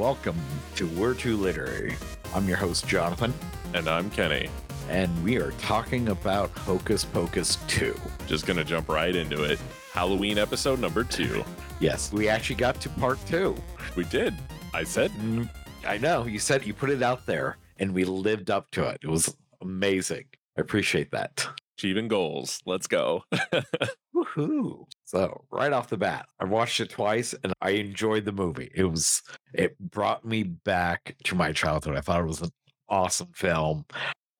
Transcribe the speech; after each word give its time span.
Welcome 0.00 0.40
to 0.76 0.86
We're 0.86 1.12
Too 1.12 1.36
Literary. 1.36 1.94
I'm 2.34 2.48
your 2.48 2.56
host, 2.56 2.88
Jonathan, 2.88 3.34
And 3.74 3.86
I'm 3.86 4.08
Kenny. 4.08 4.48
and 4.88 5.22
we 5.22 5.36
are 5.36 5.50
talking 5.52 6.08
about 6.08 6.48
Hocus 6.56 7.04
Pocus 7.04 7.58
2. 7.68 7.94
Just 8.26 8.46
gonna 8.46 8.64
jump 8.64 8.88
right 8.88 9.14
into 9.14 9.44
it. 9.44 9.58
Halloween 9.92 10.38
episode 10.38 10.80
number 10.80 11.04
two. 11.04 11.44
Yes, 11.80 12.10
we 12.14 12.30
actually 12.30 12.56
got 12.56 12.80
to 12.80 12.88
part 12.88 13.18
two. 13.26 13.54
We 13.94 14.04
did. 14.04 14.34
I 14.72 14.84
said 14.84 15.10
Mm, 15.12 15.50
I 15.86 15.98
know, 15.98 16.24
you 16.24 16.38
said 16.38 16.64
you 16.66 16.72
put 16.72 16.88
it 16.88 17.02
out 17.02 17.26
there, 17.26 17.58
and 17.78 17.92
we 17.92 18.04
lived 18.04 18.50
up 18.50 18.70
to 18.70 18.86
it. 18.88 19.00
It 19.02 19.08
was 19.08 19.36
amazing. 19.60 20.24
I 20.56 20.62
appreciate 20.62 21.10
that. 21.12 21.46
achieving 21.76 22.08
goals. 22.08 22.60
Let's 22.64 22.86
go. 22.86 23.24
Woohoo. 24.34 24.86
So, 25.04 25.44
right 25.50 25.72
off 25.72 25.88
the 25.88 25.96
bat, 25.96 26.26
I 26.38 26.44
watched 26.44 26.80
it 26.80 26.90
twice 26.90 27.34
and 27.42 27.52
I 27.60 27.70
enjoyed 27.70 28.24
the 28.24 28.32
movie. 28.32 28.70
It 28.74 28.84
was, 28.84 29.22
it 29.54 29.78
brought 29.78 30.24
me 30.24 30.42
back 30.42 31.16
to 31.24 31.34
my 31.34 31.52
childhood. 31.52 31.96
I 31.96 32.00
thought 32.00 32.20
it 32.20 32.26
was 32.26 32.42
an 32.42 32.50
awesome 32.88 33.32
film. 33.34 33.86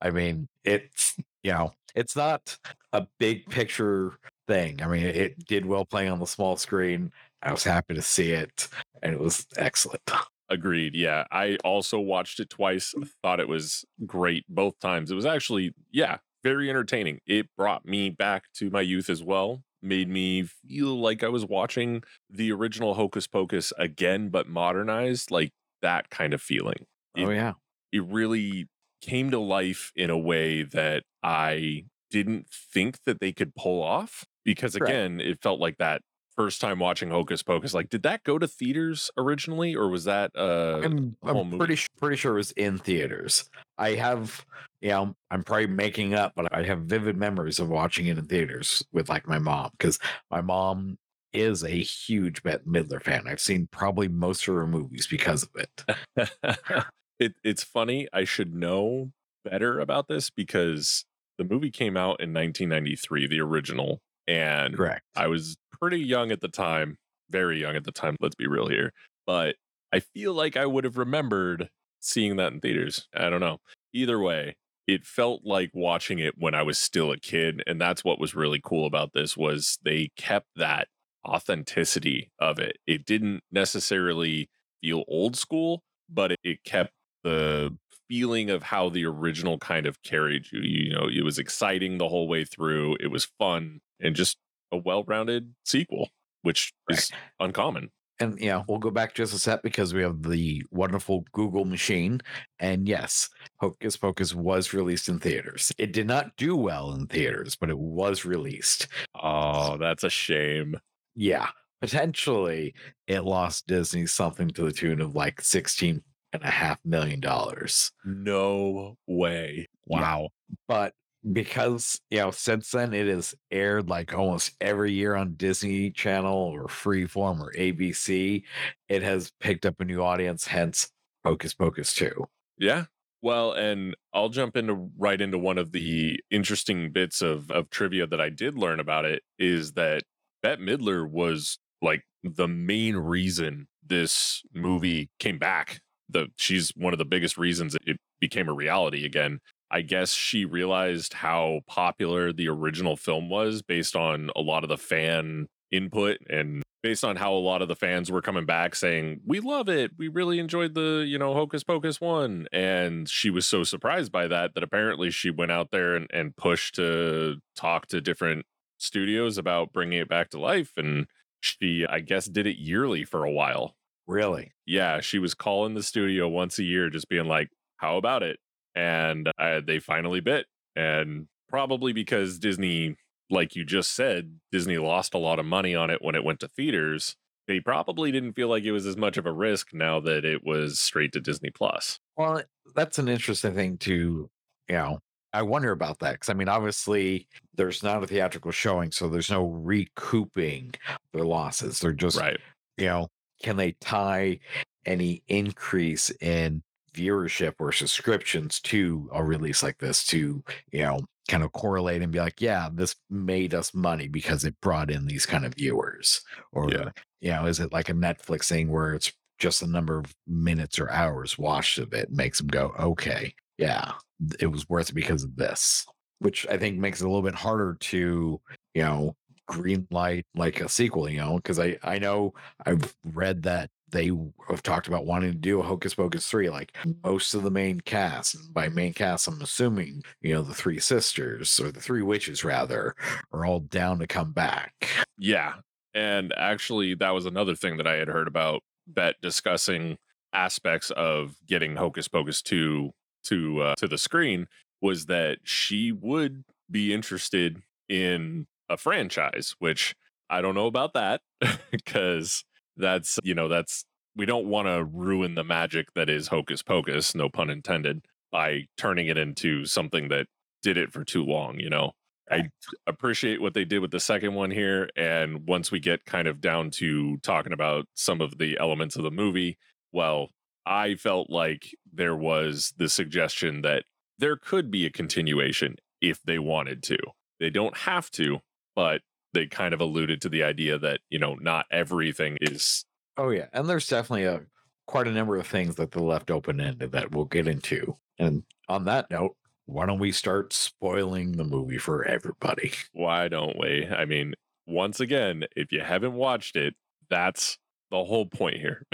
I 0.00 0.10
mean, 0.10 0.48
it's, 0.64 1.16
you 1.42 1.52
know, 1.52 1.72
it's 1.94 2.16
not 2.16 2.56
a 2.92 3.06
big 3.18 3.48
picture 3.48 4.14
thing. 4.46 4.82
I 4.82 4.86
mean, 4.86 5.04
it 5.04 5.44
did 5.44 5.66
well 5.66 5.84
playing 5.84 6.10
on 6.10 6.20
the 6.20 6.26
small 6.26 6.56
screen. 6.56 7.12
I 7.42 7.52
was 7.52 7.64
happy 7.64 7.94
to 7.94 8.02
see 8.02 8.32
it 8.32 8.68
and 9.02 9.14
it 9.14 9.20
was 9.20 9.46
excellent. 9.56 10.02
Agreed. 10.48 10.94
Yeah. 10.94 11.24
I 11.30 11.56
also 11.64 11.98
watched 11.98 12.40
it 12.40 12.50
twice. 12.50 12.94
Thought 13.22 13.40
it 13.40 13.48
was 13.48 13.84
great 14.06 14.44
both 14.48 14.78
times. 14.80 15.10
It 15.10 15.14
was 15.14 15.26
actually, 15.26 15.72
yeah, 15.92 16.18
very 16.42 16.68
entertaining. 16.68 17.20
It 17.26 17.46
brought 17.56 17.84
me 17.86 18.10
back 18.10 18.44
to 18.54 18.70
my 18.70 18.80
youth 18.80 19.08
as 19.10 19.22
well. 19.22 19.62
Made 19.82 20.08
me 20.08 20.42
feel 20.44 21.00
like 21.00 21.22
I 21.24 21.28
was 21.28 21.44
watching 21.46 22.02
the 22.28 22.52
original 22.52 22.94
Hocus 22.94 23.26
Pocus 23.26 23.72
again, 23.78 24.28
but 24.28 24.48
modernized, 24.48 25.30
like 25.30 25.52
that 25.82 26.10
kind 26.10 26.34
of 26.34 26.42
feeling. 26.42 26.86
It- 27.16 27.24
Oh, 27.26 27.30
yeah. 27.30 27.54
it 27.92 28.04
really 28.04 28.68
came 29.00 29.30
to 29.30 29.38
life 29.38 29.90
in 29.96 30.10
a 30.10 30.18
way 30.18 30.62
that 30.62 31.04
I 31.22 31.84
didn't 32.10 32.48
think 32.50 32.98
that 33.04 33.20
they 33.20 33.32
could 33.32 33.54
pull 33.54 33.82
off 33.82 34.24
because 34.44 34.74
again, 34.74 35.20
it 35.20 35.42
felt 35.42 35.60
like 35.60 35.78
that 35.78 36.02
first 36.40 36.60
time 36.60 36.78
watching 36.78 37.10
Hocus 37.10 37.42
Pocus 37.42 37.74
like 37.74 37.90
did 37.90 38.02
that 38.04 38.24
go 38.24 38.38
to 38.38 38.48
theaters 38.48 39.10
originally 39.18 39.74
or 39.74 39.88
was 39.88 40.04
that 40.04 40.30
uh 40.34 40.80
I'm, 40.82 41.16
I'm 41.22 41.58
pretty 41.58 41.76
su- 41.76 41.86
pretty 41.98 42.16
sure 42.16 42.32
it 42.32 42.36
was 42.36 42.52
in 42.52 42.78
theaters. 42.78 43.48
I 43.76 43.90
have, 43.90 44.44
you 44.80 44.88
know, 44.88 45.14
I'm 45.30 45.42
probably 45.42 45.66
making 45.66 46.14
up, 46.14 46.32
but 46.34 46.54
I 46.54 46.62
have 46.62 46.80
vivid 46.82 47.16
memories 47.16 47.58
of 47.58 47.68
watching 47.68 48.06
it 48.06 48.16
in 48.16 48.24
theaters 48.24 48.82
with 48.90 49.10
like 49.10 49.28
my 49.28 49.38
mom 49.38 49.70
because 49.76 49.98
my 50.30 50.40
mom 50.40 50.96
is 51.34 51.62
a 51.62 51.68
huge 51.68 52.42
Bette 52.42 52.64
Midler 52.66 53.02
fan. 53.02 53.24
I've 53.26 53.40
seen 53.40 53.68
probably 53.70 54.08
most 54.08 54.48
of 54.48 54.54
her 54.54 54.66
movies 54.66 55.06
because 55.06 55.42
of 55.42 55.50
it. 55.56 56.26
it 57.18 57.34
it's 57.44 57.62
funny 57.62 58.08
I 58.14 58.24
should 58.24 58.54
know 58.54 59.12
better 59.44 59.78
about 59.78 60.08
this 60.08 60.30
because 60.30 61.04
the 61.36 61.44
movie 61.44 61.70
came 61.70 61.98
out 61.98 62.20
in 62.20 62.32
1993 62.32 63.26
the 63.26 63.40
original 63.40 64.00
and 64.26 64.76
Correct. 64.76 65.02
I 65.16 65.26
was 65.26 65.56
pretty 65.80 66.00
young 66.00 66.30
at 66.30 66.40
the 66.40 66.48
time, 66.48 66.96
very 67.30 67.60
young 67.60 67.76
at 67.76 67.84
the 67.84 67.92
time, 67.92 68.16
let's 68.20 68.34
be 68.34 68.46
real 68.46 68.68
here. 68.68 68.92
But 69.26 69.56
I 69.92 70.00
feel 70.00 70.34
like 70.34 70.56
I 70.56 70.66
would 70.66 70.84
have 70.84 70.98
remembered 70.98 71.70
seeing 72.00 72.36
that 72.36 72.52
in 72.52 72.60
theaters. 72.60 73.08
I 73.14 73.30
don't 73.30 73.40
know. 73.40 73.58
Either 73.92 74.18
way, 74.18 74.56
it 74.86 75.06
felt 75.06 75.42
like 75.44 75.70
watching 75.72 76.18
it 76.18 76.34
when 76.36 76.54
I 76.54 76.62
was 76.62 76.78
still 76.78 77.12
a 77.12 77.18
kid 77.18 77.62
and 77.66 77.80
that's 77.80 78.04
what 78.04 78.20
was 78.20 78.34
really 78.34 78.60
cool 78.62 78.86
about 78.86 79.12
this 79.12 79.36
was 79.36 79.78
they 79.84 80.10
kept 80.16 80.48
that 80.56 80.88
authenticity 81.26 82.30
of 82.40 82.58
it. 82.58 82.78
It 82.86 83.04
didn't 83.04 83.42
necessarily 83.52 84.48
feel 84.80 85.04
old 85.06 85.36
school, 85.36 85.82
but 86.08 86.32
it, 86.42 86.64
kept 86.64 86.92
the 87.22 87.76
feeling 88.08 88.50
of 88.50 88.64
how 88.64 88.88
the 88.88 89.04
original 89.04 89.58
kind 89.58 89.86
of 89.86 90.02
carried 90.02 90.46
you. 90.50 90.60
You 90.60 90.92
know, 90.92 91.08
it 91.12 91.22
was 91.22 91.38
exciting 91.38 91.98
the 91.98 92.08
whole 92.08 92.26
way 92.26 92.44
through. 92.44 92.96
It 92.98 93.08
was 93.08 93.28
fun 93.38 93.80
and 94.00 94.16
just 94.16 94.38
a 94.72 94.76
well-rounded 94.76 95.54
sequel, 95.64 96.10
which 96.42 96.72
is 96.88 97.10
uncommon. 97.38 97.90
And 98.18 98.38
yeah, 98.38 98.62
we'll 98.68 98.78
go 98.78 98.90
back 98.90 99.14
just 99.14 99.32
a 99.32 99.38
sec 99.38 99.62
because 99.62 99.94
we 99.94 100.02
have 100.02 100.22
the 100.22 100.62
wonderful 100.70 101.24
Google 101.32 101.64
machine. 101.64 102.20
And 102.58 102.86
yes, 102.86 103.30
Hocus 103.60 103.96
Pocus 103.96 104.34
was 104.34 104.74
released 104.74 105.08
in 105.08 105.18
theaters. 105.18 105.72
It 105.78 105.92
did 105.92 106.06
not 106.06 106.36
do 106.36 106.54
well 106.54 106.92
in 106.92 107.06
theaters, 107.06 107.56
but 107.56 107.70
it 107.70 107.78
was 107.78 108.26
released. 108.26 108.88
Oh, 109.14 109.78
that's 109.78 110.04
a 110.04 110.10
shame. 110.10 110.76
yeah, 111.14 111.48
potentially 111.80 112.74
it 113.06 113.20
lost 113.24 113.66
Disney 113.66 114.06
something 114.06 114.48
to 114.50 114.64
the 114.64 114.72
tune 114.72 115.00
of 115.00 115.14
like 115.14 115.40
sixteen 115.40 116.02
and 116.32 116.42
a 116.42 116.50
half 116.50 116.78
million 116.84 117.20
dollars. 117.20 117.90
No 118.04 118.96
way. 119.06 119.66
Wow. 119.86 120.28
But 120.68 120.94
because 121.32 122.00
you 122.10 122.18
know, 122.18 122.30
since 122.30 122.70
then 122.70 122.92
it 122.94 123.06
has 123.06 123.34
aired 123.50 123.88
like 123.88 124.14
almost 124.14 124.52
every 124.60 124.92
year 124.92 125.14
on 125.14 125.34
Disney 125.34 125.90
Channel 125.90 126.34
or 126.34 126.66
Freeform 126.66 127.40
or 127.40 127.52
ABC, 127.52 128.42
it 128.88 129.02
has 129.02 129.32
picked 129.40 129.66
up 129.66 129.80
a 129.80 129.84
new 129.84 130.02
audience, 130.02 130.46
hence 130.46 130.90
Hocus 131.24 131.54
Pocus 131.54 131.94
2. 131.94 132.26
Yeah. 132.58 132.84
Well, 133.22 133.52
and 133.52 133.94
I'll 134.14 134.30
jump 134.30 134.56
into 134.56 134.90
right 134.96 135.20
into 135.20 135.38
one 135.38 135.58
of 135.58 135.72
the 135.72 136.18
interesting 136.30 136.90
bits 136.90 137.20
of 137.20 137.50
of 137.50 137.70
trivia 137.70 138.06
that 138.06 138.20
I 138.20 138.30
did 138.30 138.56
learn 138.56 138.80
about 138.80 139.04
it 139.04 139.22
is 139.38 139.72
that 139.72 140.02
Bette 140.42 140.62
Midler 140.62 141.08
was 141.08 141.58
like 141.82 142.02
the 142.22 142.48
main 142.48 142.96
reason 142.96 143.68
this 143.86 144.42
movie 144.54 145.10
came 145.18 145.38
back. 145.38 145.80
The 146.08 146.28
she's 146.36 146.70
one 146.70 146.94
of 146.94 146.98
the 146.98 147.04
biggest 147.04 147.36
reasons 147.36 147.76
it 147.86 147.98
became 148.20 148.48
a 148.48 148.54
reality 148.54 149.04
again. 149.04 149.40
I 149.70 149.82
guess 149.82 150.12
she 150.12 150.44
realized 150.44 151.14
how 151.14 151.60
popular 151.66 152.32
the 152.32 152.48
original 152.48 152.96
film 152.96 153.28
was 153.28 153.62
based 153.62 153.94
on 153.94 154.30
a 154.34 154.40
lot 154.40 154.64
of 154.64 154.68
the 154.68 154.76
fan 154.76 155.46
input 155.70 156.18
and 156.28 156.62
based 156.82 157.04
on 157.04 157.16
how 157.16 157.32
a 157.32 157.34
lot 157.34 157.62
of 157.62 157.68
the 157.68 157.76
fans 157.76 158.10
were 158.10 158.22
coming 158.22 158.46
back 158.46 158.74
saying, 158.74 159.20
We 159.24 159.40
love 159.40 159.68
it. 159.68 159.92
We 159.98 160.08
really 160.08 160.38
enjoyed 160.38 160.74
the, 160.74 161.04
you 161.06 161.18
know, 161.18 161.34
Hocus 161.34 161.62
Pocus 161.62 162.00
one. 162.00 162.48
And 162.52 163.08
she 163.08 163.30
was 163.30 163.46
so 163.46 163.62
surprised 163.64 164.10
by 164.12 164.28
that 164.28 164.54
that 164.54 164.62
apparently 164.62 165.10
she 165.10 165.30
went 165.30 165.52
out 165.52 165.70
there 165.70 165.94
and, 165.94 166.08
and 166.12 166.36
pushed 166.36 166.76
to 166.76 167.36
talk 167.54 167.86
to 167.88 168.00
different 168.00 168.46
studios 168.78 169.38
about 169.38 169.72
bringing 169.72 170.00
it 170.00 170.08
back 170.08 170.30
to 170.30 170.40
life. 170.40 170.72
And 170.76 171.06
she, 171.40 171.86
I 171.88 172.00
guess, 172.00 172.26
did 172.26 172.46
it 172.46 172.58
yearly 172.58 173.04
for 173.04 173.24
a 173.24 173.30
while. 173.30 173.76
Really? 174.06 174.52
Yeah, 174.66 175.00
she 175.00 175.18
was 175.18 175.34
calling 175.34 175.74
the 175.74 175.82
studio 175.82 176.28
once 176.28 176.58
a 176.58 176.64
year, 176.64 176.90
just 176.90 177.08
being 177.08 177.26
like, 177.26 177.50
How 177.76 177.96
about 177.96 178.22
it? 178.22 178.38
And 178.74 179.30
uh, 179.38 179.60
they 179.66 179.78
finally 179.78 180.20
bit. 180.20 180.46
And 180.76 181.26
probably 181.48 181.92
because 181.92 182.38
Disney, 182.38 182.96
like 183.30 183.56
you 183.56 183.64
just 183.64 183.94
said, 183.94 184.38
Disney 184.52 184.78
lost 184.78 185.14
a 185.14 185.18
lot 185.18 185.38
of 185.38 185.46
money 185.46 185.74
on 185.74 185.90
it 185.90 186.02
when 186.02 186.14
it 186.14 186.24
went 186.24 186.40
to 186.40 186.48
theaters. 186.48 187.16
They 187.48 187.58
probably 187.60 188.12
didn't 188.12 188.34
feel 188.34 188.48
like 188.48 188.62
it 188.64 188.72
was 188.72 188.86
as 188.86 188.96
much 188.96 189.16
of 189.16 189.26
a 189.26 189.32
risk 189.32 189.74
now 189.74 189.98
that 190.00 190.24
it 190.24 190.44
was 190.44 190.78
straight 190.78 191.12
to 191.12 191.20
Disney 191.20 191.50
Plus. 191.50 191.98
Well, 192.16 192.42
that's 192.76 192.98
an 192.98 193.08
interesting 193.08 193.54
thing 193.54 193.76
to, 193.78 194.30
you 194.68 194.74
know, 194.74 195.00
I 195.32 195.42
wonder 195.42 195.72
about 195.72 195.98
that 196.00 196.12
because 196.12 196.28
I 196.28 196.34
mean, 196.34 196.48
obviously, 196.48 197.26
there's 197.54 197.82
not 197.82 198.02
a 198.02 198.06
theatrical 198.06 198.52
showing, 198.52 198.92
so 198.92 199.08
there's 199.08 199.30
no 199.30 199.46
recouping 199.46 200.72
their 201.12 201.24
losses. 201.24 201.80
They're 201.80 201.92
just, 201.92 202.18
Right. 202.18 202.38
you 202.76 202.86
know, 202.86 203.08
can 203.42 203.56
they 203.56 203.72
tie 203.80 204.38
any 204.86 205.22
increase 205.28 206.10
in 206.20 206.62
viewership 206.94 207.54
or 207.58 207.72
subscriptions 207.72 208.60
to 208.60 209.08
a 209.12 209.24
release 209.24 209.62
like 209.62 209.78
this 209.78 210.04
to, 210.06 210.42
you 210.72 210.82
know, 210.82 211.00
kind 211.28 211.42
of 211.42 211.52
correlate 211.52 212.02
and 212.02 212.12
be 212.12 212.18
like, 212.18 212.40
yeah, 212.40 212.68
this 212.72 212.96
made 213.08 213.54
us 213.54 213.72
money 213.74 214.08
because 214.08 214.44
it 214.44 214.60
brought 214.60 214.90
in 214.90 215.06
these 215.06 215.26
kind 215.26 215.44
of 215.46 215.54
viewers? 215.54 216.20
Or, 216.52 216.70
Yeah. 216.70 216.90
you 217.20 217.30
know, 217.30 217.46
is 217.46 217.60
it 217.60 217.72
like 217.72 217.88
a 217.88 217.94
Netflix 217.94 218.48
thing 218.48 218.70
where 218.70 218.94
it's 218.94 219.12
just 219.38 219.60
the 219.60 219.66
number 219.66 219.98
of 219.98 220.14
minutes 220.26 220.78
or 220.78 220.90
hours 220.90 221.38
watched 221.38 221.78
of 221.78 221.92
it 221.94 222.10
makes 222.10 222.38
them 222.38 222.48
go, 222.48 222.74
okay, 222.78 223.34
yeah, 223.58 223.92
it 224.38 224.46
was 224.48 224.68
worth 224.68 224.90
it 224.90 224.94
because 224.94 225.24
of 225.24 225.36
this, 225.36 225.86
which 226.18 226.46
I 226.48 226.58
think 226.58 226.78
makes 226.78 227.00
it 227.00 227.04
a 227.04 227.08
little 227.08 227.22
bit 227.22 227.34
harder 227.34 227.76
to, 227.80 228.40
you 228.74 228.82
know, 228.82 229.16
green 229.46 229.86
light 229.90 230.26
like 230.34 230.60
a 230.60 230.68
sequel, 230.68 231.08
you 231.08 231.18
know, 231.18 231.36
because 231.36 231.58
I, 231.58 231.78
I 231.82 231.98
know 231.98 232.34
I've 232.66 232.94
read 233.04 233.42
that 233.44 233.70
they 233.90 234.10
have 234.48 234.62
talked 234.62 234.88
about 234.88 235.06
wanting 235.06 235.32
to 235.32 235.38
do 235.38 235.60
a 235.60 235.64
Hocus 235.64 235.94
Pocus 235.94 236.26
3, 236.26 236.50
like 236.50 236.76
most 237.02 237.34
of 237.34 237.42
the 237.42 237.50
main 237.50 237.80
cast. 237.80 238.34
And 238.34 238.52
by 238.52 238.68
main 238.68 238.92
cast, 238.92 239.28
I'm 239.28 239.40
assuming, 239.42 240.02
you 240.20 240.34
know, 240.34 240.42
the 240.42 240.54
three 240.54 240.80
sisters 240.80 241.58
or 241.60 241.70
the 241.70 241.80
three 241.80 242.02
witches 242.02 242.44
rather 242.44 242.94
are 243.32 243.44
all 243.44 243.60
down 243.60 243.98
to 243.98 244.06
come 244.06 244.32
back. 244.32 244.88
Yeah. 245.18 245.54
And 245.94 246.32
actually, 246.36 246.94
that 246.94 247.10
was 247.10 247.26
another 247.26 247.54
thing 247.54 247.76
that 247.78 247.86
I 247.86 247.94
had 247.94 248.08
heard 248.08 248.28
about 248.28 248.62
Bette 248.86 249.18
discussing 249.20 249.98
aspects 250.32 250.90
of 250.92 251.34
getting 251.46 251.76
Hocus 251.76 252.08
Pocus 252.08 252.42
2 252.42 252.92
to 253.22 253.60
uh, 253.60 253.74
to 253.76 253.88
the 253.88 253.98
screen 253.98 254.46
was 254.80 255.06
that 255.06 255.38
she 255.44 255.92
would 255.92 256.44
be 256.70 256.94
interested 256.94 257.62
in 257.88 258.46
a 258.68 258.76
franchise, 258.76 259.54
which 259.58 259.94
I 260.30 260.40
don't 260.40 260.54
know 260.54 260.66
about 260.66 260.94
that 260.94 261.20
because 261.70 262.44
that's 262.76 263.18
you 263.22 263.34
know 263.34 263.48
that's 263.48 263.84
we 264.16 264.26
don't 264.26 264.46
want 264.46 264.66
to 264.66 264.84
ruin 264.84 265.34
the 265.34 265.44
magic 265.44 265.92
that 265.94 266.10
is 266.10 266.28
Hocus 266.28 266.62
Pocus, 266.62 267.14
no 267.14 267.28
pun 267.28 267.50
intended, 267.50 268.04
by 268.32 268.66
turning 268.76 269.06
it 269.06 269.16
into 269.16 269.64
something 269.64 270.08
that 270.08 270.26
did 270.62 270.76
it 270.76 270.92
for 270.92 271.04
too 271.04 271.24
long, 271.24 271.58
you 271.58 271.70
know. 271.70 271.92
I 272.30 272.48
appreciate 272.86 273.40
what 273.40 273.54
they 273.54 273.64
did 273.64 273.80
with 273.80 273.90
the 273.90 273.98
second 273.98 274.34
one 274.34 274.52
here. 274.52 274.88
And 274.96 275.48
once 275.48 275.72
we 275.72 275.80
get 275.80 276.04
kind 276.04 276.28
of 276.28 276.40
down 276.40 276.70
to 276.72 277.16
talking 277.18 277.52
about 277.52 277.86
some 277.94 278.20
of 278.20 278.38
the 278.38 278.56
elements 278.60 278.94
of 278.94 279.02
the 279.02 279.10
movie, 279.10 279.58
well, 279.92 280.28
I 280.64 280.94
felt 280.94 281.28
like 281.28 281.74
there 281.92 282.14
was 282.14 282.72
the 282.76 282.88
suggestion 282.88 283.62
that 283.62 283.84
there 284.18 284.36
could 284.36 284.70
be 284.70 284.86
a 284.86 284.90
continuation 284.90 285.76
if 286.00 286.22
they 286.22 286.38
wanted 286.38 286.82
to. 286.84 286.98
They 287.40 287.50
don't 287.50 287.76
have 287.78 288.10
to, 288.12 288.38
but 288.76 289.00
they 289.32 289.46
kind 289.46 289.74
of 289.74 289.80
alluded 289.80 290.20
to 290.22 290.28
the 290.28 290.42
idea 290.42 290.78
that, 290.78 291.00
you 291.08 291.18
know, 291.18 291.34
not 291.34 291.66
everything 291.70 292.38
is. 292.40 292.84
Oh, 293.16 293.30
yeah. 293.30 293.46
And 293.52 293.68
there's 293.68 293.88
definitely 293.88 294.24
a 294.24 294.42
quite 294.86 295.06
a 295.06 295.12
number 295.12 295.36
of 295.36 295.46
things 295.46 295.76
that 295.76 295.92
they 295.92 296.00
left 296.00 296.30
open 296.30 296.60
ended 296.60 296.92
that 296.92 297.12
we'll 297.12 297.24
get 297.24 297.46
into. 297.46 297.94
And 298.18 298.42
on 298.68 298.84
that 298.86 299.10
note, 299.10 299.36
why 299.66 299.86
don't 299.86 300.00
we 300.00 300.10
start 300.10 300.52
spoiling 300.52 301.32
the 301.32 301.44
movie 301.44 301.78
for 301.78 302.04
everybody? 302.04 302.72
Why 302.92 303.28
don't 303.28 303.56
we? 303.56 303.86
I 303.86 304.04
mean, 304.04 304.34
once 304.66 304.98
again, 304.98 305.44
if 305.54 305.70
you 305.70 305.80
haven't 305.80 306.14
watched 306.14 306.56
it, 306.56 306.74
that's 307.08 307.56
the 307.90 308.02
whole 308.04 308.26
point 308.26 308.56
here. 308.56 308.84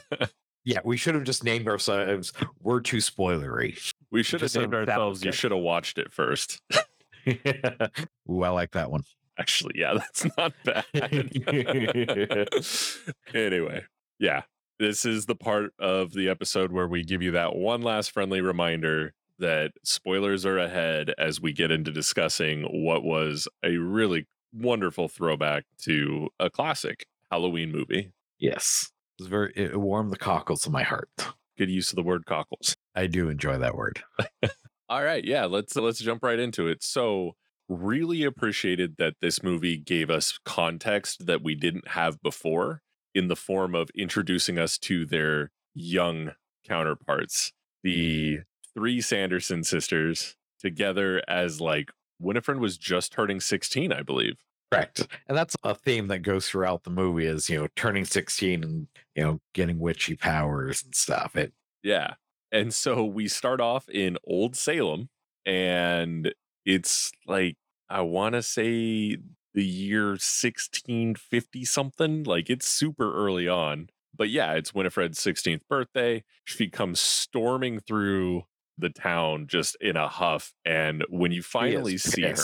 yeah, 0.64 0.78
we 0.84 0.96
should 0.96 1.16
have 1.16 1.24
just 1.24 1.42
named 1.42 1.66
ourselves 1.66 2.32
We're 2.60 2.80
Too 2.80 2.98
Spoilery. 2.98 3.92
We 4.12 4.22
should 4.22 4.42
have 4.42 4.54
named 4.54 4.74
ourselves 4.74 5.24
You 5.24 5.32
Should 5.32 5.50
Have 5.50 5.60
Watched 5.60 5.98
It 5.98 6.12
First. 6.12 6.60
yeah. 7.26 7.88
Ooh, 8.30 8.42
I 8.42 8.50
like 8.50 8.72
that 8.72 8.90
one. 8.92 9.02
Actually, 9.38 9.74
yeah, 9.76 9.94
that's 9.94 10.26
not 10.36 10.52
bad. 10.64 10.84
anyway, 13.34 13.84
yeah, 14.18 14.42
this 14.78 15.04
is 15.04 15.26
the 15.26 15.34
part 15.34 15.72
of 15.78 16.12
the 16.12 16.28
episode 16.28 16.72
where 16.72 16.88
we 16.88 17.04
give 17.04 17.22
you 17.22 17.32
that 17.32 17.56
one 17.56 17.82
last 17.82 18.10
friendly 18.10 18.40
reminder 18.40 19.14
that 19.38 19.72
spoilers 19.84 20.46
are 20.46 20.58
ahead 20.58 21.12
as 21.18 21.40
we 21.40 21.52
get 21.52 21.70
into 21.70 21.90
discussing 21.90 22.84
what 22.84 23.02
was 23.02 23.48
a 23.64 23.76
really 23.76 24.26
wonderful 24.52 25.08
throwback 25.08 25.64
to 25.78 26.28
a 26.38 26.50
classic 26.50 27.06
Halloween 27.30 27.72
movie. 27.72 28.12
Yes. 28.38 28.90
It 29.18 29.22
was 29.22 29.28
very 29.28 29.52
it 29.56 29.78
warmed 29.78 30.12
the 30.12 30.18
cockles 30.18 30.66
of 30.66 30.72
my 30.72 30.82
heart. 30.82 31.08
Good 31.56 31.70
use 31.70 31.90
of 31.90 31.96
the 31.96 32.02
word 32.02 32.26
cockles. 32.26 32.76
I 32.94 33.06
do 33.06 33.28
enjoy 33.28 33.58
that 33.58 33.76
word. 33.76 34.02
All 34.88 35.02
right, 35.02 35.24
yeah, 35.24 35.46
let's 35.46 35.74
let's 35.76 36.00
jump 36.00 36.22
right 36.22 36.38
into 36.38 36.68
it. 36.68 36.82
So, 36.82 37.32
really 37.72 38.24
appreciated 38.24 38.96
that 38.98 39.14
this 39.20 39.42
movie 39.42 39.76
gave 39.76 40.10
us 40.10 40.38
context 40.44 41.26
that 41.26 41.42
we 41.42 41.54
didn't 41.54 41.88
have 41.88 42.20
before 42.22 42.82
in 43.14 43.28
the 43.28 43.36
form 43.36 43.74
of 43.74 43.90
introducing 43.94 44.58
us 44.58 44.78
to 44.78 45.04
their 45.04 45.50
young 45.74 46.32
counterparts. 46.66 47.52
The 47.82 48.36
mm. 48.36 48.44
three 48.74 49.00
Sanderson 49.00 49.64
sisters 49.64 50.36
together 50.60 51.22
as 51.28 51.60
like 51.60 51.90
Winifred 52.18 52.60
was 52.60 52.78
just 52.78 53.12
turning 53.12 53.40
16, 53.40 53.92
I 53.92 54.02
believe. 54.02 54.36
Correct. 54.70 55.06
And 55.28 55.36
that's 55.36 55.56
a 55.64 55.74
theme 55.74 56.08
that 56.08 56.20
goes 56.20 56.48
throughout 56.48 56.84
the 56.84 56.90
movie 56.90 57.26
is, 57.26 57.50
you 57.50 57.60
know, 57.60 57.68
turning 57.76 58.04
16 58.06 58.64
and, 58.64 58.86
you 59.14 59.22
know, 59.22 59.40
getting 59.52 59.78
witchy 59.78 60.16
powers 60.16 60.82
and 60.82 60.94
stuff. 60.94 61.36
It 61.36 61.52
Yeah. 61.82 62.14
And 62.50 62.72
so 62.72 63.04
we 63.04 63.28
start 63.28 63.60
off 63.60 63.88
in 63.88 64.16
Old 64.24 64.56
Salem 64.56 65.08
and 65.44 66.32
it's 66.64 67.12
like 67.26 67.56
I 67.92 68.00
want 68.00 68.34
to 68.34 68.42
say 68.42 69.18
the 69.52 69.64
year 69.64 70.08
1650 70.12 71.64
something, 71.66 72.24
like 72.24 72.48
it's 72.48 72.66
super 72.66 73.14
early 73.14 73.46
on. 73.46 73.90
But 74.16 74.30
yeah, 74.30 74.54
it's 74.54 74.74
Winifred's 74.74 75.18
16th 75.18 75.60
birthday. 75.68 76.24
She 76.44 76.68
comes 76.68 77.00
storming 77.00 77.80
through 77.80 78.44
the 78.78 78.88
town 78.88 79.46
just 79.46 79.76
in 79.78 79.96
a 79.96 80.08
huff. 80.08 80.54
And 80.64 81.04
when 81.10 81.32
you 81.32 81.42
finally 81.42 81.98
see 81.98 82.22
her, 82.22 82.36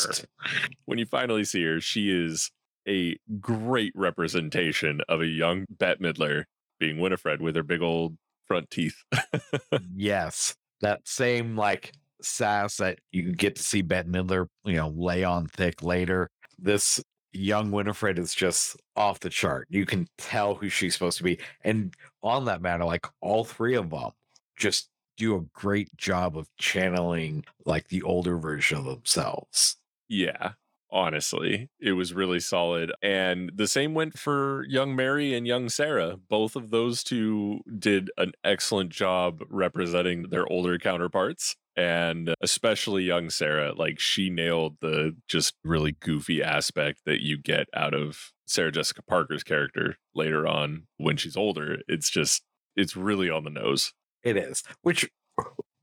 when 0.85 0.99
you 0.99 1.07
finally 1.07 1.45
see 1.45 1.65
her, 1.65 1.81
she 1.81 2.11
is 2.11 2.51
a 2.87 3.17
great 3.41 3.93
representation 3.95 5.01
of 5.09 5.23
a 5.23 5.27
young 5.27 5.65
Bette 5.71 6.03
Midler 6.03 6.45
being 6.79 6.99
Winifred 6.99 7.41
with 7.41 7.57
her 7.57 7.63
big 7.63 7.81
old 7.81 8.19
front 8.47 8.71
teeth. 8.71 9.03
yes. 9.97 10.57
That 10.83 11.09
same 11.09 11.57
like 11.57 11.93
sass 12.23 12.77
that 12.77 12.99
you 13.13 13.33
get 13.33 13.57
to 13.57 13.63
see 13.63 13.83
Bette 13.83 14.09
Midler, 14.09 14.47
you 14.65 14.77
know, 14.77 14.89
lay 14.89 15.25
on 15.25 15.47
thick 15.47 15.83
later. 15.83 16.31
This 16.59 17.03
young 17.33 17.71
Winifred 17.71 18.19
is 18.19 18.35
just 18.35 18.77
off 18.97 19.21
the 19.21 19.31
chart. 19.31 19.67
You 19.71 19.87
can 19.87 20.07
tell 20.19 20.55
who 20.55 20.69
she's 20.69 20.95
supposed 20.95 21.19
to 21.19 21.25
be. 21.25 21.39
And 21.63 21.95
on 22.23 22.45
that 22.47 22.63
matter, 22.63 22.85
like 22.85 23.07
all 23.21 23.45
three 23.45 23.75
of 23.75 23.91
them 23.91 24.11
just 24.57 24.89
do 25.17 25.37
a 25.37 25.41
great 25.53 25.95
job 25.97 26.37
of 26.37 26.49
channeling 26.59 27.45
like 27.65 27.89
the 27.89 28.03
older 28.03 28.39
version 28.39 28.79
of 28.79 28.85
themselves. 28.85 29.77
Yeah, 30.09 30.53
honestly, 30.91 31.69
it 31.81 31.93
was 31.93 32.15
really 32.15 32.41
solid. 32.41 32.93
And 33.03 33.53
the 33.55 33.69
same 33.69 33.95
went 33.95 34.19
for 34.19 34.65
young 34.69 34.97
Mary 34.97 35.35
and 35.35 35.47
young 35.47 35.69
Sarah. 35.69 36.17
Both 36.29 36.57
of 36.57 36.71
those 36.71 37.03
two 37.03 37.61
did 37.79 38.11
an 38.17 38.33
excellent 38.45 38.91
job 38.91 39.43
representing 39.49 40.31
their 40.31 40.47
older 40.47 40.79
counterparts. 40.79 41.57
And 41.77 42.35
especially 42.41 43.05
young 43.05 43.31
Sarah, 43.31 43.73
like 43.73 44.01
she 44.01 44.31
nailed 44.31 44.79
the 44.81 45.15
just 45.29 45.55
really 45.63 45.93
goofy 46.01 46.43
aspect 46.43 47.03
that 47.07 47.23
you 47.23 47.39
get 47.39 47.67
out 47.73 47.95
of 47.95 48.33
Sarah 48.47 48.73
Jessica 48.73 49.03
Parker's 49.03 49.45
character 49.45 49.97
later 50.15 50.47
on 50.47 50.89
when 50.97 51.17
she's 51.17 51.37
older. 51.37 51.79
It's 51.87 52.11
just, 52.11 52.43
it's 52.75 52.97
really 52.97 53.31
on 53.31 53.45
the 53.45 53.51
nose. 53.51 53.93
It 54.25 54.37
is, 54.37 54.65
which 54.83 55.09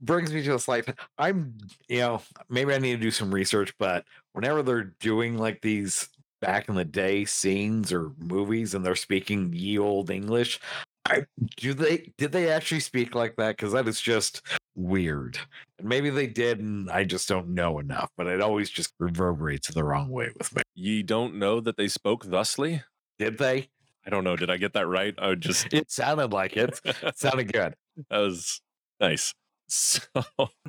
brings 0.01 0.34
me 0.34 0.44
to 0.44 0.56
a 0.56 0.60
slight. 0.60 0.86
I'm, 1.18 1.58
you 1.88 2.00
know, 2.00 2.22
maybe 2.50 2.74
I 2.74 2.80
need 2.80 2.96
to 2.96 3.01
do 3.01 3.12
some 3.12 3.34
research, 3.34 3.74
but 3.80 4.04
whenever 4.36 4.62
they're 4.62 4.94
doing 5.00 5.38
like 5.38 5.62
these 5.62 6.10
back 6.42 6.68
in 6.70 6.76
the 6.76 6.86
day 6.86 7.26
scenes 7.26 7.92
or 7.92 8.12
movies 8.18 8.76
and 8.76 8.86
they're 8.86 8.96
speaking 8.96 9.52
ye 9.54 9.80
old 9.80 10.10
English, 10.10 10.60
I 11.06 11.26
do 11.56 11.74
they 11.74 12.12
did 12.18 12.32
they 12.32 12.50
actually 12.50 12.82
speak 12.82 13.16
like 13.16 13.36
that? 13.38 13.56
Because 13.58 13.72
that 13.74 13.88
is 13.88 14.02
just 14.02 14.42
weird. 14.76 15.38
And 15.80 15.88
maybe 15.88 16.10
they 16.10 16.28
did, 16.28 16.60
and 16.60 16.90
I 16.90 17.04
just 17.04 17.30
don't 17.30 17.50
know 17.50 17.80
enough. 17.80 18.10
But 18.18 18.28
it 18.28 18.42
always 18.42 18.70
just 18.70 18.94
reverberates 19.00 19.70
the 19.70 19.84
wrong 19.84 20.10
way 20.10 20.32
with 20.38 20.56
me. 20.56 20.64
Ye 20.74 21.04
don't 21.04 21.36
know 21.36 21.60
that 21.62 21.78
they 21.78 21.88
spoke 21.88 22.26
thusly. 22.26 22.84
Did 23.20 23.38
they? 23.38 23.70
I 24.06 24.10
don't 24.10 24.24
know. 24.24 24.36
Did 24.36 24.50
I 24.50 24.58
get 24.58 24.74
that 24.74 24.88
right? 24.88 25.13
I 25.18 25.36
just 25.36 25.68
it 25.74 25.92
sounded 25.92 26.34
like 26.34 26.58
it. 26.58 26.80
it 26.84 26.98
sounded 27.18 27.54
good. 27.54 27.75
That 28.10 28.18
was 28.18 28.62
nice. 29.00 29.34
So 29.68 30.00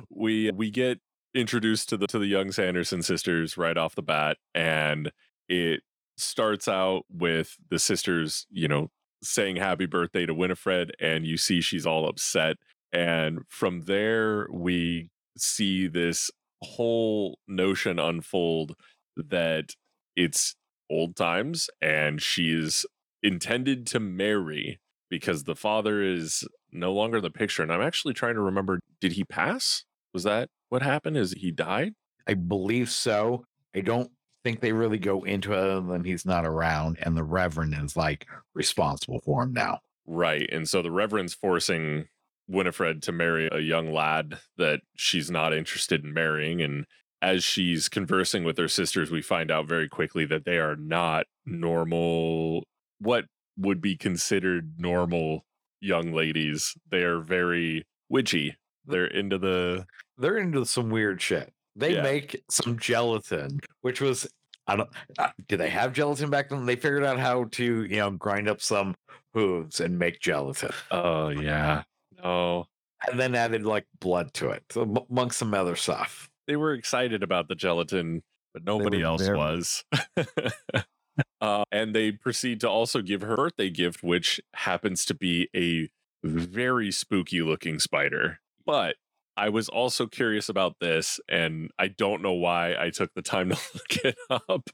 we 0.09 0.49
we 0.49 0.71
get 0.71 0.99
introduced 1.37 1.89
to 1.89 1.97
the 1.97 2.07
to 2.07 2.19
the 2.19 2.27
young 2.27 2.51
Sanderson 2.51 3.01
sisters 3.01 3.57
right 3.57 3.77
off 3.77 3.95
the 3.95 4.01
bat, 4.01 4.37
and 4.53 5.11
it 5.47 5.81
starts 6.17 6.67
out 6.67 7.03
with 7.09 7.55
the 7.69 7.79
sisters, 7.79 8.47
you 8.49 8.67
know, 8.67 8.89
saying 9.23 9.57
happy 9.57 9.85
birthday 9.85 10.25
to 10.25 10.33
Winifred, 10.33 10.95
and 10.99 11.25
you 11.25 11.37
see 11.37 11.61
she's 11.61 11.85
all 11.85 12.07
upset. 12.07 12.57
And 12.91 13.41
from 13.49 13.81
there, 13.81 14.47
we 14.51 15.09
see 15.37 15.87
this 15.87 16.31
whole 16.63 17.37
notion 17.47 17.99
unfold 17.99 18.73
that 19.15 19.71
it's 20.15 20.55
old 20.89 21.15
times 21.15 21.69
and 21.81 22.21
she's 22.21 22.85
intended 23.21 23.85
to 23.87 23.99
marry 23.99 24.79
because 25.09 25.43
the 25.43 25.55
father 25.55 26.01
is 26.01 26.43
no 26.71 26.93
longer 26.93 27.21
the 27.21 27.29
picture. 27.29 27.61
And 27.61 27.71
I'm 27.71 27.81
actually 27.81 28.13
trying 28.13 28.35
to 28.35 28.41
remember 28.41 28.79
did 28.99 29.13
he 29.13 29.23
pass? 29.23 29.83
Was 30.17 30.23
that 30.23 30.49
what 30.69 30.81
happened? 30.81 31.15
Is 31.15 31.33
he 31.33 31.51
died? 31.51 31.93
I 32.25 32.33
believe 32.33 32.89
so. 32.89 33.45
I 33.75 33.81
don't 33.81 34.09
think 34.43 34.61
they 34.61 34.71
really 34.71 34.97
go 34.97 35.21
into 35.21 35.53
it 35.53 35.59
other 35.59 35.79
than 35.79 36.05
he's 36.05 36.25
not 36.25 36.43
around 36.43 36.97
and 37.03 37.15
the 37.15 37.23
Reverend 37.23 37.75
is 37.79 37.95
like 37.95 38.25
responsible 38.55 39.19
for 39.23 39.43
him 39.43 39.53
now. 39.53 39.77
Right. 40.07 40.49
And 40.51 40.67
so 40.67 40.81
the 40.81 40.89
Reverend's 40.89 41.35
forcing 41.35 42.05
Winifred 42.47 43.03
to 43.03 43.11
marry 43.11 43.47
a 43.51 43.59
young 43.59 43.93
lad 43.93 44.39
that 44.57 44.79
she's 44.95 45.29
not 45.29 45.53
interested 45.53 46.03
in 46.03 46.15
marrying. 46.15 46.63
And 46.63 46.85
as 47.21 47.43
she's 47.43 47.87
conversing 47.87 48.43
with 48.43 48.57
her 48.57 48.67
sisters, 48.67 49.11
we 49.11 49.21
find 49.21 49.51
out 49.51 49.67
very 49.67 49.87
quickly 49.87 50.25
that 50.25 50.45
they 50.45 50.57
are 50.57 50.75
not 50.75 51.27
normal, 51.45 52.63
what 52.97 53.25
would 53.55 53.81
be 53.81 53.95
considered 53.95 54.79
normal 54.79 55.45
young 55.79 56.11
ladies. 56.11 56.73
They 56.89 57.03
are 57.03 57.19
very 57.19 57.85
witchy. 58.09 58.55
They're 58.87 59.05
into 59.05 59.37
the 59.37 59.85
they're 60.17 60.37
into 60.37 60.65
some 60.65 60.89
weird 60.89 61.21
shit. 61.21 61.53
They 61.75 61.95
yeah. 61.95 62.01
make 62.01 62.43
some 62.49 62.79
gelatin, 62.79 63.59
which 63.81 64.01
was 64.01 64.27
I 64.67 64.75
don't. 64.75 64.89
Uh, 65.17 65.29
did 65.47 65.59
they 65.59 65.69
have 65.69 65.93
gelatin 65.93 66.29
back 66.29 66.49
then? 66.49 66.65
They 66.65 66.75
figured 66.75 67.03
out 67.03 67.19
how 67.19 67.45
to 67.45 67.83
you 67.83 67.97
know 67.97 68.11
grind 68.11 68.49
up 68.49 68.61
some 68.61 68.95
hooves 69.33 69.79
and 69.79 69.97
make 69.97 70.19
gelatin. 70.19 70.71
Oh 70.91 71.29
yeah, 71.29 71.83
no. 72.23 72.65
And 73.07 73.19
then 73.19 73.35
added 73.35 73.63
like 73.63 73.85
blood 73.99 74.33
to 74.35 74.49
it, 74.49 74.63
so, 74.71 75.05
amongst 75.09 75.37
some 75.37 75.53
other 75.53 75.75
stuff. 75.75 76.29
They 76.47 76.55
were 76.55 76.73
excited 76.73 77.21
about 77.21 77.47
the 77.47 77.55
gelatin, 77.55 78.23
but 78.53 78.63
nobody 78.63 79.03
else 79.03 79.23
very, 79.23 79.37
was. 79.37 79.85
uh, 81.41 81.63
and 81.71 81.95
they 81.95 82.11
proceed 82.11 82.61
to 82.61 82.69
also 82.69 83.01
give 83.01 83.21
her 83.21 83.33
a 83.33 83.37
birthday 83.37 83.69
gift, 83.69 84.01
which 84.01 84.41
happens 84.55 85.05
to 85.05 85.13
be 85.13 85.47
a 85.55 85.89
very 86.23 86.91
spooky 86.91 87.41
looking 87.41 87.77
spider. 87.77 88.39
But 88.67 88.97
I 89.37 89.49
was 89.49 89.69
also 89.69 90.05
curious 90.07 90.49
about 90.49 90.75
this, 90.79 91.19
and 91.29 91.71
I 91.79 91.87
don't 91.87 92.21
know 92.21 92.33
why 92.33 92.75
I 92.77 92.89
took 92.89 93.13
the 93.15 93.21
time 93.23 93.49
to 93.51 93.57
look 93.73 94.05
it 94.05 94.15
up. 94.29 94.69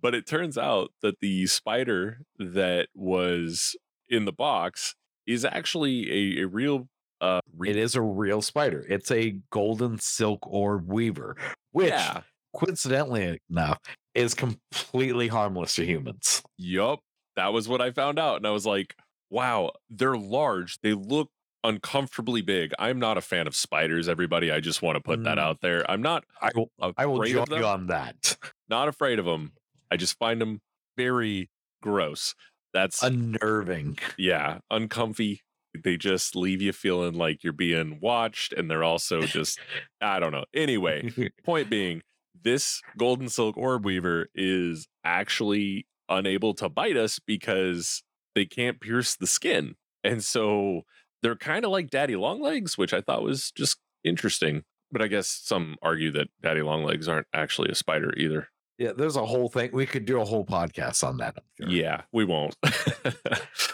But 0.00 0.14
it 0.14 0.26
turns 0.26 0.56
out 0.56 0.90
that 1.02 1.20
the 1.20 1.46
spider 1.46 2.20
that 2.38 2.88
was 2.94 3.76
in 4.08 4.24
the 4.24 4.32
box 4.32 4.94
is 5.26 5.44
actually 5.44 6.38
a, 6.38 6.42
a 6.42 6.46
real. 6.46 6.88
Uh, 7.20 7.40
It 7.64 7.76
is 7.76 7.94
a 7.94 8.02
real 8.02 8.42
spider. 8.42 8.84
It's 8.88 9.10
a 9.10 9.38
golden 9.50 9.98
silk 9.98 10.46
orb 10.46 10.90
weaver, 10.92 11.36
which 11.72 11.88
yeah. 11.88 12.20
coincidentally 12.54 13.40
enough 13.50 13.78
is 14.14 14.34
completely 14.34 15.28
harmless 15.28 15.74
to 15.76 15.86
humans. 15.86 16.42
Yup. 16.58 17.00
That 17.36 17.52
was 17.52 17.66
what 17.66 17.80
I 17.80 17.90
found 17.90 18.18
out. 18.18 18.36
And 18.36 18.46
I 18.46 18.50
was 18.50 18.66
like, 18.66 18.94
wow, 19.30 19.72
they're 19.90 20.16
large. 20.18 20.78
They 20.82 20.92
look 20.92 21.30
uncomfortably 21.64 22.42
big. 22.42 22.72
I'm 22.78 22.98
not 23.00 23.18
a 23.18 23.20
fan 23.22 23.46
of 23.46 23.56
spiders, 23.56 24.08
everybody. 24.08 24.52
I 24.52 24.60
just 24.60 24.82
want 24.82 24.96
to 24.96 25.00
put 25.00 25.24
that 25.24 25.38
Mm. 25.38 25.42
out 25.42 25.60
there. 25.62 25.90
I'm 25.90 26.02
not 26.02 26.24
I 26.40 26.50
will 26.54 26.70
I 26.96 27.06
will 27.06 27.24
join 27.24 27.46
you 27.50 27.64
on 27.66 27.86
that. 27.88 28.36
Not 28.68 28.88
afraid 28.88 29.18
of 29.18 29.24
them. 29.26 29.52
I 29.90 29.96
just 29.96 30.18
find 30.18 30.40
them 30.40 30.60
very 30.96 31.50
gross. 31.82 32.34
That's 32.72 33.02
Unnerving. 33.02 33.98
yeah, 34.16 34.58
uncomfy. 34.70 35.42
They 35.82 35.96
just 35.96 36.34
leave 36.36 36.62
you 36.62 36.72
feeling 36.72 37.14
like 37.14 37.42
you're 37.44 37.52
being 37.52 37.98
watched 38.00 38.52
and 38.52 38.70
they're 38.70 38.84
also 38.84 39.22
just 39.22 39.58
I 40.00 40.20
don't 40.20 40.32
know. 40.32 40.44
Anyway, 40.54 41.10
point 41.44 41.68
being, 41.70 42.02
this 42.42 42.80
golden 42.98 43.28
silk 43.28 43.56
orb 43.56 43.84
weaver 43.84 44.28
is 44.34 44.86
actually 45.04 45.86
unable 46.08 46.54
to 46.54 46.68
bite 46.68 46.96
us 46.96 47.18
because 47.18 48.02
they 48.34 48.44
can't 48.44 48.80
pierce 48.80 49.14
the 49.16 49.26
skin. 49.26 49.74
And 50.02 50.22
so 50.24 50.82
they're 51.24 51.34
kind 51.34 51.64
of 51.64 51.70
like 51.72 51.90
daddy 51.90 52.14
longlegs, 52.14 52.78
which 52.78 52.92
I 52.92 53.00
thought 53.00 53.22
was 53.24 53.50
just 53.50 53.78
interesting. 54.04 54.62
But 54.92 55.02
I 55.02 55.08
guess 55.08 55.26
some 55.26 55.76
argue 55.82 56.12
that 56.12 56.28
daddy 56.40 56.62
longlegs 56.62 57.08
aren't 57.08 57.26
actually 57.34 57.70
a 57.70 57.74
spider 57.74 58.12
either. 58.16 58.50
yeah, 58.78 58.92
there's 58.96 59.16
a 59.16 59.24
whole 59.24 59.48
thing. 59.48 59.70
We 59.72 59.86
could 59.86 60.04
do 60.04 60.20
a 60.20 60.24
whole 60.24 60.44
podcast 60.44 61.02
on 61.02 61.16
that. 61.16 61.34
Sure. 61.60 61.68
Yeah, 61.68 62.02
we 62.12 62.24
won't. 62.24 62.54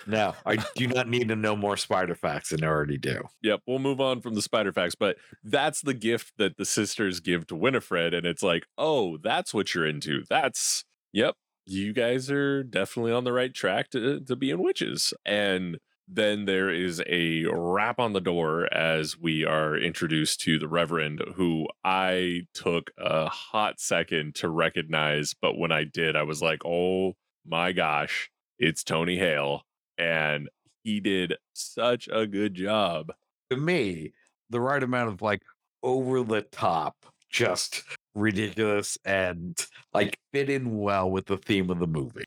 No, 0.07 0.35
I 0.47 0.57
do 0.77 0.87
not 0.89 1.09
need 1.09 1.29
to 1.29 1.37
know 1.37 1.55
more 1.55 1.77
spider 1.77 2.15
facts 2.15 2.49
than 2.51 2.65
I 2.65 2.69
already 2.69 2.99
do. 2.99 3.23
Yep, 3.43 3.61
we'll 3.67 3.79
move 3.79 4.01
on 4.01 4.21
from 4.23 4.35
the 4.35 4.43
spider 4.43 4.73
facts, 4.73 4.95
but 4.95 5.19
that's 5.45 5.83
the 5.83 5.95
gift 5.95 6.33
that 6.39 6.57
the 6.57 6.65
sisters 6.65 7.21
give 7.21 7.47
to 7.49 7.55
Winifred, 7.55 8.15
and 8.15 8.27
it's 8.27 8.43
like, 8.43 8.67
oh, 8.79 9.19
that's 9.19 9.53
what 9.55 9.75
you're 9.75 9.87
into. 9.87 10.25
That's 10.29 10.85
yep, 11.13 11.37
you 11.67 11.93
guys 11.93 12.31
are 12.31 12.63
definitely 12.65 13.13
on 13.13 13.25
the 13.25 13.33
right 13.33 13.53
track 13.55 13.91
to 13.91 14.21
to 14.21 14.35
being 14.37 14.63
witches. 14.63 15.13
And 15.25 15.79
then 16.13 16.45
there 16.45 16.71
is 16.71 17.01
a 17.07 17.45
rap 17.53 18.01
on 18.01 18.13
the 18.13 18.21
door 18.21 18.73
as 18.75 19.17
we 19.17 19.45
are 19.45 19.77
introduced 19.77 20.41
to 20.41 20.59
the 20.59 20.67
Reverend, 20.67 21.23
who 21.37 21.69
I 21.85 22.43
took 22.53 22.91
a 22.99 23.29
hot 23.29 23.81
second 23.81 24.35
to 24.37 24.49
recognize, 24.49 25.35
but 25.41 25.57
when 25.57 25.71
I 25.71 25.85
did, 25.85 26.17
I 26.17 26.25
was 26.25 26.43
like, 26.43 26.65
oh 26.65 27.15
my 27.47 27.71
gosh, 27.73 28.31
it's 28.59 28.83
Tony 28.83 29.17
Hale. 29.17 29.63
And 29.99 30.49
he 30.83 30.99
did 30.99 31.37
such 31.53 32.09
a 32.09 32.27
good 32.27 32.55
job. 32.55 33.13
To 33.51 33.57
me, 33.57 34.13
the 34.51 34.61
right 34.61 34.83
amount 34.83 35.11
of 35.11 35.23
like 35.23 35.43
over 35.83 36.23
the 36.23 36.43
top, 36.43 36.97
just 37.31 37.85
ridiculous 38.17 38.99
and 39.05 39.57
like 39.95 40.19
fit 40.33 40.51
in 40.51 40.79
well 40.79 41.09
with 41.09 41.27
the 41.27 41.37
theme 41.37 41.71
of 41.71 41.79
the 41.79 41.87
movie. 41.87 42.25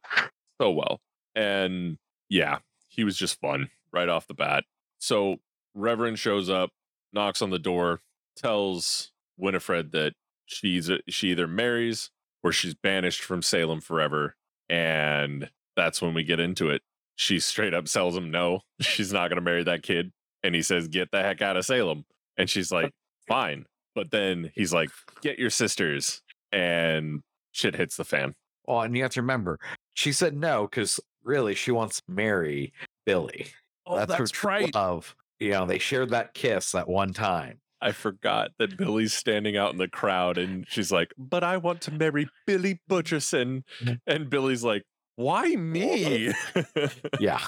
so 0.61 0.71
well. 0.71 1.01
And 1.35 1.97
yeah, 2.29 2.59
he 2.93 3.03
was 3.03 3.17
just 3.17 3.39
fun 3.41 3.69
right 3.91 4.09
off 4.09 4.27
the 4.27 4.33
bat. 4.33 4.65
So 4.99 5.37
Reverend 5.73 6.19
shows 6.19 6.49
up, 6.49 6.69
knocks 7.11 7.41
on 7.41 7.49
the 7.49 7.59
door, 7.59 8.01
tells 8.35 9.11
Winifred 9.37 9.91
that 9.93 10.13
she's 10.45 10.91
she 11.09 11.31
either 11.31 11.47
marries 11.47 12.11
or 12.43 12.51
she's 12.51 12.75
banished 12.75 13.23
from 13.23 13.41
Salem 13.41 13.81
forever. 13.81 14.35
And 14.69 15.49
that's 15.75 16.01
when 16.01 16.13
we 16.13 16.23
get 16.23 16.39
into 16.39 16.69
it. 16.69 16.83
She 17.15 17.39
straight 17.39 17.73
up 17.73 17.85
tells 17.85 18.15
him 18.15 18.29
no, 18.29 18.61
she's 18.79 19.11
not 19.11 19.29
gonna 19.29 19.41
marry 19.41 19.63
that 19.63 19.83
kid. 19.83 20.11
And 20.43 20.53
he 20.53 20.61
says, 20.61 20.87
Get 20.87 21.09
the 21.11 21.21
heck 21.21 21.41
out 21.41 21.57
of 21.57 21.65
Salem. 21.65 22.05
And 22.37 22.49
she's 22.49 22.71
like, 22.71 22.91
Fine. 23.27 23.65
But 23.95 24.11
then 24.11 24.51
he's 24.53 24.73
like, 24.73 24.89
Get 25.21 25.39
your 25.39 25.49
sisters. 25.49 26.21
And 26.51 27.21
shit 27.51 27.75
hits 27.75 27.97
the 27.97 28.03
fan. 28.03 28.35
Oh, 28.67 28.79
and 28.79 28.95
you 28.95 29.01
have 29.03 29.11
to 29.13 29.21
remember, 29.21 29.59
she 29.93 30.11
said 30.11 30.35
no 30.37 30.67
because 30.67 30.99
really 31.23 31.55
she 31.55 31.71
wants 31.71 31.97
to 31.97 32.03
marry 32.07 32.73
Billy. 33.05 33.47
Oh, 33.85 33.97
her 33.97 34.05
that's 34.05 34.31
true 34.31 34.49
right. 34.49 34.75
Love. 34.75 35.15
You 35.39 35.51
know, 35.51 35.65
they 35.65 35.79
shared 35.79 36.11
that 36.11 36.33
kiss 36.33 36.71
that 36.71 36.87
one 36.87 37.13
time. 37.13 37.59
I 37.81 37.91
forgot 37.91 38.51
that 38.59 38.77
Billy's 38.77 39.13
standing 39.13 39.57
out 39.57 39.73
in 39.73 39.77
the 39.77 39.89
crowd 39.89 40.37
and 40.37 40.65
she's 40.69 40.91
like, 40.91 41.13
But 41.17 41.43
I 41.43 41.57
want 41.57 41.81
to 41.81 41.91
marry 41.91 42.29
Billy 42.47 42.79
Butcherson. 42.89 43.63
Mm-hmm. 43.81 43.93
And 44.07 44.29
Billy's 44.29 44.63
like, 44.63 44.83
Why 45.17 45.55
me? 45.55 46.33
Yeah. 47.19 47.41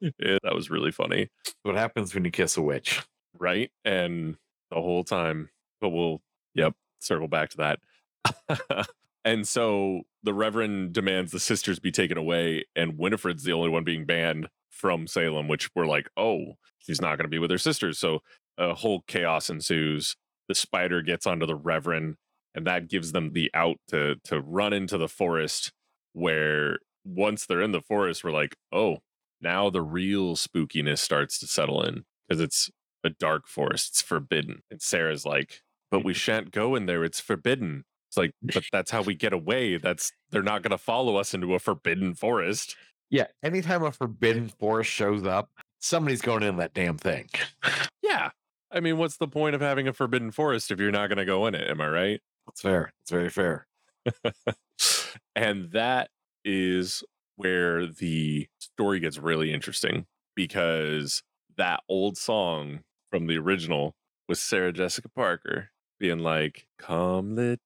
yeah, 0.00 0.38
that 0.42 0.54
was 0.54 0.70
really 0.70 0.90
funny. 0.90 1.28
what 1.62 1.76
happens 1.76 2.14
when 2.14 2.24
you 2.24 2.30
kiss 2.30 2.56
a 2.56 2.62
witch? 2.62 3.02
Right. 3.38 3.70
And 3.84 4.36
the 4.70 4.76
whole 4.76 5.04
time, 5.04 5.50
but 5.80 5.90
we'll, 5.90 6.22
yep, 6.54 6.74
circle 7.00 7.28
back 7.28 7.50
to 7.50 7.56
that. 7.58 8.88
and 9.24 9.46
so 9.46 10.02
the 10.22 10.34
Reverend 10.34 10.92
demands 10.92 11.32
the 11.32 11.40
sisters 11.40 11.78
be 11.78 11.90
taken 11.90 12.18
away, 12.18 12.64
and 12.76 12.98
Winifred's 12.98 13.44
the 13.44 13.52
only 13.52 13.68
one 13.68 13.84
being 13.84 14.04
banned 14.04 14.48
from 14.70 15.06
Salem, 15.06 15.48
which 15.48 15.70
we're 15.74 15.86
like, 15.86 16.08
oh, 16.16 16.54
she's 16.78 17.00
not 17.00 17.16
going 17.16 17.24
to 17.24 17.28
be 17.28 17.38
with 17.38 17.50
her 17.50 17.58
sisters. 17.58 17.98
So 17.98 18.20
a 18.58 18.74
whole 18.74 19.02
chaos 19.06 19.48
ensues. 19.48 20.16
The 20.48 20.54
spider 20.54 21.00
gets 21.02 21.26
onto 21.26 21.46
the 21.46 21.54
Reverend, 21.54 22.16
and 22.54 22.66
that 22.66 22.88
gives 22.88 23.12
them 23.12 23.32
the 23.32 23.50
out 23.54 23.76
to 23.88 24.16
to 24.24 24.40
run 24.40 24.72
into 24.72 24.98
the 24.98 25.08
forest. 25.08 25.72
Where 26.12 26.78
once 27.04 27.46
they're 27.46 27.62
in 27.62 27.72
the 27.72 27.80
forest, 27.80 28.22
we're 28.22 28.30
like, 28.30 28.56
oh, 28.72 28.98
now 29.40 29.70
the 29.70 29.82
real 29.82 30.36
spookiness 30.36 30.98
starts 30.98 31.38
to 31.38 31.46
settle 31.46 31.82
in 31.82 32.04
because 32.28 32.40
it's 32.40 32.70
a 33.02 33.10
dark 33.10 33.46
forest. 33.46 33.90
It's 33.90 34.02
forbidden. 34.02 34.62
And 34.70 34.80
Sarah's 34.80 35.24
like, 35.24 35.62
but 35.90 36.04
we 36.04 36.12
mm-hmm. 36.12 36.18
shan't 36.18 36.50
go 36.50 36.74
in 36.74 36.86
there. 36.86 37.04
It's 37.04 37.20
forbidden. 37.20 37.84
It's 38.14 38.18
like, 38.18 38.32
but 38.42 38.64
that's 38.72 38.90
how 38.90 39.02
we 39.02 39.14
get 39.14 39.32
away. 39.32 39.76
That's 39.76 40.12
they're 40.30 40.42
not 40.42 40.62
going 40.62 40.70
to 40.70 40.78
follow 40.78 41.16
us 41.16 41.34
into 41.34 41.54
a 41.54 41.58
forbidden 41.58 42.14
forest. 42.14 42.76
Yeah. 43.10 43.26
Anytime 43.42 43.82
a 43.82 43.92
forbidden 43.92 44.48
forest 44.48 44.90
shows 44.90 45.26
up, 45.26 45.48
somebody's 45.80 46.22
going 46.22 46.42
in 46.42 46.56
that 46.56 46.74
damn 46.74 46.98
thing. 46.98 47.28
Yeah. 48.02 48.30
I 48.70 48.80
mean, 48.80 48.98
what's 48.98 49.16
the 49.16 49.26
point 49.26 49.54
of 49.54 49.62
having 49.62 49.88
a 49.88 49.92
forbidden 49.94 50.30
forest 50.30 50.70
if 50.70 50.78
you're 50.78 50.92
not 50.92 51.08
going 51.08 51.16
to 51.16 51.24
go 51.24 51.46
in 51.46 51.54
it? 51.54 51.68
Am 51.68 51.80
I 51.80 51.88
right? 51.88 52.20
It's 52.48 52.60
fair. 52.60 52.92
It's 53.00 53.10
very 53.10 53.30
fair. 53.30 53.66
and 55.34 55.70
that 55.72 56.10
is 56.44 57.02
where 57.36 57.86
the 57.86 58.46
story 58.58 59.00
gets 59.00 59.18
really 59.18 59.54
interesting 59.54 60.04
because 60.36 61.22
that 61.56 61.80
old 61.88 62.18
song 62.18 62.80
from 63.10 63.26
the 63.26 63.38
original 63.38 63.94
was 64.28 64.38
Sarah 64.38 64.72
Jessica 64.72 65.08
Parker 65.08 65.70
being 65.98 66.18
like, 66.18 66.66
Come, 66.78 67.36
little 67.36 67.56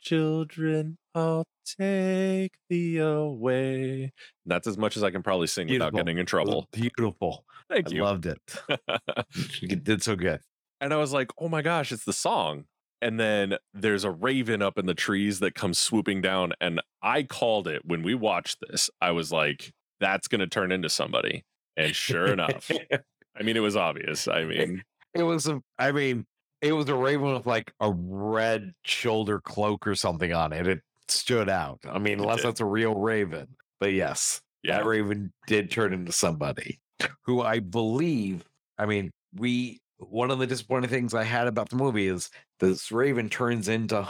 children, 0.00 0.98
I'll 1.14 1.46
take 1.64 2.52
thee 2.68 2.98
away. 2.98 4.02
And 4.02 4.12
that's 4.46 4.66
as 4.66 4.78
much 4.78 4.96
as 4.96 5.02
I 5.02 5.10
can 5.10 5.22
probably 5.22 5.46
sing 5.46 5.68
without 5.68 5.94
getting 5.94 6.18
in 6.18 6.26
trouble. 6.26 6.68
Beautiful. 6.72 7.44
Thank 7.68 7.88
I 7.88 7.94
you. 7.94 8.02
loved 8.02 8.26
it. 8.26 8.38
You 9.60 9.68
did 9.76 10.02
so 10.02 10.16
good. 10.16 10.40
and 10.80 10.92
I 10.92 10.96
was 10.96 11.12
like, 11.12 11.30
oh 11.38 11.48
my 11.48 11.62
gosh, 11.62 11.92
it's 11.92 12.04
the 12.04 12.12
song. 12.12 12.64
And 13.02 13.18
then 13.18 13.56
there's 13.72 14.04
a 14.04 14.10
raven 14.10 14.60
up 14.60 14.78
in 14.78 14.86
the 14.86 14.94
trees 14.94 15.40
that 15.40 15.54
comes 15.54 15.78
swooping 15.78 16.20
down. 16.20 16.52
And 16.60 16.82
I 17.02 17.22
called 17.22 17.66
it 17.66 17.82
when 17.84 18.02
we 18.02 18.14
watched 18.14 18.58
this. 18.68 18.90
I 19.00 19.12
was 19.12 19.32
like, 19.32 19.72
that's 20.00 20.28
going 20.28 20.40
to 20.40 20.46
turn 20.46 20.70
into 20.70 20.90
somebody. 20.90 21.44
And 21.76 21.94
sure 21.96 22.26
enough, 22.26 22.70
I 23.38 23.42
mean, 23.42 23.56
it 23.56 23.60
was 23.60 23.76
obvious. 23.76 24.28
I 24.28 24.44
mean, 24.44 24.82
it 25.14 25.22
was 25.22 25.50
i 25.78 25.92
mean 25.92 26.24
it 26.62 26.72
was 26.72 26.88
a 26.88 26.94
raven 26.94 27.32
with 27.32 27.46
like 27.46 27.72
a 27.80 27.90
red 27.92 28.72
shoulder 28.84 29.40
cloak 29.40 29.86
or 29.86 29.94
something 29.94 30.32
on 30.32 30.52
it 30.52 30.66
it 30.66 30.80
stood 31.08 31.48
out 31.48 31.80
i 31.90 31.98
mean 31.98 32.20
unless 32.20 32.42
that's 32.42 32.60
a 32.60 32.64
real 32.64 32.94
raven 32.94 33.46
but 33.80 33.92
yes 33.92 34.40
yeah, 34.62 34.76
that 34.78 34.86
raven 34.86 35.32
did 35.46 35.70
turn 35.70 35.92
into 35.92 36.12
somebody 36.12 36.78
who 37.24 37.40
i 37.42 37.58
believe 37.58 38.44
i 38.78 38.86
mean 38.86 39.10
we 39.36 39.80
one 39.98 40.30
of 40.30 40.38
the 40.38 40.46
disappointing 40.46 40.90
things 40.90 41.14
i 41.14 41.24
had 41.24 41.46
about 41.46 41.68
the 41.68 41.76
movie 41.76 42.06
is 42.08 42.30
this 42.60 42.92
raven 42.92 43.28
turns 43.28 43.68
into 43.68 44.06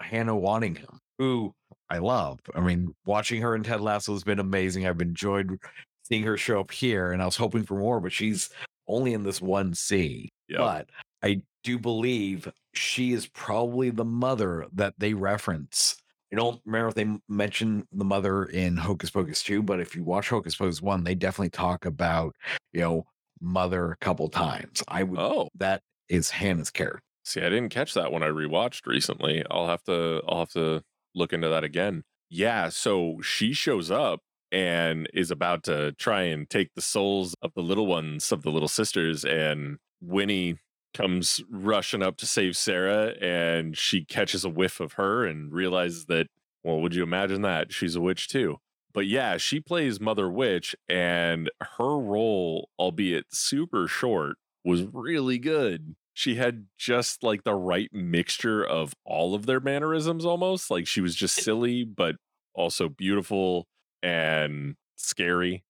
hannah 0.00 0.34
waddingham 0.34 0.98
who 1.18 1.52
i 1.90 1.98
love 1.98 2.38
i 2.54 2.60
mean 2.60 2.94
watching 3.04 3.42
her 3.42 3.54
in 3.54 3.62
ted 3.62 3.80
lasso 3.80 4.12
has 4.12 4.24
been 4.24 4.38
amazing 4.38 4.86
i've 4.86 5.00
enjoyed 5.02 5.58
seeing 6.04 6.22
her 6.22 6.36
show 6.36 6.60
up 6.60 6.70
here 6.70 7.12
and 7.12 7.20
i 7.20 7.24
was 7.26 7.36
hoping 7.36 7.64
for 7.64 7.78
more 7.78 8.00
but 8.00 8.12
she's 8.12 8.48
only 8.86 9.12
in 9.12 9.22
this 9.22 9.40
one 9.42 9.74
scene 9.74 10.28
Yep. 10.48 10.58
but 10.60 10.88
I 11.22 11.42
do 11.64 11.78
believe 11.78 12.48
she 12.74 13.12
is 13.12 13.26
probably 13.28 13.90
the 13.90 14.04
mother 14.04 14.66
that 14.72 14.94
they 14.98 15.14
reference 15.14 15.96
I 16.32 16.36
don't 16.36 16.60
remember 16.66 16.88
if 16.88 16.94
they 16.94 17.02
m- 17.02 17.22
mentioned 17.26 17.86
the 17.90 18.04
mother 18.04 18.44
in 18.44 18.76
Hocus 18.76 19.08
Pocus 19.08 19.42
2, 19.42 19.62
but 19.62 19.80
if 19.80 19.96
you 19.96 20.04
watch 20.04 20.28
Hocus 20.28 20.54
Pocus 20.56 20.82
1, 20.82 21.04
they 21.04 21.14
definitely 21.14 21.48
talk 21.48 21.86
about, 21.86 22.36
you 22.74 22.80
know, 22.82 23.06
mother 23.40 23.92
a 23.92 23.96
couple 23.96 24.28
times. 24.28 24.82
I 24.88 25.04
would, 25.04 25.18
Oh, 25.18 25.48
that 25.54 25.80
is 26.10 26.28
Hannah's 26.28 26.70
character. 26.70 27.00
see, 27.24 27.40
I 27.40 27.48
didn't 27.48 27.70
catch 27.70 27.94
that 27.94 28.12
when 28.12 28.22
I 28.22 28.26
rewatched 28.28 28.86
recently. 28.86 29.42
I'll 29.50 29.68
have 29.68 29.82
to 29.84 30.20
I'll 30.28 30.40
have 30.40 30.50
to 30.50 30.82
look 31.14 31.32
into 31.32 31.48
that 31.48 31.64
again. 31.64 32.02
Yeah, 32.28 32.68
so 32.68 33.22
she 33.22 33.54
shows 33.54 33.90
up 33.90 34.20
and 34.52 35.08
is 35.14 35.30
about 35.30 35.62
to 35.64 35.92
try 35.92 36.24
and 36.24 36.48
take 36.50 36.74
the 36.74 36.82
souls 36.82 37.34
of 37.40 37.52
the 37.54 37.62
little 37.62 37.86
ones 37.86 38.32
of 38.32 38.42
the 38.42 38.50
little 38.50 38.68
sisters 38.68 39.24
and 39.24 39.78
Winnie 40.02 40.58
comes 40.98 41.40
rushing 41.48 42.02
up 42.02 42.16
to 42.16 42.26
save 42.26 42.56
Sarah 42.56 43.14
and 43.22 43.76
she 43.76 44.04
catches 44.04 44.44
a 44.44 44.48
whiff 44.50 44.80
of 44.80 44.94
her 44.94 45.24
and 45.24 45.52
realizes 45.52 46.06
that 46.06 46.26
well, 46.64 46.80
would 46.80 46.94
you 46.94 47.04
imagine 47.04 47.42
that? 47.42 47.72
She's 47.72 47.94
a 47.94 48.00
witch 48.00 48.28
too. 48.28 48.56
But 48.92 49.06
yeah, 49.06 49.36
she 49.36 49.60
plays 49.60 50.00
Mother 50.00 50.28
Witch 50.28 50.74
and 50.88 51.50
her 51.78 51.98
role, 51.98 52.68
albeit 52.78 53.26
super 53.30 53.86
short, 53.86 54.36
was 54.64 54.86
really 54.92 55.38
good. 55.38 55.94
She 56.14 56.34
had 56.34 56.66
just 56.76 57.22
like 57.22 57.44
the 57.44 57.54
right 57.54 57.88
mixture 57.92 58.64
of 58.64 58.92
all 59.04 59.36
of 59.36 59.46
their 59.46 59.60
mannerisms 59.60 60.24
almost. 60.24 60.68
Like 60.68 60.88
she 60.88 61.00
was 61.00 61.14
just 61.14 61.36
silly, 61.36 61.84
but 61.84 62.16
also 62.54 62.88
beautiful 62.88 63.68
and 64.02 64.74
scary. 64.96 65.62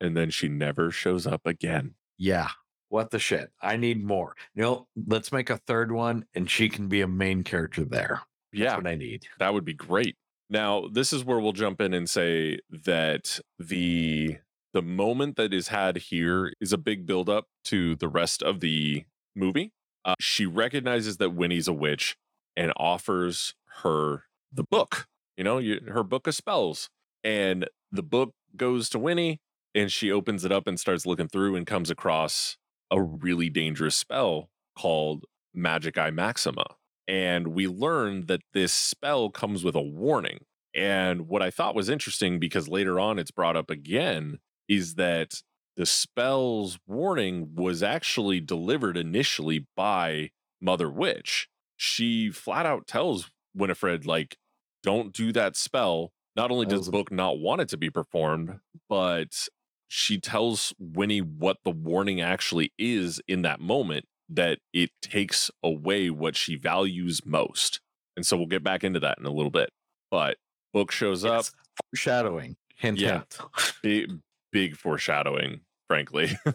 and 0.00 0.16
then 0.16 0.30
she 0.30 0.48
never 0.48 0.90
shows 0.90 1.26
up 1.26 1.42
again. 1.44 1.94
Yeah. 2.16 2.48
What 2.88 3.10
the 3.10 3.18
shit? 3.18 3.50
I 3.60 3.76
need 3.76 4.04
more. 4.04 4.34
You 4.54 4.62
know, 4.62 4.86
let's 5.06 5.30
make 5.32 5.50
a 5.50 5.58
third 5.58 5.92
one 5.92 6.24
and 6.34 6.50
she 6.50 6.68
can 6.68 6.88
be 6.88 7.00
a 7.02 7.08
main 7.08 7.42
character 7.44 7.84
there. 7.84 8.22
That's 8.52 8.62
Yeah, 8.62 8.76
what 8.76 8.86
I 8.86 8.94
need. 8.94 9.24
that 9.38 9.52
would 9.52 9.64
be 9.64 9.74
great. 9.74 10.16
Now, 10.50 10.88
this 10.90 11.12
is 11.12 11.24
where 11.24 11.38
we'll 11.38 11.52
jump 11.52 11.80
in 11.80 11.92
and 11.92 12.08
say 12.08 12.60
that 12.70 13.38
the 13.58 14.38
the 14.72 14.82
moment 14.82 15.36
that 15.36 15.52
is 15.52 15.68
had 15.68 15.96
here 15.98 16.52
is 16.60 16.72
a 16.72 16.78
big 16.78 17.04
buildup 17.06 17.46
to 17.64 17.94
the 17.96 18.08
rest 18.08 18.42
of 18.42 18.60
the 18.60 19.04
movie. 19.34 19.72
Uh, 20.04 20.14
she 20.20 20.46
recognizes 20.46 21.16
that 21.18 21.30
Winnie's 21.34 21.68
a 21.68 21.72
witch 21.72 22.16
and 22.56 22.72
offers 22.76 23.54
her 23.82 24.24
the 24.52 24.64
book. 24.64 25.06
You 25.36 25.44
know, 25.44 25.58
you, 25.58 25.80
her 25.88 26.02
book 26.02 26.26
of 26.26 26.34
spells, 26.34 26.88
and 27.24 27.68
the 27.92 28.02
book 28.02 28.32
goes 28.56 28.88
to 28.90 28.98
Winnie, 28.98 29.40
and 29.74 29.90
she 29.92 30.10
opens 30.10 30.44
it 30.44 30.52
up 30.52 30.66
and 30.66 30.78
starts 30.80 31.04
looking 31.06 31.28
through 31.28 31.56
and 31.56 31.66
comes 31.66 31.90
across 31.90 32.56
a 32.90 33.00
really 33.00 33.50
dangerous 33.50 33.96
spell 33.96 34.50
called 34.76 35.24
Magicae 35.56 36.12
Maxima 36.12 36.64
and 37.08 37.48
we 37.48 37.66
learned 37.66 38.28
that 38.28 38.42
this 38.52 38.72
spell 38.72 39.30
comes 39.30 39.64
with 39.64 39.74
a 39.74 39.80
warning. 39.80 40.40
And 40.74 41.26
what 41.26 41.42
I 41.42 41.50
thought 41.50 41.74
was 41.74 41.88
interesting 41.88 42.38
because 42.38 42.68
later 42.68 43.00
on 43.00 43.18
it's 43.18 43.30
brought 43.30 43.56
up 43.56 43.70
again 43.70 44.38
is 44.68 44.94
that 44.96 45.42
the 45.76 45.86
spell's 45.86 46.78
warning 46.86 47.54
was 47.54 47.82
actually 47.82 48.40
delivered 48.40 48.98
initially 48.98 49.66
by 49.74 50.30
Mother 50.60 50.90
Witch. 50.90 51.48
She 51.76 52.30
flat 52.30 52.66
out 52.66 52.86
tells 52.86 53.30
Winifred, 53.54 54.04
like, 54.04 54.36
don't 54.82 55.12
do 55.12 55.32
that 55.32 55.56
spell. 55.56 56.12
Not 56.36 56.50
only 56.50 56.66
does 56.66 56.86
the 56.86 56.92
book 56.92 57.10
not 57.10 57.38
want 57.38 57.62
it 57.62 57.68
to 57.70 57.76
be 57.76 57.90
performed, 57.90 58.60
but 58.88 59.48
she 59.88 60.18
tells 60.20 60.72
Winnie 60.78 61.20
what 61.20 61.58
the 61.64 61.70
warning 61.70 62.20
actually 62.20 62.72
is 62.78 63.20
in 63.26 63.42
that 63.42 63.60
moment 63.60 64.04
that 64.28 64.58
it 64.72 64.90
takes 65.02 65.50
away 65.64 66.10
what 66.10 66.36
she 66.36 66.56
values 66.56 67.22
most. 67.24 67.80
And 68.16 68.26
so 68.26 68.36
we'll 68.36 68.46
get 68.46 68.62
back 68.62 68.84
into 68.84 69.00
that 69.00 69.18
in 69.18 69.24
a 69.26 69.30
little 69.30 69.50
bit. 69.50 69.70
But 70.10 70.36
book 70.74 70.90
shows 70.92 71.24
up. 71.24 71.46
Foreshadowing. 71.90 72.56
Hint, 72.76 72.98
Yeah. 73.00 73.22
hint. 73.22 73.38
big, 73.82 74.18
big 74.52 74.76
foreshadowing, 74.76 75.60
frankly. 75.88 76.30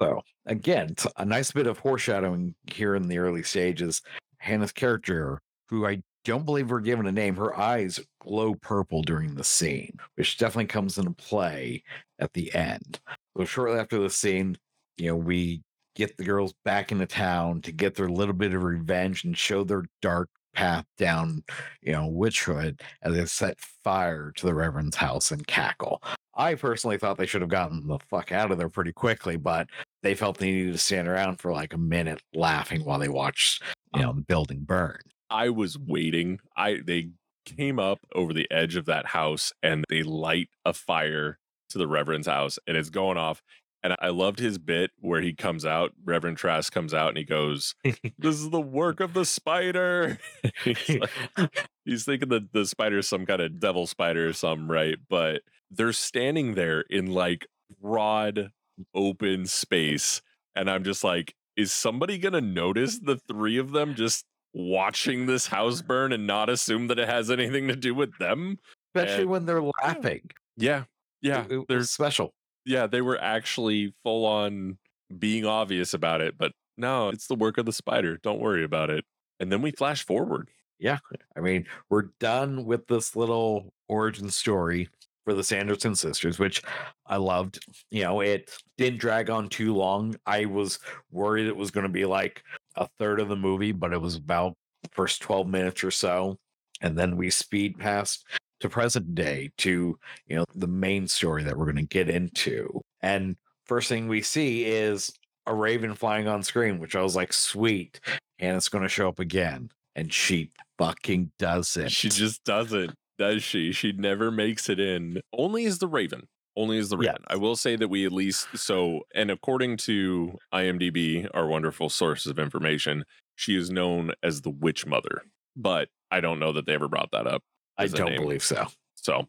So 0.00 0.22
again, 0.46 0.94
a 1.16 1.24
nice 1.24 1.50
bit 1.50 1.66
of 1.66 1.76
foreshadowing 1.78 2.54
here 2.72 2.94
in 2.94 3.08
the 3.08 3.18
early 3.18 3.42
stages. 3.42 4.00
Hannah's 4.38 4.70
character, 4.70 5.40
who 5.70 5.84
I 5.88 6.02
don't 6.24 6.44
believe 6.44 6.70
we're 6.70 6.80
given 6.80 7.06
a 7.06 7.12
name, 7.12 7.36
her 7.36 7.58
eyes 7.58 8.00
glow 8.20 8.54
purple 8.54 9.02
during 9.02 9.34
the 9.34 9.44
scene, 9.44 9.96
which 10.16 10.38
definitely 10.38 10.66
comes 10.66 10.98
into 10.98 11.12
play 11.12 11.82
at 12.18 12.32
the 12.32 12.54
end. 12.54 13.00
So 13.36 13.44
shortly 13.44 13.78
after 13.78 13.98
the 13.98 14.10
scene, 14.10 14.56
you 14.96 15.08
know, 15.08 15.16
we 15.16 15.62
get 15.94 16.16
the 16.16 16.24
girls 16.24 16.54
back 16.64 16.92
into 16.92 17.06
town 17.06 17.60
to 17.62 17.72
get 17.72 17.94
their 17.94 18.08
little 18.08 18.34
bit 18.34 18.54
of 18.54 18.62
revenge 18.62 19.24
and 19.24 19.36
show 19.36 19.64
their 19.64 19.84
dark 20.02 20.28
path 20.54 20.84
down, 20.96 21.42
you 21.82 21.92
know, 21.92 22.10
witchhood 22.10 22.80
as 23.02 23.14
they 23.14 23.24
set 23.26 23.60
fire 23.60 24.32
to 24.36 24.46
the 24.46 24.54
Reverend's 24.54 24.96
house 24.96 25.30
and 25.30 25.46
cackle. 25.46 26.02
I 26.34 26.54
personally 26.54 26.98
thought 26.98 27.18
they 27.18 27.26
should 27.26 27.40
have 27.40 27.50
gotten 27.50 27.86
the 27.86 27.98
fuck 28.10 28.32
out 28.32 28.50
of 28.50 28.58
there 28.58 28.68
pretty 28.68 28.92
quickly, 28.92 29.36
but 29.36 29.68
they 30.02 30.14
felt 30.14 30.38
they 30.38 30.52
needed 30.52 30.72
to 30.72 30.78
stand 30.78 31.08
around 31.08 31.40
for 31.40 31.52
like 31.52 31.74
a 31.74 31.78
minute 31.78 32.22
laughing 32.34 32.84
while 32.84 32.98
they 32.98 33.08
watched, 33.08 33.62
you 33.94 34.02
know, 34.02 34.12
the 34.12 34.20
building 34.20 34.60
burn. 34.60 35.00
I 35.30 35.50
was 35.50 35.78
waiting. 35.78 36.40
I 36.56 36.78
they 36.84 37.10
came 37.44 37.78
up 37.78 38.00
over 38.14 38.32
the 38.32 38.50
edge 38.50 38.76
of 38.76 38.84
that 38.86 39.06
house 39.06 39.52
and 39.62 39.84
they 39.88 40.02
light 40.02 40.48
a 40.64 40.72
fire 40.72 41.38
to 41.70 41.78
the 41.78 41.88
Reverend's 41.88 42.26
house 42.26 42.58
and 42.66 42.76
it's 42.76 42.90
going 42.90 43.16
off. 43.16 43.42
And 43.82 43.94
I 44.00 44.08
loved 44.08 44.40
his 44.40 44.58
bit 44.58 44.90
where 44.98 45.20
he 45.20 45.32
comes 45.32 45.64
out, 45.64 45.92
Reverend 46.04 46.36
Trask 46.36 46.72
comes 46.72 46.92
out 46.92 47.10
and 47.10 47.16
he 47.18 47.24
goes, 47.24 47.76
This 48.18 48.34
is 48.34 48.50
the 48.50 48.60
work 48.60 48.98
of 48.98 49.14
the 49.14 49.24
spider. 49.24 50.18
he's, 50.64 50.98
like- 51.36 51.68
he's 51.84 52.04
thinking 52.04 52.28
that 52.30 52.52
the 52.52 52.66
spider 52.66 52.98
is 52.98 53.08
some 53.08 53.24
kind 53.24 53.40
of 53.40 53.60
devil 53.60 53.86
spider 53.86 54.26
or 54.28 54.32
something, 54.32 54.66
right? 54.66 54.96
But 55.08 55.42
they're 55.70 55.92
standing 55.92 56.54
there 56.54 56.80
in 56.90 57.06
like 57.06 57.46
broad 57.80 58.50
open 58.94 59.46
space. 59.46 60.22
And 60.56 60.68
I'm 60.68 60.82
just 60.82 61.04
like, 61.04 61.34
is 61.56 61.70
somebody 61.72 62.18
gonna 62.18 62.40
notice 62.40 62.98
the 62.98 63.16
three 63.28 63.58
of 63.58 63.70
them 63.70 63.94
just 63.94 64.24
watching 64.58 65.26
this 65.26 65.46
house 65.46 65.80
burn 65.80 66.12
and 66.12 66.26
not 66.26 66.50
assume 66.50 66.88
that 66.88 66.98
it 66.98 67.08
has 67.08 67.30
anything 67.30 67.68
to 67.68 67.76
do 67.76 67.94
with 67.94 68.16
them? 68.18 68.58
Especially 68.94 69.22
And- 69.22 69.30
when 69.30 69.46
they're 69.46 69.62
laughing. 69.62 70.28
Yeah. 70.56 70.84
Yeah. 71.22 71.44
It- 71.46 71.52
it 71.52 71.68
They're 71.68 71.84
special. 71.84 72.34
yeah, 72.66 72.86
they 72.86 73.00
were 73.00 73.18
actually 73.20 73.94
full 74.02 74.26
on 74.26 74.78
being 75.18 75.46
obvious 75.46 75.94
about 75.94 76.20
it, 76.20 76.36
but 76.36 76.52
no, 76.76 77.08
it's 77.08 77.26
the 77.28 77.34
work 77.34 77.56
of 77.58 77.64
the 77.66 77.72
spider. 77.72 78.18
Don't 78.18 78.40
worry 78.40 78.62
about 78.64 78.90
it. 78.90 79.04
And 79.40 79.50
then 79.50 79.62
we 79.62 79.70
flash 79.70 80.04
forward. 80.04 80.48
Yeah. 80.78 80.98
I 81.36 81.40
mean, 81.40 81.66
we're 81.88 82.10
done 82.20 82.64
with 82.64 82.86
this 82.88 83.16
little 83.16 83.72
origin 83.88 84.30
story 84.30 84.88
for 85.28 85.34
the 85.34 85.44
Sanderson 85.44 85.94
sisters, 85.94 86.38
which 86.38 86.62
I 87.04 87.18
loved. 87.18 87.62
You 87.90 88.04
know, 88.04 88.20
it 88.20 88.50
didn't 88.78 88.98
drag 88.98 89.28
on 89.28 89.50
too 89.50 89.74
long. 89.74 90.16
I 90.24 90.46
was 90.46 90.78
worried 91.10 91.46
it 91.46 91.56
was 91.56 91.70
going 91.70 91.84
to 91.84 91.92
be 91.92 92.06
like 92.06 92.42
a 92.76 92.88
third 92.98 93.20
of 93.20 93.28
the 93.28 93.36
movie, 93.36 93.72
but 93.72 93.92
it 93.92 94.00
was 94.00 94.14
about 94.14 94.54
first 94.90 95.20
12 95.20 95.46
minutes 95.46 95.84
or 95.84 95.90
so. 95.90 96.38
And 96.80 96.96
then 96.96 97.18
we 97.18 97.28
speed 97.28 97.78
past 97.78 98.26
to 98.60 98.70
present 98.70 99.14
day 99.14 99.50
to, 99.58 99.98
you 100.26 100.36
know, 100.36 100.46
the 100.54 100.66
main 100.66 101.06
story 101.06 101.44
that 101.44 101.58
we're 101.58 101.66
going 101.66 101.76
to 101.76 101.82
get 101.82 102.08
into. 102.08 102.80
And 103.02 103.36
first 103.66 103.90
thing 103.90 104.08
we 104.08 104.22
see 104.22 104.64
is 104.64 105.12
a 105.44 105.54
raven 105.54 105.94
flying 105.94 106.26
on 106.26 106.42
screen, 106.42 106.78
which 106.78 106.96
I 106.96 107.02
was 107.02 107.14
like, 107.14 107.34
sweet. 107.34 108.00
And 108.38 108.56
it's 108.56 108.70
going 108.70 108.82
to 108.82 108.88
show 108.88 109.08
up 109.08 109.18
again. 109.18 109.68
And 109.94 110.10
she 110.10 110.52
fucking 110.78 111.32
doesn't. 111.38 111.90
She 111.90 112.08
just 112.08 112.44
doesn't, 112.44 112.94
does 113.18 113.42
she? 113.42 113.72
She 113.72 113.92
never 113.92 114.30
makes 114.30 114.68
it 114.68 114.80
in. 114.80 115.20
Only 115.32 115.66
as 115.66 115.78
the 115.78 115.86
Raven. 115.86 116.28
Only 116.56 116.78
as 116.78 116.88
the. 116.88 116.96
Raven. 116.96 117.24
I 117.28 117.36
will 117.36 117.56
say 117.56 117.76
that 117.76 117.88
we 117.88 118.06
at 118.06 118.12
least 118.12 118.48
so, 118.56 119.02
and 119.14 119.30
according 119.30 119.76
to 119.78 120.38
IMDb, 120.52 121.28
our 121.34 121.46
wonderful 121.46 121.88
source 121.88 122.26
of 122.26 122.38
information, 122.38 123.04
she 123.36 123.56
is 123.56 123.70
known 123.70 124.12
as 124.22 124.42
the 124.42 124.50
Witch 124.50 124.86
Mother. 124.86 125.22
But 125.56 125.88
I 126.10 126.20
don't 126.20 126.38
know 126.38 126.52
that 126.52 126.66
they 126.66 126.74
ever 126.74 126.88
brought 126.88 127.10
that 127.12 127.26
up. 127.26 127.42
I 127.76 127.86
don't 127.86 128.10
name. 128.10 128.22
believe 128.22 128.42
so. 128.42 128.66
So, 128.94 129.28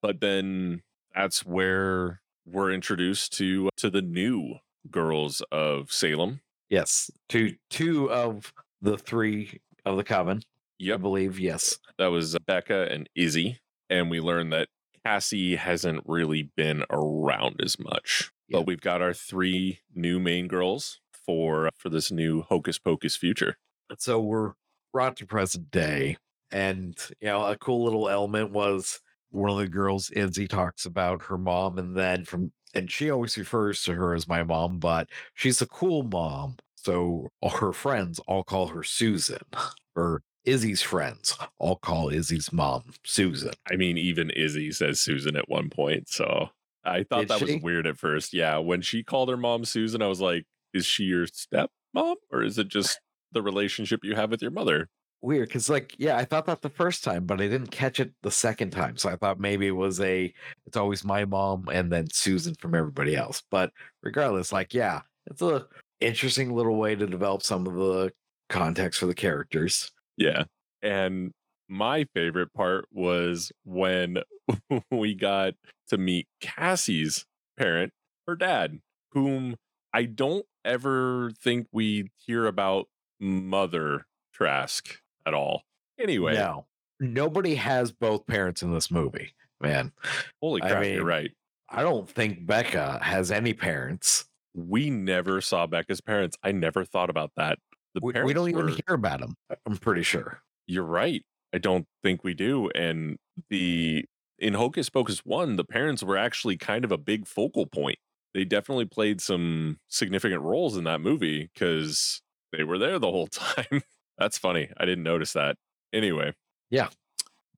but 0.00 0.20
then 0.20 0.82
that's 1.14 1.44
where 1.44 2.20
we're 2.46 2.72
introduced 2.72 3.36
to 3.38 3.68
to 3.76 3.90
the 3.90 4.02
new 4.02 4.56
girls 4.90 5.42
of 5.52 5.92
Salem. 5.92 6.40
Yes, 6.70 7.10
two 7.28 7.56
two 7.70 8.10
of 8.10 8.52
the 8.80 8.96
three 8.96 9.60
of 9.84 9.96
the 9.96 10.04
coven, 10.04 10.42
I 10.80 10.96
believe. 10.96 11.38
Yes, 11.38 11.78
that 11.98 12.08
was 12.08 12.34
uh, 12.34 12.38
Becca 12.46 12.88
and 12.90 13.08
Izzy, 13.14 13.58
and 13.88 14.10
we 14.10 14.20
learned 14.20 14.52
that 14.52 14.68
Cassie 15.04 15.56
hasn't 15.56 16.02
really 16.06 16.50
been 16.56 16.84
around 16.90 17.60
as 17.62 17.78
much. 17.78 18.30
But 18.50 18.66
we've 18.66 18.80
got 18.80 19.00
our 19.00 19.14
three 19.14 19.80
new 19.94 20.20
main 20.20 20.46
girls 20.46 21.00
for 21.12 21.70
for 21.76 21.88
this 21.88 22.10
new 22.10 22.42
Hocus 22.42 22.78
Pocus 22.78 23.16
future. 23.16 23.56
so 23.98 24.20
we're 24.20 24.52
brought 24.92 25.16
to 25.18 25.26
present 25.26 25.70
day, 25.70 26.18
and 26.50 26.96
you 27.20 27.28
know, 27.28 27.46
a 27.46 27.56
cool 27.56 27.84
little 27.84 28.08
element 28.08 28.50
was 28.50 29.00
one 29.30 29.50
of 29.50 29.58
the 29.58 29.68
girls. 29.68 30.10
Izzy 30.10 30.46
talks 30.48 30.84
about 30.84 31.22
her 31.22 31.38
mom, 31.38 31.78
and 31.78 31.96
then 31.96 32.24
from 32.24 32.52
and 32.74 32.90
she 32.90 33.10
always 33.10 33.36
refers 33.36 33.82
to 33.82 33.94
her 33.94 34.14
as 34.14 34.28
my 34.28 34.42
mom, 34.42 34.78
but 34.78 35.08
she's 35.34 35.60
a 35.60 35.66
cool 35.66 36.02
mom. 36.02 36.56
So 36.76 37.28
all 37.40 37.50
her 37.50 37.72
friends 37.72 38.18
all 38.26 38.42
call 38.42 38.68
her 38.68 38.82
Susan 38.82 39.42
or 39.96 40.22
Izzy's 40.44 40.82
friends 40.82 41.36
all 41.58 41.76
call 41.76 42.08
Izzy's 42.08 42.52
mom 42.52 42.82
Susan. 43.04 43.52
I 43.70 43.76
mean, 43.76 43.96
even 43.98 44.30
Izzy 44.30 44.72
says 44.72 45.00
Susan 45.00 45.36
at 45.36 45.48
one 45.48 45.70
point. 45.70 46.08
So 46.08 46.48
I 46.84 47.04
thought 47.04 47.20
Did 47.20 47.28
that 47.28 47.38
she? 47.38 47.54
was 47.54 47.62
weird 47.62 47.86
at 47.86 47.98
first. 47.98 48.32
Yeah. 48.32 48.58
When 48.58 48.80
she 48.80 49.02
called 49.02 49.28
her 49.28 49.36
mom 49.36 49.64
Susan, 49.64 50.02
I 50.02 50.08
was 50.08 50.20
like, 50.20 50.44
is 50.74 50.86
she 50.86 51.04
your 51.04 51.26
stepmom 51.26 52.16
or 52.30 52.42
is 52.42 52.58
it 52.58 52.68
just 52.68 52.98
the 53.32 53.42
relationship 53.42 54.00
you 54.02 54.14
have 54.14 54.30
with 54.30 54.42
your 54.42 54.50
mother? 54.50 54.88
Weird, 55.20 55.48
because 55.48 55.70
like, 55.70 55.94
yeah, 55.98 56.16
I 56.16 56.24
thought 56.24 56.46
that 56.46 56.62
the 56.62 56.68
first 56.68 57.04
time, 57.04 57.26
but 57.26 57.40
I 57.40 57.46
didn't 57.46 57.70
catch 57.70 58.00
it 58.00 58.10
the 58.22 58.30
second 58.32 58.70
time. 58.70 58.96
So 58.96 59.08
I 59.08 59.14
thought 59.14 59.38
maybe 59.38 59.68
it 59.68 59.76
was 59.76 60.00
a 60.00 60.34
it's 60.66 60.76
always 60.76 61.04
my 61.04 61.24
mom 61.24 61.68
and 61.70 61.92
then 61.92 62.08
Susan 62.10 62.56
from 62.56 62.74
everybody 62.74 63.14
else. 63.14 63.42
But 63.48 63.70
regardless, 64.02 64.50
like, 64.50 64.74
yeah, 64.74 65.02
it's 65.26 65.40
a 65.40 65.66
interesting 66.00 66.52
little 66.52 66.76
way 66.76 66.96
to 66.96 67.06
develop 67.06 67.42
some 67.42 67.68
of 67.68 67.74
the 67.74 68.12
context 68.48 68.98
for 68.98 69.06
the 69.06 69.14
characters. 69.14 69.92
Yeah. 70.16 70.44
And 70.82 71.32
my 71.68 72.06
favorite 72.14 72.52
part 72.52 72.86
was 72.92 73.52
when 73.64 74.18
we 74.90 75.14
got 75.14 75.54
to 75.88 75.98
meet 75.98 76.26
Cassie's 76.40 77.26
parent, 77.58 77.92
her 78.26 78.36
dad, 78.36 78.80
whom 79.12 79.56
I 79.92 80.04
don't 80.04 80.46
ever 80.64 81.30
think 81.40 81.66
we 81.72 82.10
hear 82.16 82.46
about 82.46 82.86
Mother 83.20 84.06
Trask 84.34 85.00
at 85.26 85.34
all. 85.34 85.62
Anyway, 85.98 86.34
No, 86.34 86.66
nobody 86.98 87.54
has 87.56 87.92
both 87.92 88.26
parents 88.26 88.62
in 88.62 88.72
this 88.72 88.90
movie, 88.90 89.34
man. 89.60 89.92
holy 90.40 90.62
I 90.62 90.68
crap, 90.68 90.84
you're 90.86 91.04
right. 91.04 91.30
I 91.68 91.82
don't 91.82 92.08
think 92.08 92.46
Becca 92.46 93.00
has 93.02 93.30
any 93.30 93.54
parents. 93.54 94.26
We 94.54 94.90
never 94.90 95.40
saw 95.40 95.66
Becca's 95.66 96.00
parents. 96.00 96.36
I 96.42 96.52
never 96.52 96.84
thought 96.84 97.08
about 97.08 97.32
that. 97.36 97.58
We, 98.00 98.12
we 98.22 98.32
don't 98.32 98.48
even 98.48 98.68
hear 98.68 98.94
about 98.94 99.20
them. 99.20 99.34
I'm 99.66 99.76
pretty 99.76 100.02
sure. 100.02 100.40
You're 100.66 100.84
right. 100.84 101.22
I 101.54 101.58
don't 101.58 101.86
think 102.02 102.24
we 102.24 102.34
do. 102.34 102.70
And 102.70 103.18
the 103.50 104.04
in 104.38 104.54
Hocus 104.54 104.88
Pocus 104.88 105.20
1, 105.24 105.56
the 105.56 105.64
parents 105.64 106.02
were 106.02 106.16
actually 106.16 106.56
kind 106.56 106.84
of 106.84 106.92
a 106.92 106.98
big 106.98 107.26
focal 107.26 107.66
point. 107.66 107.98
They 108.34 108.44
definitely 108.44 108.86
played 108.86 109.20
some 109.20 109.78
significant 109.88 110.42
roles 110.42 110.76
in 110.76 110.84
that 110.84 111.00
movie 111.00 111.50
because 111.52 112.22
they 112.52 112.64
were 112.64 112.78
there 112.78 112.98
the 112.98 113.10
whole 113.10 113.26
time. 113.28 113.82
That's 114.18 114.38
funny. 114.38 114.70
I 114.76 114.84
didn't 114.84 115.04
notice 115.04 115.34
that. 115.34 115.56
Anyway. 115.92 116.32
Yeah. 116.70 116.88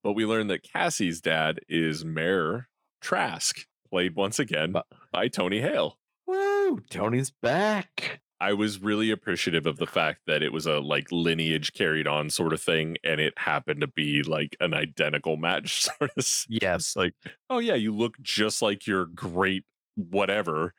But 0.03 0.13
we 0.13 0.27
learned 0.27 0.51
that 0.51 0.63
Cassie's 0.63 1.21
dad 1.21 1.61
is 1.69 2.05
Mayor 2.05 2.69
Trask, 3.01 3.65
played 3.89 4.17
once 4.17 4.39
again 4.39 4.73
Bu- 4.73 4.81
by 5.13 5.29
Tony 5.29 5.61
Hale. 5.61 5.99
Woo! 6.27 6.81
Tony's 6.91 7.31
back. 7.31 8.21
I 8.45 8.53
was 8.53 8.79
really 8.83 9.11
appreciative 9.11 9.65
of 9.65 9.79
the 9.79 9.87
fact 9.87 10.21
that 10.27 10.43
it 10.43 10.53
was 10.53 10.67
a 10.67 10.79
like 10.79 11.07
lineage 11.11 11.73
carried 11.73 12.07
on 12.07 12.29
sort 12.29 12.53
of 12.53 12.61
thing, 12.61 12.99
and 13.03 13.19
it 13.19 13.33
happened 13.39 13.81
to 13.81 13.87
be 13.87 14.23
like 14.23 14.55
an 14.61 14.75
identical 14.75 15.39
match 15.39 15.81
sort 15.99 16.11
of. 16.15 16.27
Yes. 16.51 16.95
Like, 16.95 17.15
oh 17.49 17.59
yeah, 17.59 17.75
you 17.75 17.95
look 17.97 18.21
just 18.21 18.61
like 18.61 18.87
your 18.87 19.07
great 19.07 19.65
whatever. 19.97 20.75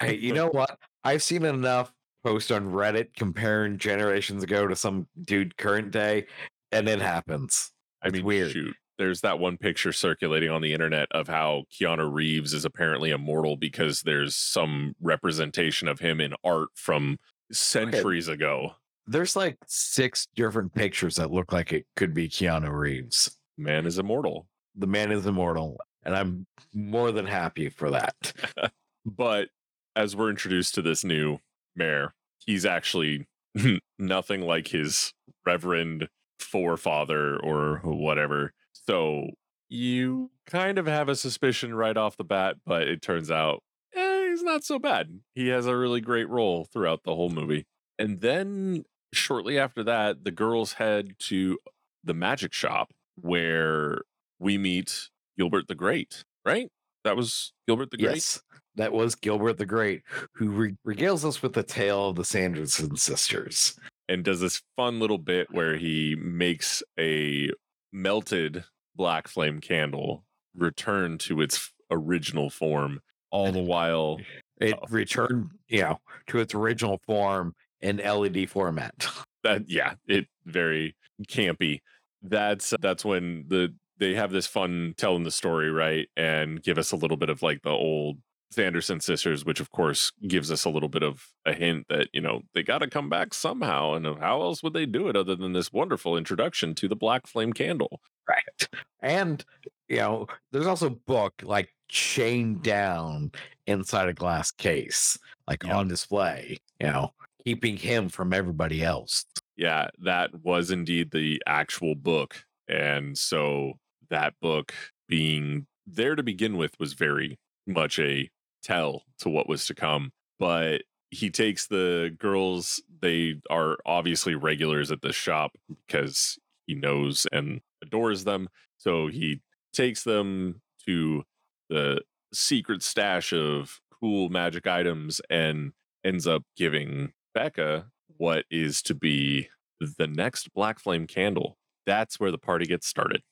Hey, 0.00 0.16
you 0.16 0.32
know 0.32 0.48
what? 0.48 0.78
I've 1.04 1.22
seen 1.22 1.44
enough 1.44 1.92
posts 2.24 2.50
on 2.50 2.72
Reddit 2.72 3.14
comparing 3.14 3.76
generations 3.76 4.42
ago 4.42 4.66
to 4.66 4.74
some 4.74 5.06
dude 5.22 5.58
current 5.58 5.90
day, 5.90 6.26
and 6.72 6.88
it 6.88 7.02
happens. 7.02 7.70
I 8.02 8.08
It's 8.08 8.14
mean, 8.14 8.24
weird. 8.24 8.52
shoot, 8.52 8.76
there's 9.00 9.22
that 9.22 9.38
one 9.38 9.56
picture 9.56 9.92
circulating 9.92 10.50
on 10.50 10.60
the 10.60 10.74
internet 10.74 11.08
of 11.12 11.26
how 11.26 11.64
Keanu 11.72 12.12
Reeves 12.12 12.52
is 12.52 12.66
apparently 12.66 13.12
immortal 13.12 13.56
because 13.56 14.02
there's 14.02 14.36
some 14.36 14.94
representation 15.00 15.88
of 15.88 15.98
him 15.98 16.20
in 16.20 16.34
art 16.44 16.68
from 16.74 17.18
centuries 17.50 18.28
ago. 18.28 18.72
There's 19.06 19.34
like 19.34 19.56
six 19.66 20.26
different 20.36 20.74
pictures 20.74 21.16
that 21.16 21.30
look 21.30 21.50
like 21.50 21.72
it 21.72 21.86
could 21.96 22.12
be 22.12 22.28
Keanu 22.28 22.70
Reeves. 22.70 23.38
Man 23.56 23.86
is 23.86 23.98
immortal. 23.98 24.46
The 24.76 24.86
man 24.86 25.10
is 25.12 25.26
immortal, 25.26 25.78
and 26.04 26.14
I'm 26.14 26.46
more 26.74 27.10
than 27.10 27.26
happy 27.26 27.70
for 27.70 27.90
that. 27.90 28.32
But 29.06 29.48
as 29.96 30.14
we're 30.14 30.28
introduced 30.28 30.74
to 30.74 30.82
this 30.82 31.04
new 31.04 31.38
mayor, 31.74 32.12
he's 32.44 32.66
actually 32.66 33.26
nothing 33.98 34.42
like 34.42 34.68
his 34.68 35.14
reverend 35.46 36.06
forefather 36.38 37.38
or 37.38 37.80
whatever. 37.82 38.52
So 38.90 39.30
you 39.68 40.32
kind 40.46 40.76
of 40.76 40.86
have 40.86 41.08
a 41.08 41.14
suspicion 41.14 41.72
right 41.72 41.96
off 41.96 42.16
the 42.16 42.24
bat, 42.24 42.56
but 42.66 42.88
it 42.88 43.00
turns 43.00 43.30
out 43.30 43.62
eh, 43.94 44.30
he's 44.30 44.42
not 44.42 44.64
so 44.64 44.80
bad. 44.80 45.20
He 45.32 45.46
has 45.48 45.66
a 45.66 45.76
really 45.76 46.00
great 46.00 46.28
role 46.28 46.64
throughout 46.72 47.04
the 47.04 47.14
whole 47.14 47.30
movie. 47.30 47.66
And 48.00 48.20
then 48.20 48.82
shortly 49.14 49.60
after 49.60 49.84
that, 49.84 50.24
the 50.24 50.32
girls 50.32 50.72
head 50.72 51.14
to 51.28 51.58
the 52.02 52.14
magic 52.14 52.52
shop 52.52 52.90
where 53.14 54.00
we 54.40 54.58
meet 54.58 55.08
Gilbert 55.38 55.68
the 55.68 55.76
Great, 55.76 56.24
right? 56.44 56.66
That 57.04 57.16
was 57.16 57.52
Gilbert 57.68 57.92
the 57.92 57.96
Great. 57.98 58.14
Yes, 58.14 58.42
that 58.74 58.92
was 58.92 59.14
Gilbert 59.14 59.58
the 59.58 59.66
Great, 59.66 60.02
who 60.34 60.50
re- 60.50 60.76
regales 60.84 61.24
us 61.24 61.42
with 61.42 61.52
the 61.52 61.62
tale 61.62 62.08
of 62.08 62.16
the 62.16 62.24
Sanderson 62.24 62.96
sisters. 62.96 63.78
and 64.08 64.24
does 64.24 64.40
this 64.40 64.62
fun 64.74 64.98
little 64.98 65.18
bit 65.18 65.46
where 65.52 65.76
he 65.76 66.16
makes 66.18 66.82
a 66.98 67.50
melted 67.92 68.64
black 68.96 69.28
flame 69.28 69.60
candle 69.60 70.24
return 70.54 71.18
to 71.18 71.40
its 71.40 71.72
original 71.90 72.50
form 72.50 73.00
all 73.30 73.52
the 73.52 73.62
while 73.62 74.20
It 74.60 74.74
uh, 74.74 74.78
Oh. 74.82 74.86
returned, 74.90 75.50
you 75.68 75.82
know, 75.82 75.98
to 76.28 76.38
its 76.40 76.54
original 76.54 77.00
form 77.06 77.54
in 77.80 77.96
LED 77.98 78.48
format. 78.50 78.92
that 79.42 79.62
yeah 79.68 79.94
it 80.06 80.26
very 80.44 80.94
campy 81.28 81.80
that's 82.22 82.74
that's 82.80 83.04
when 83.06 83.44
the 83.48 83.74
they 83.98 84.14
have 84.14 84.30
this 84.32 84.46
fun 84.46 84.92
telling 84.98 85.24
the 85.24 85.30
story 85.30 85.70
right 85.70 86.08
and 86.16 86.62
give 86.62 86.76
us 86.78 86.92
a 86.92 86.96
little 86.96 87.16
bit 87.16 87.30
of 87.30 87.40
like 87.42 87.62
the 87.62 87.70
old 87.70 88.18
Sanderson 88.52 89.00
sisters 89.00 89.44
which 89.44 89.60
of 89.60 89.70
course 89.70 90.12
gives 90.26 90.50
us 90.50 90.64
a 90.64 90.70
little 90.70 90.88
bit 90.88 91.02
of 91.02 91.28
a 91.46 91.52
hint 91.52 91.86
that 91.88 92.08
you 92.12 92.20
know 92.20 92.42
they 92.54 92.62
got 92.62 92.78
to 92.78 92.88
come 92.88 93.08
back 93.08 93.32
somehow 93.32 93.94
and 93.94 94.06
how 94.18 94.42
else 94.42 94.62
would 94.62 94.72
they 94.72 94.86
do 94.86 95.08
it 95.08 95.16
other 95.16 95.36
than 95.36 95.52
this 95.52 95.72
wonderful 95.72 96.16
introduction 96.16 96.74
to 96.74 96.88
the 96.88 96.96
black 96.96 97.26
flame 97.26 97.52
candle 97.52 98.00
Right. 98.28 98.68
And, 99.00 99.44
you 99.88 99.96
know, 99.96 100.28
there's 100.52 100.66
also 100.68 100.86
a 100.86 100.90
book 100.90 101.34
like 101.42 101.74
chained 101.88 102.62
down 102.62 103.32
inside 103.66 104.08
a 104.08 104.12
glass 104.12 104.52
case, 104.52 105.18
like 105.48 105.64
Yeah. 105.64 105.76
on 105.76 105.88
display, 105.88 106.58
you 106.80 106.86
know, 106.86 107.12
keeping 107.44 107.76
him 107.76 108.08
from 108.08 108.32
everybody 108.32 108.84
else. 108.84 109.24
yeah, 109.56 109.88
that 110.04 110.30
was 110.44 110.70
indeed 110.70 111.10
the 111.10 111.42
actual 111.46 111.96
book. 111.96 112.44
And 112.68 113.18
so 113.18 113.74
that 114.10 114.34
book 114.40 114.72
being 115.08 115.66
there 115.88 116.14
to 116.14 116.22
begin 116.22 116.56
with 116.56 116.78
was 116.78 116.92
very 116.92 117.36
much 117.66 117.98
a 117.98 118.30
tell 118.62 119.02
to 119.18 119.28
what 119.28 119.48
was 119.48 119.66
to 119.66 119.74
come. 119.74 120.12
But 120.38 120.82
he 121.10 121.30
takes 121.30 121.66
the 121.66 122.14
girls, 122.18 122.82
they 123.02 123.40
are 123.50 123.78
obviously 123.84 124.34
regulars 124.34 124.90
at 124.90 125.02
this 125.02 125.16
shop 125.16 125.52
because 125.86 126.38
he 126.66 126.74
knows 126.74 127.26
and 127.32 127.60
adores 127.82 128.24
them. 128.24 128.48
So 128.78 129.08
he 129.08 129.40
takes 129.72 130.04
them 130.04 130.60
to 130.86 131.24
the 131.68 132.02
secret 132.32 132.82
stash 132.82 133.32
of 133.32 133.80
cool 134.00 134.28
magic 134.28 134.66
items 134.66 135.20
and 135.28 135.72
ends 136.04 136.26
up 136.26 136.42
giving 136.56 137.12
Becca 137.34 137.86
what 138.16 138.44
is 138.50 138.82
to 138.82 138.94
be 138.94 139.48
the 139.80 140.06
next 140.06 140.52
black 140.54 140.78
flame 140.78 141.06
candle. 141.06 141.58
That's 141.86 142.20
where 142.20 142.30
the 142.30 142.38
party 142.38 142.66
gets 142.66 142.86
started. 142.86 143.22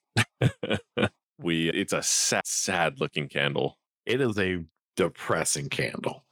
we 1.38 1.70
it's 1.70 1.92
a 1.92 2.02
sad, 2.02 2.46
sad 2.46 3.00
looking 3.00 3.28
candle. 3.28 3.78
It 4.06 4.20
is 4.20 4.38
a 4.38 4.64
depressing 4.98 5.68
candle. 5.68 6.24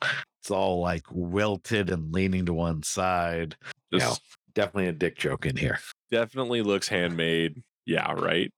It's 0.42 0.50
all 0.50 0.81
like 0.81 1.05
wilted 1.12 1.88
and 1.88 2.12
leaning 2.12 2.46
to 2.46 2.52
one 2.52 2.83
side. 2.83 3.57
Just 3.92 4.20
Yeah. 4.20 4.62
Definitely 4.64 4.88
a 4.88 4.92
dick 4.92 5.18
joke 5.18 5.44
in 5.44 5.57
here. 5.57 5.79
definitely 6.11 6.62
looks 6.62 6.88
handmade. 6.88 7.62
Yeah, 7.85 8.11
right. 8.12 8.50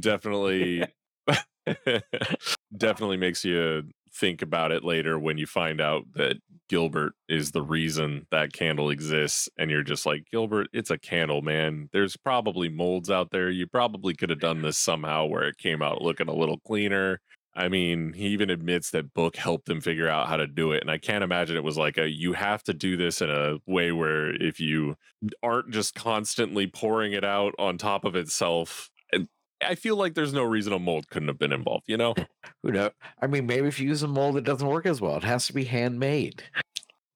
Definitely 0.00 0.84
definitely 2.76 3.16
makes 3.16 3.44
you 3.44 3.84
think 4.14 4.42
about 4.42 4.70
it 4.70 4.84
later 4.84 5.18
when 5.18 5.36
you 5.38 5.46
find 5.46 5.80
out 5.80 6.04
that 6.14 6.36
Gilbert 6.68 7.14
is 7.28 7.50
the 7.50 7.62
reason 7.62 8.26
that 8.30 8.52
candle 8.52 8.90
exists 8.90 9.48
and 9.58 9.70
you're 9.70 9.82
just 9.82 10.06
like 10.06 10.24
Gilbert 10.30 10.68
it's 10.72 10.90
a 10.90 10.98
candle 10.98 11.42
man 11.42 11.88
there's 11.92 12.16
probably 12.16 12.68
molds 12.68 13.10
out 13.10 13.30
there 13.30 13.50
you 13.50 13.66
probably 13.66 14.14
could 14.14 14.30
have 14.30 14.40
done 14.40 14.62
this 14.62 14.78
somehow 14.78 15.26
where 15.26 15.44
it 15.44 15.58
came 15.58 15.82
out 15.82 16.02
looking 16.02 16.28
a 16.28 16.34
little 16.34 16.58
cleaner 16.66 17.20
I 17.56 17.68
mean 17.68 18.12
he 18.12 18.26
even 18.28 18.50
admits 18.50 18.90
that 18.90 19.14
book 19.14 19.36
helped 19.36 19.68
him 19.68 19.80
figure 19.80 20.08
out 20.08 20.28
how 20.28 20.36
to 20.36 20.46
do 20.46 20.72
it 20.72 20.82
and 20.82 20.90
I 20.90 20.98
can't 20.98 21.24
imagine 21.24 21.56
it 21.56 21.64
was 21.64 21.78
like 21.78 21.96
a 21.98 22.08
you 22.08 22.34
have 22.34 22.62
to 22.64 22.74
do 22.74 22.96
this 22.96 23.20
in 23.22 23.30
a 23.30 23.56
way 23.66 23.92
where 23.92 24.30
if 24.40 24.60
you 24.60 24.96
aren't 25.42 25.70
just 25.70 25.94
constantly 25.94 26.66
pouring 26.66 27.12
it 27.12 27.24
out 27.24 27.54
on 27.58 27.78
top 27.78 28.04
of 28.04 28.14
itself 28.14 28.90
and 29.12 29.26
I 29.66 29.74
feel 29.74 29.96
like 29.96 30.14
there's 30.14 30.34
no 30.34 30.42
reason 30.42 30.72
a 30.74 30.78
mold 30.78 31.08
couldn't 31.08 31.28
have 31.28 31.38
been 31.38 31.52
involved 31.52 31.84
you 31.88 31.96
know 31.96 32.14
Who 32.62 32.72
knows? 32.72 32.90
I 33.22 33.26
mean, 33.28 33.46
maybe 33.46 33.68
if 33.68 33.78
you 33.78 33.88
use 33.88 34.02
a 34.02 34.08
mold, 34.08 34.36
it 34.36 34.42
doesn't 34.44 34.66
work 34.66 34.86
as 34.86 35.00
well. 35.00 35.16
It 35.16 35.22
has 35.24 35.46
to 35.46 35.52
be 35.52 35.64
handmade. 35.64 36.42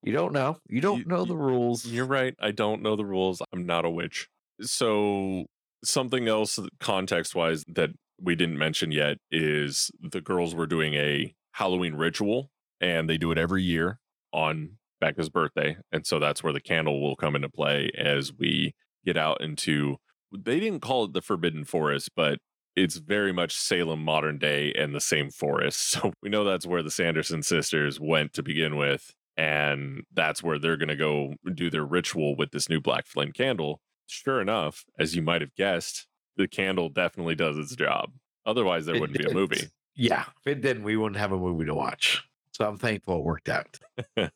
You 0.03 0.13
don't 0.13 0.33
know. 0.33 0.59
You 0.69 0.81
don't 0.81 0.99
You- 1.01 1.05
know 1.07 1.25
the 1.25 1.37
rules. 1.37 1.85
You're 1.87 2.07
right. 2.07 2.35
I 2.41 2.53
don't 2.53 2.83
know 2.83 2.95
the 2.95 3.05
rules. 3.05 3.43
I'm 3.53 3.67
not 3.67 3.85
a 3.85 3.91
witch. 3.91 4.29
So 4.61 5.47
something 5.85 6.29
else 6.29 6.59
context 6.79 7.35
wise 7.35 7.65
that 7.69 7.91
we 8.23 8.35
didn't 8.35 8.59
mention 8.59 8.93
yet 8.93 9.19
is 9.31 9.91
the 10.01 10.21
girls 10.21 10.55
were 10.55 10.67
doing 10.67 10.95
a 10.95 11.35
Halloween 11.53 11.95
ritual 11.95 12.51
and 12.81 13.09
they 13.09 13.19
do 13.19 13.33
it 13.33 13.39
every 13.39 13.63
year 13.63 13.99
on 14.33 14.79
Becca's 15.01 15.31
birthday. 15.31 15.77
And 15.93 16.07
so 16.07 16.19
that's 16.19 16.43
where 16.43 16.53
the 16.53 16.61
candle 16.61 17.01
will 17.01 17.17
come 17.17 17.35
into 17.35 17.49
play 17.49 17.91
as 17.97 18.33
we 18.33 18.75
get 19.05 19.17
out 19.17 19.41
into 19.41 19.97
they 20.33 20.61
didn't 20.61 20.81
call 20.81 21.05
it 21.05 21.13
the 21.13 21.23
Forbidden 21.23 21.65
Forest, 21.65 22.11
but 22.15 22.39
it's 22.77 22.97
very 22.97 23.33
much 23.33 23.57
Salem 23.57 24.05
modern 24.05 24.39
day 24.39 24.73
and 24.73 24.95
the 24.95 25.01
same 25.01 25.31
forest. 25.31 25.81
So 26.01 26.13
we 26.23 26.29
know 26.29 26.45
that's 26.45 26.67
where 26.67 26.83
the 26.83 26.91
Sanderson 26.91 27.43
sisters 27.43 27.99
went 27.99 28.33
to 28.35 28.43
begin 28.43 28.77
with. 28.77 29.13
And 29.37 30.05
that's 30.13 30.43
where 30.43 30.59
they're 30.59 30.77
going 30.77 30.89
to 30.89 30.97
go 30.97 31.35
do 31.55 31.71
their 31.71 31.85
ritual 31.85 32.37
with 32.37 32.51
this 32.51 32.69
new 32.69 32.81
black 32.81 33.07
flame 33.07 33.33
candle. 33.33 33.81
Sure 34.07 34.41
enough, 34.41 34.85
as 34.99 35.17
you 35.17 35.23
might 35.23 35.41
have 35.41 35.55
guessed, 35.55 36.07
the 36.37 36.49
candle 36.49 36.89
definitely 36.89 37.35
does 37.35 37.59
its 37.59 37.75
job. 37.77 38.11
Otherwise, 38.47 38.87
there 38.87 38.95
It 38.97 39.01
wouldn't 39.01 39.19
be 39.19 39.25
a 39.31 39.35
movie. 39.35 39.69
Yeah, 39.95 40.25
if 40.45 40.47
it 40.47 40.61
didn't, 40.63 40.83
we 40.85 40.97
wouldn't 40.97 41.19
have 41.19 41.33
a 41.33 41.37
movie 41.39 41.67
to 41.67 41.75
watch. 41.75 42.25
So 42.53 42.67
I'm 42.67 42.79
thankful 42.79 43.19
it 43.19 43.25
worked 43.25 43.49
out. 43.49 43.79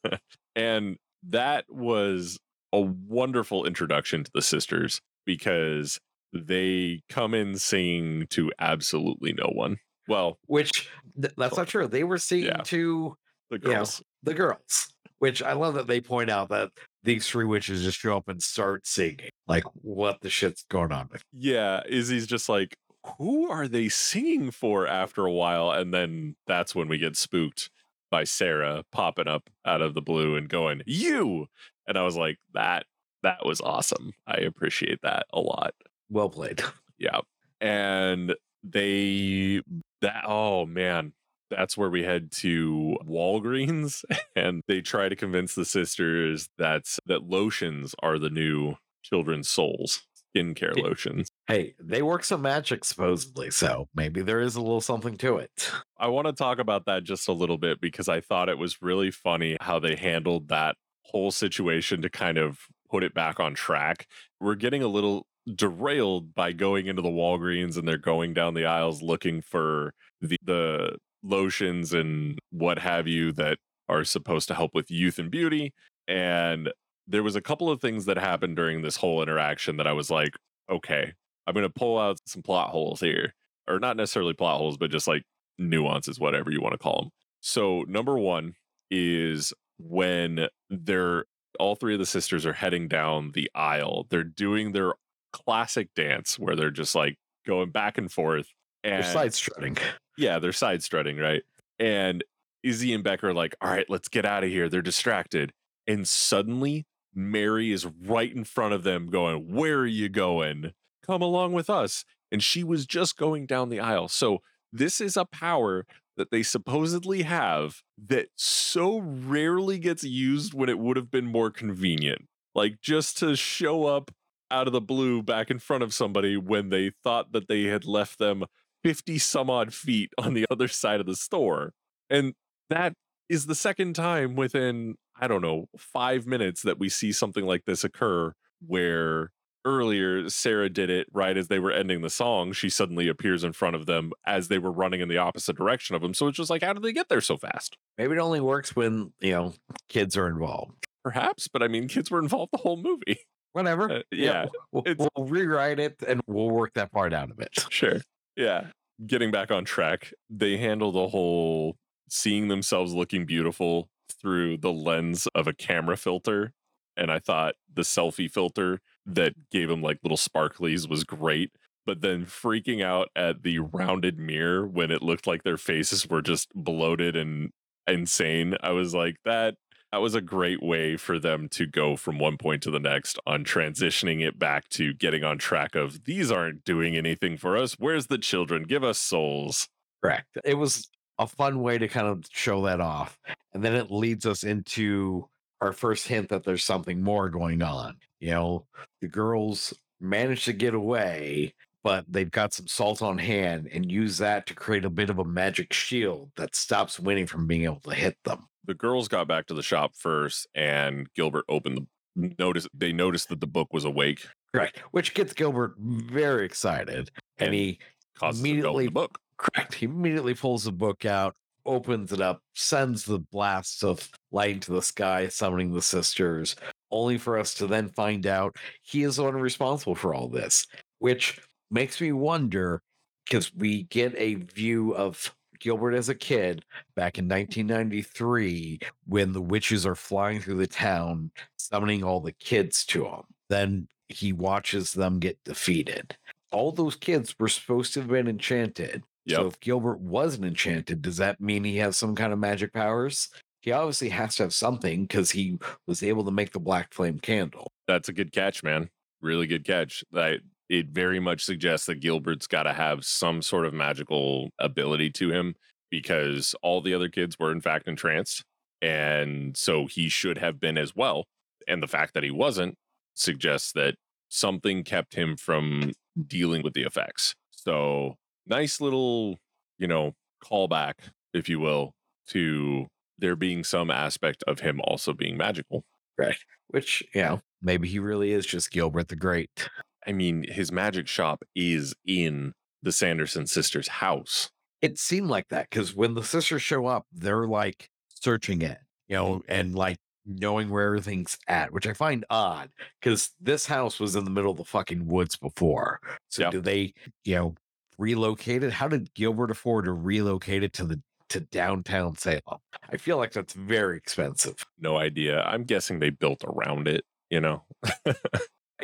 and 0.56 0.96
that 1.28 1.64
was 1.68 2.38
a 2.72 2.80
wonderful 2.80 3.64
introduction 3.64 4.24
to 4.24 4.30
the 4.34 4.42
sisters 4.42 5.00
because 5.24 5.98
they 6.32 7.02
come 7.08 7.34
in 7.34 7.56
singing 7.56 8.26
to 8.30 8.50
absolutely 8.58 9.32
no 9.32 9.50
one. 9.54 9.78
Well, 10.08 10.38
Which 10.46 10.88
th- 11.20 11.32
that's 11.36 11.56
not 11.56 11.68
true. 11.68 11.86
They 11.86 12.04
were 12.04 12.18
singing 12.18 12.46
Yeah. 12.46 12.62
to 12.64 13.16
the 13.50 13.58
girls. 13.58 14.02
the 14.22 14.34
girls. 14.34 14.92
Which 15.18 15.42
I 15.42 15.52
love 15.52 15.74
that 15.74 15.86
they 15.86 16.00
point 16.00 16.30
out 16.30 16.48
that 16.50 16.70
these 17.02 17.26
three 17.26 17.44
witches 17.44 17.82
just 17.82 17.98
show 17.98 18.16
up 18.16 18.28
and 18.28 18.42
start 18.42 18.86
singing. 18.86 19.30
Like, 19.46 19.64
what 19.74 20.20
the 20.20 20.30
shit's 20.30 20.64
going 20.68 20.92
on 20.92 21.08
with? 21.10 21.22
Yeah, 21.32 21.82
Izzy's 21.88 22.26
just 22.26 22.48
like, 22.48 22.76
who 23.18 23.50
are 23.50 23.68
they 23.68 23.88
singing 23.88 24.50
for 24.50 24.86
after 24.86 25.24
a 25.24 25.32
while? 25.32 25.70
And 25.70 25.92
then 25.92 26.36
that's 26.46 26.74
when 26.74 26.88
we 26.88 26.98
get 26.98 27.16
spooked 27.16 27.70
by 28.10 28.24
Sarah 28.24 28.84
popping 28.92 29.28
up 29.28 29.48
out 29.64 29.82
of 29.82 29.94
the 29.94 30.02
blue 30.02 30.36
and 30.36 30.48
going, 30.48 30.82
You. 30.86 31.46
And 31.86 31.98
I 31.98 32.02
was 32.02 32.16
like, 32.16 32.38
that 32.54 32.86
that 33.22 33.44
was 33.44 33.60
awesome. 33.60 34.12
I 34.26 34.36
appreciate 34.36 35.00
that 35.02 35.26
a 35.32 35.40
lot. 35.40 35.74
Well 36.10 36.28
played. 36.28 36.62
Yeah. 36.96 37.20
And 37.60 38.36
they 38.62 39.60
that 40.00 40.24
oh 40.26 40.64
man, 40.64 41.12
that's 41.50 41.76
where 41.76 41.90
we 41.90 42.02
head 42.02 42.30
to 42.32 42.96
Walgreens 43.06 44.04
and 44.36 44.62
they 44.66 44.80
try 44.80 45.08
to 45.08 45.16
convince 45.16 45.54
the 45.54 45.64
sisters 45.64 46.48
that 46.58 46.84
that 47.06 47.24
lotions 47.24 47.94
are 48.02 48.18
the 48.18 48.30
new 48.30 48.74
children's 49.02 49.48
souls, 49.48 50.02
skincare 50.34 50.76
lotions. 50.76 51.28
Hey, 51.46 51.74
they 51.78 52.02
work 52.02 52.24
some 52.24 52.42
magic 52.42 52.84
supposedly, 52.84 53.50
so 53.50 53.88
maybe 53.94 54.22
there 54.22 54.40
is 54.40 54.56
a 54.56 54.60
little 54.60 54.80
something 54.80 55.16
to 55.18 55.36
it. 55.36 55.70
I 55.98 56.08
want 56.08 56.26
to 56.26 56.32
talk 56.32 56.58
about 56.58 56.86
that 56.86 57.04
just 57.04 57.28
a 57.28 57.32
little 57.32 57.58
bit 57.58 57.80
because 57.80 58.08
I 58.08 58.20
thought 58.20 58.48
it 58.48 58.58
was 58.58 58.82
really 58.82 59.10
funny 59.10 59.56
how 59.60 59.78
they 59.78 59.96
handled 59.96 60.48
that 60.48 60.76
whole 61.02 61.30
situation 61.30 62.02
to 62.02 62.10
kind 62.10 62.38
of 62.38 62.58
put 62.90 63.04
it 63.04 63.14
back 63.14 63.40
on 63.40 63.54
track. 63.54 64.06
We're 64.40 64.54
getting 64.54 64.82
a 64.82 64.88
little 64.88 65.26
derailed 65.52 66.34
by 66.34 66.52
going 66.52 66.86
into 66.86 67.02
the 67.02 67.08
Walgreens 67.08 67.76
and 67.76 67.86
they're 67.86 67.98
going 67.98 68.32
down 68.32 68.54
the 68.54 68.64
aisles 68.64 69.02
looking 69.02 69.42
for 69.42 69.92
the, 70.20 70.38
the 70.42 70.96
lotions 71.24 71.92
and 71.92 72.38
what 72.50 72.78
have 72.78 73.08
you 73.08 73.32
that 73.32 73.58
are 73.88 74.04
supposed 74.04 74.48
to 74.48 74.54
help 74.54 74.74
with 74.74 74.90
youth 74.90 75.18
and 75.18 75.30
beauty. 75.30 75.72
And 76.06 76.70
there 77.06 77.22
was 77.22 77.36
a 77.36 77.40
couple 77.40 77.70
of 77.70 77.80
things 77.80 78.04
that 78.06 78.18
happened 78.18 78.56
during 78.56 78.82
this 78.82 78.96
whole 78.96 79.22
interaction 79.22 79.76
that 79.76 79.86
I 79.86 79.92
was 79.92 80.10
like, 80.10 80.34
okay, 80.70 81.12
I'm 81.46 81.54
going 81.54 81.66
to 81.66 81.70
pull 81.70 81.98
out 81.98 82.18
some 82.26 82.42
plot 82.42 82.70
holes 82.70 83.00
here. 83.00 83.34
Or 83.66 83.78
not 83.78 83.96
necessarily 83.96 84.34
plot 84.34 84.58
holes, 84.58 84.76
but 84.76 84.90
just 84.90 85.08
like 85.08 85.22
nuances, 85.58 86.20
whatever 86.20 86.50
you 86.50 86.60
want 86.60 86.72
to 86.72 86.78
call 86.78 87.00
them. 87.00 87.10
So, 87.40 87.84
number 87.88 88.18
one 88.18 88.54
is 88.90 89.54
when 89.78 90.48
they're 90.68 91.24
all 91.58 91.74
three 91.74 91.94
of 91.94 92.00
the 92.00 92.06
sisters 92.06 92.44
are 92.44 92.52
heading 92.52 92.88
down 92.88 93.32
the 93.32 93.50
aisle, 93.54 94.06
they're 94.10 94.24
doing 94.24 94.72
their 94.72 94.94
classic 95.32 95.88
dance 95.94 96.38
where 96.38 96.56
they're 96.56 96.70
just 96.70 96.94
like 96.94 97.16
going 97.46 97.70
back 97.70 97.96
and 97.96 98.10
forth. 98.12 98.48
They're 98.90 99.02
side 99.12 99.34
strutting. 99.34 99.78
yeah, 100.18 100.38
they're 100.38 100.52
side 100.52 100.82
strutting, 100.82 101.16
right? 101.18 101.42
And 101.78 102.22
Izzy 102.62 102.92
and 102.92 103.02
Becca 103.04 103.26
are 103.28 103.34
like, 103.34 103.54
all 103.60 103.70
right, 103.70 103.86
let's 103.88 104.08
get 104.08 104.24
out 104.24 104.44
of 104.44 104.50
here. 104.50 104.68
They're 104.68 104.82
distracted. 104.82 105.52
And 105.86 106.08
suddenly, 106.08 106.86
Mary 107.14 107.72
is 107.72 107.86
right 107.86 108.34
in 108.34 108.44
front 108.44 108.74
of 108.74 108.82
them, 108.82 109.10
going, 109.10 109.54
Where 109.54 109.80
are 109.80 109.86
you 109.86 110.08
going? 110.08 110.72
Come 111.06 111.22
along 111.22 111.52
with 111.52 111.70
us. 111.70 112.04
And 112.32 112.42
she 112.42 112.64
was 112.64 112.86
just 112.86 113.16
going 113.16 113.46
down 113.46 113.68
the 113.68 113.80
aisle. 113.80 114.08
So, 114.08 114.38
this 114.72 115.00
is 115.00 115.16
a 115.16 115.24
power 115.24 115.86
that 116.16 116.30
they 116.30 116.42
supposedly 116.42 117.22
have 117.22 117.82
that 118.08 118.28
so 118.36 118.98
rarely 118.98 119.78
gets 119.78 120.02
used 120.02 120.54
when 120.54 120.68
it 120.68 120.78
would 120.78 120.96
have 120.96 121.10
been 121.10 121.26
more 121.26 121.50
convenient. 121.50 122.26
Like, 122.54 122.80
just 122.80 123.18
to 123.18 123.36
show 123.36 123.86
up 123.86 124.10
out 124.50 124.66
of 124.66 124.72
the 124.72 124.80
blue 124.80 125.22
back 125.22 125.50
in 125.50 125.58
front 125.58 125.82
of 125.82 125.94
somebody 125.94 126.36
when 126.36 126.70
they 126.70 126.92
thought 127.02 127.32
that 127.32 127.48
they 127.48 127.64
had 127.64 127.84
left 127.84 128.18
them 128.18 128.44
50 128.84 129.18
some 129.18 129.50
odd 129.50 129.72
feet 129.74 130.12
on 130.18 130.34
the 130.34 130.46
other 130.50 130.68
side 130.68 131.00
of 131.00 131.06
the 131.06 131.16
store. 131.16 131.72
And 132.10 132.34
that 132.70 132.94
is 133.28 133.46
the 133.46 133.54
second 133.54 133.94
time 133.94 134.36
within, 134.36 134.96
I 135.18 135.26
don't 135.26 135.42
know, 135.42 135.66
five 135.76 136.26
minutes 136.26 136.62
that 136.62 136.78
we 136.78 136.88
see 136.88 137.10
something 137.10 137.44
like 137.44 137.64
this 137.64 137.82
occur 137.82 138.34
where 138.64 139.30
earlier 139.64 140.28
Sarah 140.28 140.68
did 140.68 140.90
it 140.90 141.06
right 141.12 141.36
as 141.36 141.48
they 141.48 141.58
were 141.58 141.72
ending 141.72 142.02
the 142.02 142.10
song. 142.10 142.52
She 142.52 142.68
suddenly 142.68 143.08
appears 143.08 143.42
in 143.42 143.54
front 143.54 143.76
of 143.76 143.86
them 143.86 144.12
as 144.26 144.48
they 144.48 144.58
were 144.58 144.70
running 144.70 145.00
in 145.00 145.08
the 145.08 145.16
opposite 145.16 145.56
direction 145.56 145.96
of 145.96 146.02
them. 146.02 146.12
So 146.12 146.28
it's 146.28 146.36
just 146.36 146.50
like, 146.50 146.62
how 146.62 146.74
did 146.74 146.82
they 146.82 146.92
get 146.92 147.08
there 147.08 147.22
so 147.22 147.38
fast? 147.38 147.78
Maybe 147.96 148.14
it 148.14 148.18
only 148.18 148.40
works 148.40 148.76
when, 148.76 149.14
you 149.20 149.32
know, 149.32 149.54
kids 149.88 150.16
are 150.18 150.28
involved. 150.28 150.86
Perhaps, 151.02 151.48
but 151.48 151.62
I 151.62 151.68
mean, 151.68 151.88
kids 151.88 152.10
were 152.10 152.18
involved 152.18 152.52
the 152.52 152.58
whole 152.58 152.76
movie. 152.76 153.18
Whatever. 153.52 153.90
Uh, 153.90 154.02
yeah, 154.10 154.46
We'll, 154.72 154.82
we'll 154.98 155.26
rewrite 155.26 155.78
it 155.78 156.02
and 156.06 156.20
we'll 156.26 156.50
work 156.50 156.74
that 156.74 156.90
part 156.90 157.14
out 157.14 157.30
of 157.30 157.38
it. 157.38 157.50
Sure. 157.70 158.00
Yeah. 158.36 158.66
Getting 159.06 159.30
back 159.30 159.50
on 159.50 159.64
track, 159.64 160.12
they 160.30 160.56
handle 160.56 160.92
the 160.92 161.08
whole 161.08 161.76
seeing 162.08 162.48
themselves 162.48 162.94
looking 162.94 163.26
beautiful 163.26 163.88
through 164.10 164.58
the 164.58 164.72
lens 164.72 165.26
of 165.34 165.46
a 165.46 165.52
camera 165.52 165.96
filter. 165.96 166.52
And 166.96 167.10
I 167.10 167.18
thought 167.18 167.54
the 167.72 167.82
selfie 167.82 168.30
filter 168.30 168.80
that 169.04 169.34
gave 169.50 169.68
them 169.68 169.82
like 169.82 169.98
little 170.02 170.16
sparklies 170.16 170.88
was 170.88 171.04
great. 171.04 171.50
But 171.86 172.00
then 172.00 172.24
freaking 172.24 172.82
out 172.82 173.08
at 173.14 173.42
the 173.42 173.58
rounded 173.58 174.18
mirror 174.18 174.66
when 174.66 174.90
it 174.90 175.02
looked 175.02 175.26
like 175.26 175.42
their 175.42 175.58
faces 175.58 176.08
were 176.08 176.22
just 176.22 176.48
bloated 176.54 177.16
and 177.16 177.50
insane. 177.86 178.56
I 178.62 178.70
was 178.70 178.94
like, 178.94 179.16
that 179.24 179.56
that 179.94 180.00
was 180.00 180.16
a 180.16 180.20
great 180.20 180.60
way 180.60 180.96
for 180.96 181.20
them 181.20 181.48
to 181.48 181.66
go 181.66 181.94
from 181.94 182.18
one 182.18 182.36
point 182.36 182.60
to 182.60 182.70
the 182.72 182.80
next 182.80 183.16
on 183.28 183.44
transitioning 183.44 184.26
it 184.26 184.40
back 184.40 184.68
to 184.68 184.92
getting 184.92 185.22
on 185.22 185.38
track 185.38 185.76
of 185.76 186.02
these 186.02 186.32
aren't 186.32 186.64
doing 186.64 186.96
anything 186.96 187.36
for 187.36 187.56
us. 187.56 187.74
Where's 187.74 188.08
the 188.08 188.18
children? 188.18 188.64
Give 188.64 188.82
us 188.82 188.98
souls. 188.98 189.68
Correct. 190.02 190.36
It 190.44 190.58
was 190.58 190.90
a 191.20 191.28
fun 191.28 191.60
way 191.60 191.78
to 191.78 191.86
kind 191.86 192.08
of 192.08 192.24
show 192.32 192.64
that 192.64 192.80
off. 192.80 193.20
And 193.52 193.62
then 193.62 193.76
it 193.76 193.88
leads 193.88 194.26
us 194.26 194.42
into 194.42 195.28
our 195.60 195.72
first 195.72 196.08
hint 196.08 196.28
that 196.30 196.42
there's 196.42 196.64
something 196.64 197.00
more 197.00 197.28
going 197.28 197.62
on. 197.62 197.94
You 198.18 198.30
know, 198.32 198.66
the 199.00 199.06
girls 199.06 199.74
managed 200.00 200.46
to 200.46 200.52
get 200.52 200.74
away, 200.74 201.54
but 201.84 202.04
they've 202.08 202.32
got 202.32 202.52
some 202.52 202.66
salt 202.66 203.00
on 203.00 203.16
hand 203.16 203.68
and 203.72 203.92
use 203.92 204.18
that 204.18 204.46
to 204.46 204.54
create 204.54 204.84
a 204.84 204.90
bit 204.90 205.08
of 205.08 205.20
a 205.20 205.24
magic 205.24 205.72
shield 205.72 206.32
that 206.34 206.56
stops 206.56 206.98
Winnie 206.98 207.26
from 207.26 207.46
being 207.46 207.62
able 207.62 207.78
to 207.82 207.94
hit 207.94 208.16
them. 208.24 208.48
The 208.66 208.74
girls 208.74 209.08
got 209.08 209.28
back 209.28 209.46
to 209.46 209.54
the 209.54 209.62
shop 209.62 209.92
first, 209.96 210.46
and 210.54 211.12
Gilbert 211.14 211.44
opened 211.48 211.86
the 212.16 212.34
notice. 212.38 212.66
They 212.72 212.92
noticed 212.92 213.28
that 213.28 213.40
the 213.40 213.46
book 213.46 213.72
was 213.72 213.84
awake. 213.84 214.26
Correct. 214.54 214.78
Which 214.92 215.14
gets 215.14 215.32
Gilbert 215.32 215.74
very 215.78 216.46
excited. 216.46 217.10
And, 217.38 217.46
And 217.48 217.54
he 217.54 217.78
Causes 218.16 218.40
them 218.42 218.50
to 218.50 218.50
go 218.50 218.56
in 218.56 218.62
Immediately- 218.62 218.84
the 218.86 218.90
book. 218.92 219.18
Correct. 219.36 219.74
He 219.74 219.86
immediately 219.86 220.34
pulls 220.34 220.62
the 220.64 220.70
book 220.72 221.04
out, 221.04 221.34
opens 221.66 222.12
it 222.12 222.20
up, 222.20 222.40
sends 222.54 223.04
the 223.04 223.18
blasts 223.18 223.82
of 223.82 224.08
light 224.30 224.52
into 224.52 224.72
the 224.72 224.80
sky, 224.82 225.26
summoning 225.26 225.72
the 225.72 225.82
sisters, 225.82 226.54
only 226.92 227.18
for 227.18 227.36
us 227.36 227.52
to 227.54 227.66
then 227.66 227.88
find 227.88 228.26
out 228.28 228.56
he 228.82 229.02
is 229.02 229.16
the 229.16 229.24
one 229.24 229.34
responsible 229.34 229.96
for 229.96 230.14
all 230.14 230.28
this, 230.28 230.66
which 231.00 231.40
makes 231.72 232.00
me 232.00 232.12
wonder 232.12 232.80
because 233.26 233.52
we 233.52 233.82
get 233.84 234.14
a 234.16 234.34
view 234.34 234.94
of 234.94 235.34
Gilbert 235.64 235.94
as 235.94 236.10
a 236.10 236.14
kid 236.14 236.62
back 236.94 237.18
in 237.18 237.26
1993 237.26 238.80
when 239.06 239.32
the 239.32 239.40
witches 239.40 239.86
are 239.86 239.94
flying 239.94 240.38
through 240.38 240.58
the 240.58 240.66
town, 240.66 241.30
summoning 241.56 242.04
all 242.04 242.20
the 242.20 242.32
kids 242.32 242.84
to 242.84 243.06
him. 243.06 243.22
Then 243.48 243.88
he 244.10 244.34
watches 244.34 244.92
them 244.92 245.18
get 245.18 245.42
defeated. 245.42 246.18
All 246.52 246.70
those 246.70 246.96
kids 246.96 247.34
were 247.38 247.48
supposed 247.48 247.94
to 247.94 248.00
have 248.00 248.10
been 248.10 248.28
enchanted. 248.28 249.04
Yep. 249.24 249.36
So 249.36 249.46
if 249.46 249.60
Gilbert 249.60 250.00
wasn't 250.00 250.44
enchanted, 250.44 251.00
does 251.00 251.16
that 251.16 251.40
mean 251.40 251.64
he 251.64 251.78
has 251.78 251.96
some 251.96 252.14
kind 252.14 252.34
of 252.34 252.38
magic 252.38 252.74
powers? 252.74 253.30
He 253.62 253.72
obviously 253.72 254.10
has 254.10 254.36
to 254.36 254.42
have 254.42 254.52
something 254.52 255.04
because 255.04 255.30
he 255.30 255.58
was 255.86 256.02
able 256.02 256.26
to 256.26 256.30
make 256.30 256.52
the 256.52 256.60
black 256.60 256.92
flame 256.92 257.18
candle. 257.18 257.72
That's 257.88 258.10
a 258.10 258.12
good 258.12 258.32
catch, 258.32 258.62
man. 258.62 258.90
Really 259.22 259.46
good 259.46 259.64
catch. 259.64 260.04
I 260.14 260.40
it 260.68 260.88
very 260.88 261.20
much 261.20 261.44
suggests 261.44 261.86
that 261.86 262.00
Gilbert's 262.00 262.46
got 262.46 262.64
to 262.64 262.72
have 262.72 263.04
some 263.04 263.42
sort 263.42 263.66
of 263.66 263.74
magical 263.74 264.50
ability 264.58 265.10
to 265.10 265.30
him 265.30 265.54
because 265.90 266.54
all 266.62 266.80
the 266.80 266.94
other 266.94 267.08
kids 267.08 267.38
were 267.38 267.52
in 267.52 267.60
fact 267.60 267.86
entranced. 267.86 268.44
And 268.82 269.56
so 269.56 269.86
he 269.86 270.08
should 270.08 270.38
have 270.38 270.60
been 270.60 270.76
as 270.76 270.94
well. 270.96 271.24
And 271.68 271.82
the 271.82 271.88
fact 271.88 272.14
that 272.14 272.22
he 272.22 272.30
wasn't 272.30 272.76
suggests 273.14 273.72
that 273.72 273.94
something 274.28 274.82
kept 274.82 275.14
him 275.14 275.36
from 275.36 275.92
dealing 276.26 276.62
with 276.62 276.74
the 276.74 276.82
effects. 276.82 277.34
So 277.50 278.16
nice 278.46 278.80
little, 278.80 279.38
you 279.78 279.86
know, 279.86 280.12
callback, 280.42 280.94
if 281.32 281.48
you 281.48 281.60
will, 281.60 281.92
to 282.28 282.86
there 283.18 283.36
being 283.36 283.64
some 283.64 283.90
aspect 283.90 284.42
of 284.46 284.60
him 284.60 284.80
also 284.82 285.12
being 285.12 285.36
magical. 285.36 285.84
Right. 286.18 286.36
Which, 286.68 287.02
you 287.14 287.22
know, 287.22 287.40
maybe 287.62 287.88
he 287.88 287.98
really 287.98 288.32
is 288.32 288.46
just 288.46 288.70
Gilbert 288.70 289.08
the 289.08 289.16
Great. 289.16 289.68
I 290.06 290.12
mean, 290.12 290.44
his 290.50 290.70
magic 290.72 291.08
shop 291.08 291.42
is 291.54 291.94
in 292.06 292.52
the 292.82 292.92
Sanderson 292.92 293.46
sisters' 293.46 293.88
house. 293.88 294.50
It 294.82 294.98
seemed 294.98 295.28
like 295.28 295.48
that 295.48 295.70
because 295.70 295.94
when 295.94 296.14
the 296.14 296.22
sisters 296.22 296.62
show 296.62 296.86
up, 296.86 297.06
they're 297.12 297.46
like 297.46 297.88
searching 298.08 298.60
it, 298.62 298.78
you 299.08 299.16
know, 299.16 299.42
and 299.48 299.74
like 299.74 299.96
knowing 300.26 300.68
where 300.70 300.84
everything's 300.86 301.38
at, 301.48 301.72
which 301.72 301.86
I 301.86 301.92
find 301.94 302.24
odd 302.30 302.70
because 303.00 303.30
this 303.40 303.66
house 303.66 303.98
was 304.00 304.16
in 304.16 304.24
the 304.24 304.30
middle 304.30 304.50
of 304.50 304.56
the 304.58 304.64
fucking 304.64 305.06
woods 305.06 305.36
before. 305.36 306.00
So 306.28 306.42
Yeah. 306.44 306.50
do 306.50 306.60
they, 306.60 306.92
you 307.24 307.34
know, 307.36 307.54
relocate 307.98 308.62
it? 308.62 308.72
How 308.72 308.88
did 308.88 309.12
Gilbert 309.14 309.50
afford 309.50 309.84
to 309.86 309.92
relocate 309.92 310.62
it 310.62 310.72
to 310.74 310.84
the 310.84 311.00
to 311.30 311.40
downtown 311.40 312.16
Salem? 312.16 312.60
I 312.90 312.96
feel 312.98 313.16
like 313.16 313.32
that's 313.32 313.54
very 313.54 313.96
expensive. 313.96 314.56
No 314.78 314.96
idea. 314.98 315.42
I'm 315.42 315.64
guessing 315.64 315.98
they 315.98 316.10
built 316.10 316.44
around 316.44 316.88
it, 316.88 317.04
you 317.30 317.40
know? 317.40 317.64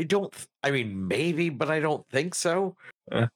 I 0.00 0.04
don't 0.04 0.34
I 0.62 0.70
mean 0.70 1.06
maybe, 1.08 1.50
but 1.50 1.70
I 1.70 1.78
don't 1.78 2.08
think 2.08 2.34
so. 2.34 2.74
Eh. 3.12 3.26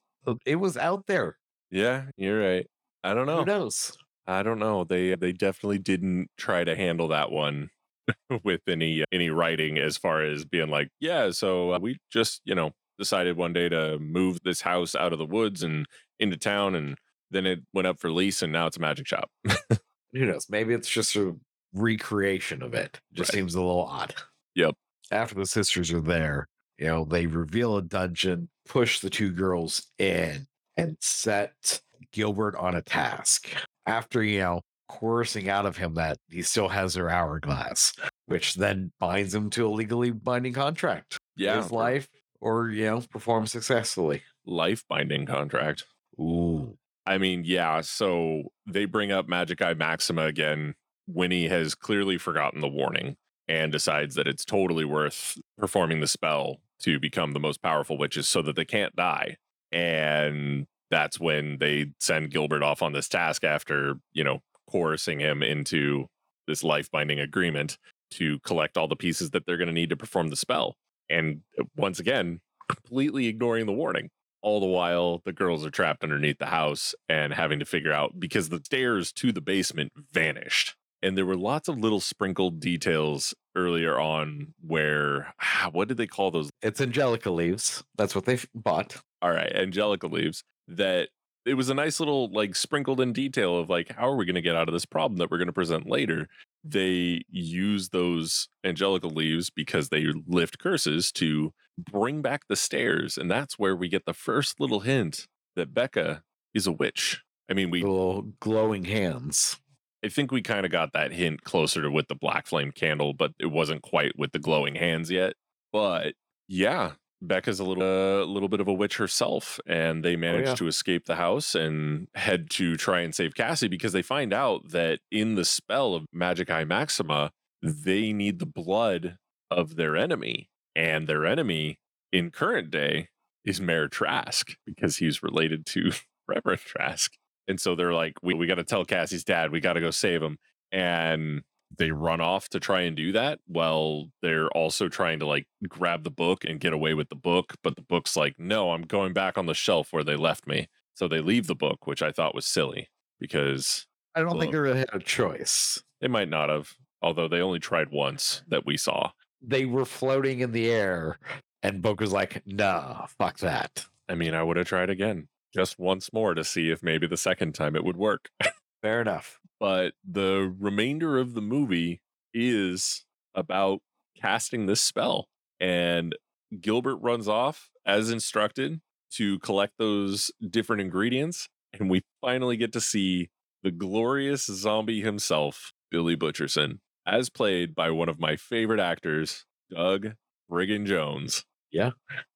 It 0.45 0.55
was 0.55 0.77
out 0.77 1.05
there. 1.05 1.37
Yeah, 1.69 2.05
you're 2.17 2.39
right. 2.39 2.65
I 3.03 3.13
don't 3.13 3.27
know. 3.27 3.39
Who 3.39 3.45
knows? 3.45 3.95
I 4.25 4.41
don't 4.41 4.57
know. 4.57 4.83
They 4.83 5.13
they 5.13 5.31
definitely 5.31 5.77
didn't 5.77 6.29
try 6.37 6.63
to 6.63 6.75
handle 6.75 7.07
that 7.09 7.31
one 7.31 7.69
with 8.43 8.61
any 8.67 9.03
any 9.11 9.29
writing 9.29 9.77
as 9.77 9.95
far 9.97 10.23
as 10.23 10.43
being 10.43 10.69
like, 10.69 10.89
yeah, 10.99 11.29
so 11.29 11.73
uh, 11.73 11.79
we 11.79 11.97
just, 12.11 12.41
you 12.45 12.55
know, 12.55 12.71
decided 12.97 13.37
one 13.37 13.53
day 13.53 13.69
to 13.69 13.99
move 13.99 14.39
this 14.43 14.61
house 14.61 14.95
out 14.95 15.13
of 15.13 15.19
the 15.19 15.25
woods 15.25 15.61
and 15.61 15.85
into 16.19 16.37
town 16.37 16.73
and 16.73 16.97
then 17.29 17.45
it 17.45 17.59
went 17.73 17.85
up 17.87 17.99
for 17.99 18.09
lease 18.11 18.41
and 18.41 18.51
now 18.51 18.65
it's 18.65 18.77
a 18.77 18.79
magic 18.79 19.05
shop. 19.05 19.29
Who 20.13 20.25
knows? 20.25 20.47
Maybe 20.49 20.73
it's 20.73 20.89
just 20.89 21.15
a 21.15 21.35
recreation 21.73 22.63
of 22.63 22.73
it. 22.73 22.99
Just 23.13 23.31
Right. 23.31 23.37
seems 23.39 23.53
a 23.53 23.61
little 23.61 23.83
odd. 23.85 24.15
Yep. 24.55 24.73
After 25.11 25.35
the 25.35 25.45
sisters 25.45 25.91
are 25.91 25.99
there, 26.01 26.47
you 26.77 26.87
know, 26.87 27.05
they 27.05 27.25
reveal 27.27 27.77
a 27.77 27.81
dungeon, 27.81 28.49
push 28.67 28.99
the 28.99 29.09
two 29.09 29.31
girls 29.31 29.87
in, 29.97 30.47
and 30.77 30.97
set 30.99 31.81
Gilbert 32.11 32.55
on 32.55 32.75
a 32.75 32.81
task. 32.81 33.49
After, 33.85 34.23
you 34.23 34.39
know, 34.39 34.61
coercing 34.89 35.49
out 35.49 35.65
of 35.65 35.77
him 35.77 35.95
that 35.95 36.17
he 36.29 36.41
still 36.41 36.67
has 36.69 36.93
their 36.93 37.09
hourglass, 37.09 37.93
which 38.25 38.55
then 38.55 38.91
binds 38.99 39.33
him 39.33 39.49
to 39.51 39.67
a 39.67 39.69
legally 39.69 40.11
binding 40.11 40.53
contract. 40.53 41.17
yeah. 41.35 41.57
His 41.61 41.71
life 41.71 42.07
or, 42.41 42.69
you 42.69 42.85
know, 42.85 43.01
perform 43.09 43.47
successfully. 43.47 44.23
life 44.45 44.83
binding 44.89 45.25
contract. 45.25 45.85
Ooh. 46.19 46.77
I 47.05 47.17
mean, 47.17 47.43
yeah. 47.45 47.81
So 47.81 48.43
they 48.65 48.85
bring 48.85 49.11
up 49.11 49.27
Magicae 49.27 49.77
Maxima 49.77 50.23
again. 50.25 50.73
Winnie 51.07 51.47
has 51.47 51.75
clearly 51.75 52.17
forgotten 52.17 52.61
the 52.61 52.67
warning 52.67 53.15
and 53.47 53.71
decides 53.71 54.15
that 54.15 54.27
it's 54.27 54.43
totally 54.43 54.85
worth 54.85 55.37
performing 55.57 55.99
the 55.99 56.07
spell 56.07 56.57
to 56.85 56.99
become 56.99 57.33
the 57.33 57.39
most 57.39 57.63
powerful 57.63 57.97
witches 57.97 58.27
so 58.27 58.43
that 58.43 58.55
they 58.55 58.63
can't 58.63 58.95
die. 58.95 59.37
And 59.71 60.67
that's 60.91 61.19
when 61.19 61.57
they 61.57 61.87
send 61.99 62.29
Gilbert 62.29 62.61
off 62.61 62.83
on 62.83 62.93
this 62.93 63.09
task 63.09 63.43
after, 63.43 63.95
you 64.13 64.23
know, 64.23 64.41
coercing 64.69 65.19
him 65.19 65.41
into 65.41 66.05
this 66.47 66.63
life 66.63 66.91
binding 66.91 67.19
agreement 67.19 67.79
to 68.11 68.37
collect 68.39 68.77
all 68.77 68.87
the 68.87 68.95
pieces 68.95 69.31
that 69.31 69.47
they're 69.47 69.57
going 69.57 69.67
to 69.67 69.73
need 69.73 69.89
to 69.89 69.97
perform 69.97 70.29
the 70.29 70.35
spell. 70.35 70.75
And 71.09 71.41
uh, 71.59 71.63
once 71.75 71.99
again, 71.99 72.39
completely 72.69 73.25
ignoring 73.27 73.65
the 73.65 73.73
warning 73.73 74.11
all 74.43 74.59
the 74.59 74.67
while 74.67 75.23
the 75.25 75.33
girls 75.33 75.65
are 75.65 75.71
trapped 75.71 76.03
underneath 76.03 76.37
the 76.37 76.45
house 76.45 76.93
and 77.09 77.33
having 77.33 77.57
to 77.57 77.65
figure 77.65 77.91
out 77.91 78.19
because 78.19 78.49
the 78.49 78.61
stairs 78.63 79.11
to 79.11 79.31
the 79.31 79.41
basement 79.41 79.91
vanished 80.11 80.75
and 81.05 81.15
there 81.15 81.25
were 81.25 81.37
lots 81.37 81.67
of 81.67 81.77
little 81.77 81.99
sprinkled 81.99 82.59
details 82.59 83.35
earlier 83.55 83.99
on 83.99 84.53
where 84.65 85.33
what 85.71 85.87
did 85.87 85.97
they 85.97 86.07
call 86.07 86.31
those 86.31 86.49
It's 86.61 86.81
Angelica 86.81 87.29
leaves. 87.29 87.83
That's 87.95 88.15
what 88.15 88.25
they 88.25 88.39
bought. 88.53 88.97
all 89.21 89.31
right 89.31 89.51
angelica 89.55 90.07
leaves 90.07 90.43
that 90.67 91.09
it 91.45 91.53
was 91.53 91.69
a 91.69 91.75
nice 91.75 91.99
little 91.99 92.31
like 92.31 92.55
sprinkled 92.55 92.99
in 92.99 93.13
detail 93.13 93.57
of 93.57 93.69
like 93.69 93.93
how 93.95 94.09
are 94.09 94.15
we 94.15 94.25
going 94.25 94.35
to 94.35 94.41
get 94.41 94.55
out 94.55 94.67
of 94.67 94.73
this 94.73 94.85
problem 94.85 95.17
that 95.17 95.29
we're 95.29 95.37
going 95.37 95.47
to 95.47 95.53
present 95.53 95.87
later 95.87 96.27
they 96.63 97.21
use 97.29 97.89
those 97.89 98.47
angelica 98.63 99.07
leaves 99.07 99.49
because 99.49 99.89
they 99.89 100.07
lift 100.27 100.57
curses 100.57 101.11
to 101.11 101.53
bring 101.77 102.21
back 102.21 102.41
the 102.49 102.55
stairs 102.55 103.17
and 103.17 103.29
that's 103.29 103.59
where 103.59 103.75
we 103.75 103.87
get 103.87 104.05
the 104.05 104.13
first 104.13 104.59
little 104.59 104.79
hint 104.81 105.27
that 105.55 105.73
becca 105.73 106.23
is 106.53 106.65
a 106.65 106.71
witch 106.71 107.21
i 107.49 107.53
mean 107.53 107.69
we 107.69 107.81
Little 107.81 108.33
glowing 108.39 108.85
hands. 108.85 109.59
I 110.05 110.09
think 110.09 110.31
we 110.31 110.41
kind 110.41 110.65
of 110.65 110.71
got 110.71 110.93
that 110.93 111.11
hint 111.11 111.43
closer 111.43 111.81
to 111.81 111.91
with 111.91 112.07
the 112.07 112.15
black 112.15 112.47
flame 112.47 112.71
candle 112.71 113.13
but 113.13 113.31
it 113.39 113.47
wasn't 113.47 113.81
quite 113.81 114.17
with 114.17 114.31
the 114.31 114.39
glowing 114.39 114.75
hands 114.75 115.11
yet 115.11 115.33
but 115.71 116.13
yeah 116.47 116.91
Becca's 117.21 117.59
a 117.59 117.63
little 117.63 118.23
a 118.23 118.25
little 118.25 118.49
bit 118.49 118.59
of 118.59 118.67
a 118.67 118.73
witch 118.73 118.97
herself, 118.97 119.59
and 119.65 120.03
they 120.03 120.15
oh, 120.15 120.19
manage 120.19 120.47
yeah. 120.47 120.55
to 120.55 120.67
escape 120.67 121.05
the 121.05 121.15
house 121.15 121.55
and 121.55 122.07
head 122.15 122.49
to 122.51 122.75
try 122.75 123.01
and 123.01 123.15
save 123.15 123.35
Cassie 123.35 123.67
because 123.67 123.93
they 123.93 124.01
find 124.01 124.33
out 124.33 124.69
that 124.69 124.99
in 125.11 125.35
the 125.35 125.45
spell 125.45 125.95
of 125.95 126.05
Magicae 126.15 126.67
Maxima, 126.67 127.31
they 127.61 128.13
need 128.13 128.39
the 128.39 128.45
blood 128.45 129.17
of 129.49 129.75
their 129.75 129.95
enemy, 129.95 130.49
and 130.75 131.07
their 131.07 131.25
enemy 131.25 131.79
in 132.11 132.31
current 132.31 132.69
day 132.69 133.09
is 133.43 133.61
Mayor 133.61 133.87
Trask 133.87 134.55
because 134.65 134.97
he's 134.97 135.23
related 135.23 135.65
to 135.67 135.91
Reverend 136.27 136.61
Trask, 136.61 137.11
and 137.47 137.59
so 137.59 137.75
they're 137.75 137.93
like, 137.93 138.13
we 138.21 138.33
we 138.33 138.47
got 138.47 138.55
to 138.55 138.63
tell 138.63 138.85
Cassie's 138.85 139.23
dad, 139.23 139.51
we 139.51 139.59
got 139.59 139.73
to 139.73 139.81
go 139.81 139.91
save 139.91 140.21
him, 140.21 140.37
and 140.71 141.43
they 141.77 141.91
run 141.91 142.21
off 142.21 142.49
to 142.49 142.59
try 142.59 142.81
and 142.81 142.95
do 142.95 143.11
that 143.11 143.39
well 143.47 144.05
they're 144.21 144.49
also 144.49 144.87
trying 144.87 145.19
to 145.19 145.25
like 145.25 145.47
grab 145.67 146.03
the 146.03 146.11
book 146.11 146.43
and 146.45 146.59
get 146.59 146.73
away 146.73 146.93
with 146.93 147.09
the 147.09 147.15
book 147.15 147.55
but 147.63 147.75
the 147.75 147.81
book's 147.81 148.15
like 148.15 148.35
no 148.37 148.71
i'm 148.71 148.83
going 148.83 149.13
back 149.13 149.37
on 149.37 149.45
the 149.45 149.53
shelf 149.53 149.91
where 149.91 150.03
they 150.03 150.15
left 150.15 150.47
me 150.47 150.67
so 150.93 151.07
they 151.07 151.19
leave 151.21 151.47
the 151.47 151.55
book 151.55 151.87
which 151.87 152.01
i 152.01 152.11
thought 152.11 152.35
was 152.35 152.45
silly 152.45 152.89
because 153.19 153.87
I 154.13 154.21
don't 154.21 154.39
think 154.39 154.53
they 154.53 154.59
really 154.59 154.79
had 154.79 154.89
a 154.93 154.99
choice. 154.99 155.83
they 155.99 156.07
might 156.07 156.29
not 156.29 156.49
have 156.49 156.73
although 157.01 157.27
they 157.27 157.41
only 157.41 157.59
tried 157.59 157.91
once 157.91 158.43
that 158.47 158.65
we 158.65 158.77
saw 158.77 159.11
They 159.41 159.65
were 159.65 159.85
floating 159.85 160.39
in 160.39 160.51
the 160.53 160.71
air, 160.71 161.19
and 161.61 161.81
Book 161.81 161.99
was 161.99 162.11
like, 162.11 162.41
nah, 162.45 163.07
fuck 163.07 163.39
that. 163.39 163.85
i 164.07 164.15
mean 164.15 164.33
i 164.33 164.43
would 164.43 164.57
have 164.57 164.67
tried 164.67 164.89
again 164.89 165.27
just 165.55 165.79
once 165.79 166.11
more 166.11 166.33
to 166.33 166.43
see 166.43 166.69
if 166.69 166.83
maybe 166.83 167.07
the 167.07 167.17
second 167.17 167.53
time 167.55 167.75
it 167.75 167.83
would 167.85 167.97
work 167.97 168.29
Fair 168.81 169.01
enough. 169.01 169.39
but 169.59 169.93
the 170.07 170.53
remainder 170.59 171.17
of 171.17 171.33
the 171.33 171.41
movie 171.41 172.01
is 172.33 173.05
about 173.33 173.79
casting 174.21 174.65
this 174.65 174.81
spell. 174.81 175.27
And 175.59 176.15
Gilbert 176.61 176.97
runs 176.97 177.27
off 177.27 177.69
as 177.85 178.11
instructed 178.11 178.81
to 179.13 179.39
collect 179.39 179.73
those 179.79 180.29
different 180.47 180.81
ingredients. 180.81 181.47
And 181.73 181.89
we 181.89 182.01
finally 182.21 182.57
get 182.57 182.73
to 182.73 182.81
see 182.81 183.29
the 183.63 183.71
glorious 183.71 184.45
zombie 184.45 185.01
himself, 185.01 185.71
Billy 185.89 186.15
Butcherson, 186.15 186.79
as 187.07 187.29
played 187.29 187.73
by 187.73 187.89
one 187.91 188.09
of 188.09 188.19
my 188.19 188.35
favorite 188.35 188.79
actors, 188.79 189.45
Doug 189.73 190.13
Brigham 190.49 190.85
Jones. 190.85 191.45
Yeah. 191.71 191.91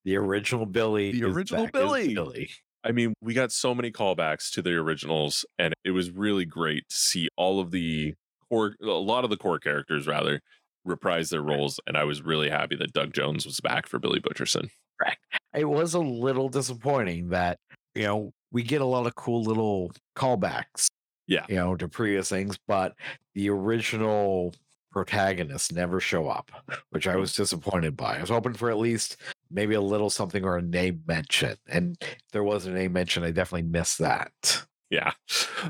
The 0.06 0.16
original 0.18 0.66
Billy. 0.66 1.12
The 1.12 1.26
original 1.26 1.68
Billy. 1.68 2.14
Billy. 2.14 2.50
I 2.84 2.92
mean, 2.92 3.14
we 3.22 3.34
got 3.34 3.52
so 3.52 3.76
many 3.76 3.92
callbacks 3.92 4.52
to 4.52 4.62
the 4.62 4.72
originals, 4.72 5.46
and 5.58 5.74
it 5.84 5.92
was 5.92 6.12
really 6.12 6.46
great 6.46 6.84
to 6.90 6.96
see 6.96 7.28
all 7.36 7.60
of 7.60 7.72
the 7.72 8.14
core, 8.50 8.76
a 8.82 8.86
lot 8.86 9.24
of 9.24 9.30
the 9.30 9.38
core 9.38 9.60
characters 9.60 10.08
rather, 10.08 10.40
reprise 10.86 11.30
their 11.30 11.42
roles. 11.42 11.80
And 11.88 11.98
I 11.98 12.06
was 12.06 12.22
really 12.22 12.50
happy 12.50 12.76
that 12.78 12.94
Doug 12.94 13.14
Jones 13.14 13.46
was 13.46 13.60
back 13.60 13.88
for 13.88 14.00
Billy 14.00 14.20
Butcherson. 14.20 14.70
It 15.54 15.66
was 15.66 15.94
a 15.94 16.00
little 16.00 16.50
disappointing 16.50 17.30
that, 17.30 17.58
you 17.96 18.04
know, 18.04 18.32
we 18.52 18.64
get 18.64 18.82
a 18.82 18.86
lot 18.86 19.08
of 19.08 19.16
cool 19.16 19.44
little 19.44 19.92
callbacks. 20.16 20.88
Yeah. 21.28 21.46
You 21.48 21.56
know, 21.56 21.76
to 21.76 21.88
previous 21.88 22.30
things, 22.30 22.58
but 22.68 22.94
the 23.36 23.50
original 23.50 24.54
protagonists 24.92 25.72
never 25.72 26.00
show 26.00 26.28
up, 26.28 26.52
which 26.90 27.08
I 27.08 27.16
was 27.16 27.34
disappointed 27.34 27.96
by. 27.96 28.18
I 28.18 28.22
was 28.22 28.30
hoping 28.30 28.54
for 28.54 28.72
at 28.72 28.78
least 28.78 29.18
maybe 29.52 29.76
a 29.76 29.82
little 29.82 30.10
something 30.10 30.44
or 30.44 30.58
a 30.58 30.62
name 30.62 31.02
mention. 31.08 31.56
And 31.68 31.98
if 32.02 32.18
there 32.32 32.44
was 32.44 32.66
a 32.66 32.72
name 32.72 32.94
mention, 32.94 33.24
I 33.24 33.32
definitely 33.32 33.70
missed 33.70 34.00
that. 34.00 34.66
Yeah. 34.90 35.12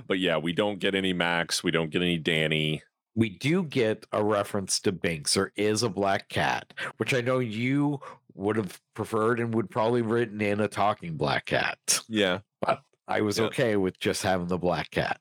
But 0.08 0.20
yeah, 0.20 0.38
we 0.38 0.54
don't 0.54 0.80
get 0.80 0.96
any 0.96 1.14
Max. 1.14 1.64
We 1.64 1.72
don't 1.72 1.90
get 1.90 2.02
any 2.02 2.18
Danny. 2.18 2.84
we 3.16 3.30
do 3.30 3.64
get 3.64 4.06
a 4.14 4.24
reference 4.24 4.80
to 4.82 4.92
Binks. 4.94 5.34
There 5.34 5.52
is 5.58 5.84
a 5.84 5.90
black 5.90 6.30
cat, 6.30 6.74
which 6.98 7.14
I 7.14 7.20
know 7.22 7.40
you 7.40 8.00
would 8.34 8.56
have 8.56 8.80
preferred 8.94 9.40
and 9.42 9.54
would 9.54 9.70
probably 9.70 10.02
written 10.02 10.40
in 10.40 10.62
a 10.62 10.70
talking 10.70 11.18
black 11.18 11.46
cat. 11.48 11.78
Yeah. 12.08 12.40
But 12.62 12.82
I 13.10 13.20
was 13.22 13.38
Yeah. 13.40 13.46
okay 13.46 13.76
with 13.76 14.00
just 14.00 14.22
having 14.24 14.48
the 14.48 14.58
black 14.58 14.92
cat. 14.92 15.20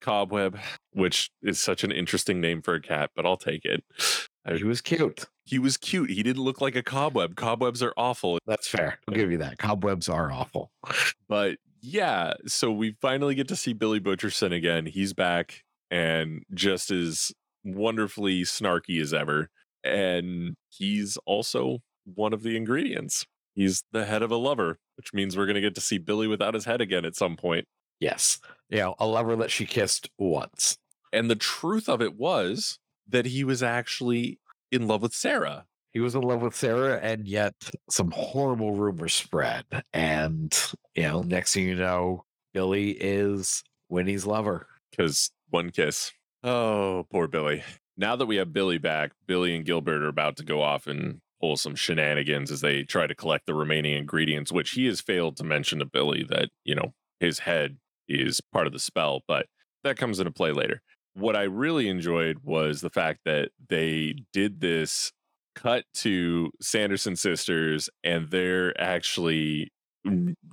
Cobweb, 0.00 0.58
which 0.92 1.30
is 1.42 1.60
such 1.60 1.84
an 1.84 1.92
interesting 1.92 2.40
name 2.40 2.62
for 2.62 2.74
a 2.74 2.80
cat, 2.80 3.10
but 3.14 3.26
I'll 3.26 3.36
take 3.36 3.64
it. 3.64 3.84
Uh, 4.46 4.54
he 4.54 4.64
was 4.64 4.80
cute. 4.80 5.24
He 5.44 5.58
was 5.58 5.76
cute. 5.76 6.10
He 6.10 6.22
didn't 6.22 6.42
look 6.42 6.60
like 6.60 6.76
a 6.76 6.82
cobweb. 6.82 7.36
Cobwebs 7.36 7.82
are 7.82 7.92
awful. 7.96 8.38
That's 8.46 8.68
fair. 8.68 8.98
I'll 9.08 9.14
give 9.14 9.30
you 9.30 9.38
that. 9.38 9.58
Cobwebs 9.58 10.08
are 10.08 10.30
awful. 10.30 10.70
But 11.28 11.58
yeah, 11.80 12.34
so 12.46 12.72
we 12.72 12.96
finally 13.00 13.34
get 13.34 13.48
to 13.48 13.56
see 13.56 13.72
Billy 13.72 14.00
Butcherson 14.00 14.54
again. 14.54 14.86
He's 14.86 15.12
back 15.12 15.62
and 15.90 16.42
just 16.54 16.90
as 16.90 17.32
wonderfully 17.64 18.42
snarky 18.42 19.00
as 19.00 19.12
ever. 19.12 19.50
And 19.84 20.56
he's 20.68 21.16
also 21.26 21.78
one 22.04 22.32
of 22.32 22.42
the 22.42 22.56
ingredients. 22.56 23.26
He's 23.54 23.84
the 23.92 24.04
head 24.04 24.22
of 24.22 24.30
a 24.30 24.36
lover, 24.36 24.78
which 24.96 25.14
means 25.14 25.36
we're 25.36 25.46
going 25.46 25.54
to 25.54 25.60
get 25.60 25.74
to 25.76 25.80
see 25.80 25.98
Billy 25.98 26.26
without 26.26 26.54
his 26.54 26.64
head 26.64 26.80
again 26.80 27.04
at 27.04 27.16
some 27.16 27.36
point. 27.36 27.66
Yes. 28.00 28.38
Yeah, 28.68 28.92
a 28.98 29.06
lover 29.06 29.36
that 29.36 29.50
she 29.50 29.64
kissed 29.64 30.10
once. 30.18 30.76
And 31.12 31.30
the 31.30 31.36
truth 31.36 31.88
of 31.88 32.02
it 32.02 32.16
was 32.16 32.78
that 33.08 33.26
he 33.26 33.44
was 33.44 33.62
actually 33.62 34.38
in 34.72 34.86
love 34.86 35.02
with 35.02 35.14
Sarah. 35.14 35.66
He 35.92 36.00
was 36.00 36.14
in 36.14 36.20
love 36.20 36.42
with 36.42 36.54
Sarah, 36.54 36.98
and 37.00 37.26
yet 37.26 37.54
some 37.88 38.10
horrible 38.10 38.72
rumors 38.72 39.14
spread. 39.14 39.64
And, 39.94 40.54
you 40.94 41.04
know, 41.04 41.22
next 41.22 41.54
thing 41.54 41.64
you 41.66 41.74
know, 41.74 42.24
Billy 42.52 42.90
is 42.90 43.62
Winnie's 43.88 44.26
lover. 44.26 44.66
because 44.90 45.30
one 45.50 45.70
kiss. 45.70 46.12
Oh, 46.42 47.06
poor 47.10 47.28
Billy. 47.28 47.62
Now 47.96 48.16
that 48.16 48.26
we 48.26 48.36
have 48.36 48.52
Billy 48.52 48.78
back, 48.78 49.12
Billy 49.26 49.54
and 49.56 49.64
Gilbert 49.64 50.02
are 50.02 50.08
about 50.08 50.36
to 50.36 50.44
go 50.44 50.62
off 50.62 50.86
and 50.86 51.20
pull 51.40 51.56
some 51.56 51.74
shenanigans 51.74 52.50
as 52.50 52.60
they 52.60 52.82
try 52.82 53.06
to 53.06 53.14
collect 53.14 53.46
the 53.46 53.54
remaining 53.54 53.96
ingredients, 53.96 54.52
which 54.52 54.70
he 54.70 54.86
has 54.86 55.00
failed 55.00 55.36
to 55.36 55.44
mention 55.44 55.78
to 55.78 55.86
Billy 55.86 56.24
that, 56.28 56.48
you 56.64 56.74
know, 56.74 56.92
his 57.20 57.40
head 57.40 57.78
is 58.08 58.40
part 58.52 58.66
of 58.66 58.72
the 58.72 58.78
spell, 58.78 59.22
but 59.26 59.46
that 59.84 59.96
comes 59.96 60.18
into 60.18 60.30
play 60.30 60.52
later. 60.52 60.82
What 61.16 61.34
I 61.34 61.44
really 61.44 61.88
enjoyed 61.88 62.38
was 62.44 62.80
the 62.80 62.90
fact 62.90 63.20
that 63.24 63.50
they 63.70 64.16
did 64.32 64.60
this 64.60 65.12
cut 65.54 65.84
to 65.94 66.50
Sanderson 66.60 67.16
sisters 67.16 67.88
and 68.04 68.28
they're 68.30 68.78
actually 68.78 69.72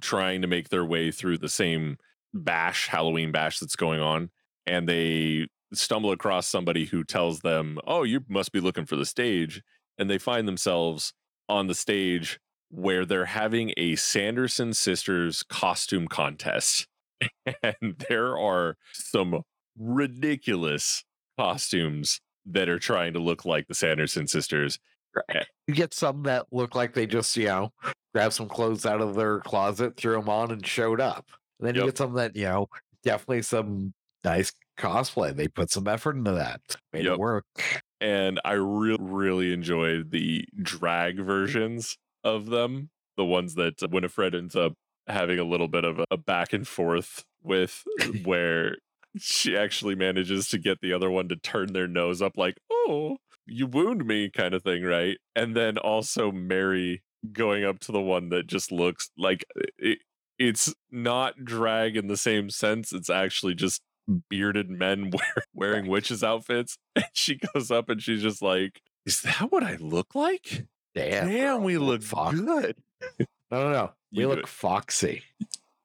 trying 0.01 0.41
to 0.41 0.47
make 0.47 0.69
their 0.69 0.85
way 0.85 1.11
through 1.11 1.37
the 1.37 1.49
same 1.49 1.97
bash, 2.33 2.87
Halloween 2.87 3.31
bash 3.31 3.59
that's 3.59 3.75
going 3.75 3.99
on. 3.99 4.29
And 4.65 4.87
they 4.87 5.47
stumble 5.73 6.11
across 6.11 6.47
somebody 6.47 6.85
who 6.85 7.03
tells 7.03 7.41
them, 7.41 7.77
Oh, 7.85 8.03
you 8.03 8.21
must 8.29 8.53
be 8.53 8.61
looking 8.61 8.85
for 8.85 8.95
the 8.95 9.05
stage. 9.05 9.61
And 9.97 10.09
they 10.09 10.17
find 10.17 10.47
themselves 10.47 11.13
on 11.49 11.67
the 11.67 11.75
stage 11.75 12.39
where 12.69 13.05
they're 13.05 13.25
having 13.25 13.73
a 13.77 13.95
Sanderson 13.95 14.73
sisters 14.73 15.43
costume 15.43 16.07
contest. 16.07 16.87
And 17.61 17.97
there 18.09 18.37
are 18.37 18.75
some 18.91 19.43
ridiculous 19.77 21.03
costumes 21.37 22.19
that 22.45 22.69
are 22.69 22.79
trying 22.79 23.13
to 23.13 23.19
look 23.19 23.45
like 23.45 23.67
the 23.67 23.73
Sanderson 23.73 24.27
sisters. 24.27 24.79
Eh. 25.29 25.43
You 25.67 25.73
get 25.73 25.93
some 25.93 26.23
that 26.23 26.45
look 26.51 26.75
like 26.75 26.93
they 26.93 27.05
just, 27.05 27.35
you 27.37 27.45
know, 27.45 27.71
grabbed 28.13 28.33
some 28.33 28.49
clothes 28.49 28.85
out 28.85 29.01
of 29.01 29.15
their 29.15 29.39
closet, 29.39 29.95
threw 29.95 30.13
them 30.19 30.29
on, 30.29 30.51
and 30.51 30.65
showed 30.65 30.99
up. 30.99 31.25
And 31.59 31.67
then 31.67 31.75
you 31.75 31.85
get 31.85 31.97
some 31.97 32.13
that, 32.13 32.35
you 32.35 32.43
know, 32.45 32.67
definitely 33.03 33.43
some 33.43 33.93
nice 34.23 34.51
cosplay. 34.77 35.35
They 35.35 35.47
put 35.47 35.69
some 35.71 35.87
effort 35.87 36.15
into 36.15 36.31
that, 36.31 36.61
made 36.91 37.05
Yep. 37.05 37.13
it 37.13 37.19
work. 37.19 37.45
and 38.01 38.41
I 38.43 38.53
really 38.53 38.97
really 38.99 39.53
enjoyed 39.53 40.11
the 40.11 40.45
drag 40.61 41.17
versions 41.19 41.97
of 42.23 42.47
them, 42.47 42.89
the 43.15 43.25
ones 43.25 43.53
that 43.55 43.75
Winifred 43.89 44.33
ends 44.35 44.55
up 44.55 44.73
having 45.07 45.37
a 45.39 45.43
little 45.43 45.67
bit 45.67 45.83
of 45.85 46.01
a 46.09 46.17
back 46.17 46.53
and 46.53 46.67
forth 46.67 47.23
with, 47.43 47.83
where 48.25 48.77
she 49.17 49.55
actually 49.57 49.95
manages 49.95 50.47
to 50.49 50.57
get 50.57 50.79
the 50.81 50.93
other 50.93 51.09
one 51.11 51.27
to 51.29 51.35
turn 51.35 51.73
their 51.73 51.87
nose 51.87 52.21
up, 52.21 52.37
like 52.37 52.57
"Oh, 52.71 53.17
you 53.45 53.67
wound 53.67 54.05
me," 54.05 54.29
kind 54.29 54.53
of 54.53 54.63
thing, 54.63 54.83
right? 54.83 55.17
And 55.35 55.55
then 55.55 55.77
also 55.77 56.31
Mary 56.31 57.03
going 57.31 57.63
up 57.63 57.79
to 57.79 57.91
the 57.91 58.01
one 58.01 58.29
that 58.29 58.47
just 58.47 58.71
looks 58.71 59.09
like 59.17 59.45
it, 59.77 59.99
it's 60.39 60.73
not 60.91 61.45
drag 61.45 61.95
in 61.95 62.07
the 62.07 62.17
same 62.17 62.49
sense. 62.49 62.91
It's 62.91 63.09
actually 63.09 63.53
just 63.55 63.81
bearded 64.29 64.69
men 64.69 65.09
wear, 65.13 65.33
wearing 65.53 65.87
witches 65.87 66.23
outfits. 66.23 66.77
And 66.95 67.05
she 67.13 67.39
goes 67.53 67.71
up 67.71 67.89
and 67.89 68.01
she's 68.01 68.21
just 68.21 68.41
like, 68.41 68.81
Is 69.05 69.21
that 69.21 69.51
what 69.51 69.63
I 69.63 69.77
look 69.77 70.13
like? 70.15 70.65
Damn, 70.95 71.27
Damn, 71.27 71.63
we 71.63 71.77
look 71.77 72.03
fox- 72.03 72.39
good. 72.39 72.75
No, 73.19 73.25
no, 73.51 73.71
no. 73.71 73.91
We 74.11 74.21
You 74.23 74.27
look 74.29 74.47
foxy. 74.47 75.23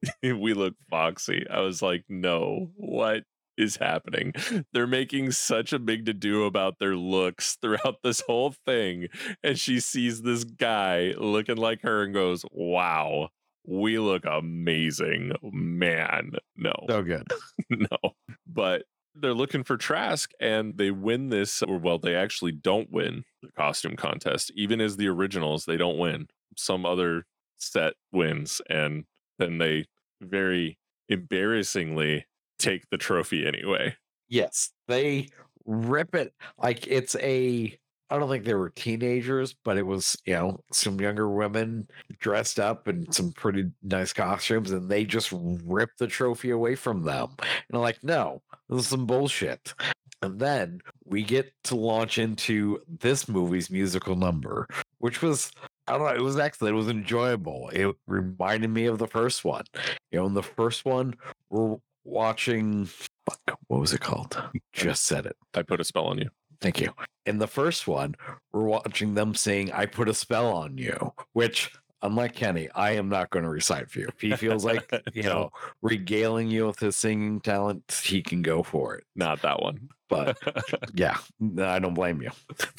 we 0.23 0.55
look 0.55 0.75
foxy. 0.91 1.47
I 1.51 1.61
was 1.61 1.83
like, 1.83 2.05
No, 2.09 2.71
what 2.77 3.25
is 3.57 3.77
happening? 3.77 4.33
They're 4.73 4.87
making 4.87 5.33
such 5.33 5.73
a 5.73 5.79
big 5.79 6.07
to 6.07 6.15
do 6.15 6.45
about 6.45 6.79
their 6.79 6.97
looks 6.97 7.57
throughout 7.61 7.97
this 8.03 8.21
whole 8.21 8.55
thing. 8.67 9.09
And 9.43 9.59
she 9.59 9.81
sees 9.81 10.23
this 10.23 10.45
guy 10.45 11.15
looking 11.19 11.57
like 11.57 11.83
her 11.83 12.03
and 12.03 12.15
goes, 12.15 12.45
Wow, 12.53 13.29
we 13.67 13.99
look 13.99 14.25
amazing. 14.25 15.33
Man, 15.43 16.33
no. 16.57 16.73
So 16.89 17.03
good. 17.03 17.27
no. 17.71 18.13
But 18.47 18.85
they're 19.15 19.35
looking 19.35 19.65
for 19.65 19.77
Trask 19.77 20.31
and 20.41 20.77
they 20.79 20.91
win 20.91 21.29
this, 21.29 21.63
or 21.63 21.79
well, 21.79 21.99
they 21.99 22.15
actually 22.15 22.53
don't 22.53 22.91
win 22.91 23.25
the 23.43 23.51
costume 23.57 23.97
contest. 23.97 24.53
Even 24.55 24.81
as 24.81 24.97
the 24.97 25.09
originals, 25.09 25.65
they 25.65 25.77
don't 25.77 25.99
win. 25.99 26.29
Some 26.57 26.87
other 26.87 27.25
set 27.59 27.95
wins, 28.13 28.61
and 28.71 29.05
then 29.39 29.59
they 29.59 29.87
very 30.21 30.79
embarrassingly 31.09 32.27
take 32.59 32.89
the 32.91 32.99
trophy 32.99 33.47
anyway. 33.47 33.97
Yes, 34.29 34.71
they 34.89 35.29
rip 35.65 36.15
it 36.15 36.35
like 36.59 36.87
it's 36.87 37.17
a. 37.17 37.79
I 38.11 38.19
don't 38.19 38.31
think 38.31 38.45
they 38.45 38.55
were 38.55 38.71
teenagers, 38.71 39.55
but 39.65 39.77
it 39.77 39.87
was 39.87 40.17
you 40.25 40.35
know 40.35 40.61
some 40.73 41.01
younger 41.01 41.29
women 41.29 41.89
dressed 42.21 42.59
up 42.59 42.89
in 42.89 43.11
some 43.13 43.33
pretty 43.33 43.71
nice 43.83 44.13
costumes, 44.13 44.71
and 44.71 44.89
they 44.89 45.05
just 45.05 45.33
rip 45.33 45.91
the 45.99 46.07
trophy 46.07 46.51
away 46.51 46.75
from 46.75 47.03
them. 47.03 47.29
And 47.39 47.75
I'm 47.75 47.81
like, 47.81 48.03
no, 48.03 48.43
this 48.69 48.81
is 48.81 48.89
some 48.89 49.07
bullshit. 49.07 49.75
And 50.23 50.41
then 50.41 50.81
we 51.05 51.23
get 51.23 51.53
to 51.65 51.77
launch 51.77 52.19
into 52.19 52.81
this 52.89 53.29
movie's 53.29 53.71
musical 53.71 54.17
number, 54.17 54.67
which 54.99 55.23
was 55.23 55.53
I 55.89 55.93
don't 55.93 56.07
know, 56.07 56.15
it 56.15 56.21
was 56.21 56.39
excellent. 56.39 56.75
It 56.75 56.77
was 56.77 56.89
enjoyable. 56.89 57.71
It 57.73 57.95
reminded 58.07 58.71
me 58.71 58.87
of 58.87 58.99
the 58.99 59.07
first 59.07 59.45
one. 59.45 59.65
You 60.11 60.21
know, 60.21 60.27
in 60.27 60.35
the 60.35 60.43
first 60.43 60.85
one, 60.85 61.15
we're 61.49 61.79
watching 62.05 62.85
fuck, 62.85 63.59
what 63.69 63.81
was 63.81 63.93
it 63.93 64.01
called? 64.01 64.43
You 64.53 64.61
just 64.73 65.05
said 65.05 65.27
it. 65.27 65.37
I 65.55 65.63
put 65.63 65.81
a 65.81 65.85
spell 65.85 66.07
on 66.07 66.19
you. 66.19 66.29
Thank 66.61 66.81
you. 66.81 66.93
In 67.25 67.39
the 67.39 67.47
first 67.47 67.87
one, 67.87 68.17
we're 68.53 68.65
watching 68.65 69.15
them 69.15 69.35
saying, 69.35 69.73
I 69.73 69.87
put 69.87 70.09
a 70.09 70.15
spell 70.15 70.49
on 70.49 70.77
you, 70.77 71.13
which, 71.33 71.73
unlike 72.03 72.35
Kenny, 72.35 72.69
I 72.75 72.93
am 72.93 73.09
not 73.09 73.31
going 73.31 73.45
to 73.45 73.51
recite 73.51 73.91
for 73.91 74.01
you. 74.01 74.09
If 74.09 74.21
he 74.21 74.35
feels 74.37 74.65
like, 74.65 74.91
you 75.13 75.25
know, 75.25 75.51
regaling 75.83 76.51
you 76.51 76.67
with 76.67 76.79
his 76.79 76.97
singing 76.97 77.41
talent, 77.41 78.01
he 78.05 78.23
can 78.23 78.43
go 78.43 78.63
for 78.63 78.95
it. 78.95 79.05
Not 79.17 79.43
that 79.43 79.61
one. 79.63 79.89
But 80.09 80.39
yeah, 80.95 81.19
I 81.61 81.79
don't 81.79 81.95
blame 81.95 82.23
you. 82.23 82.31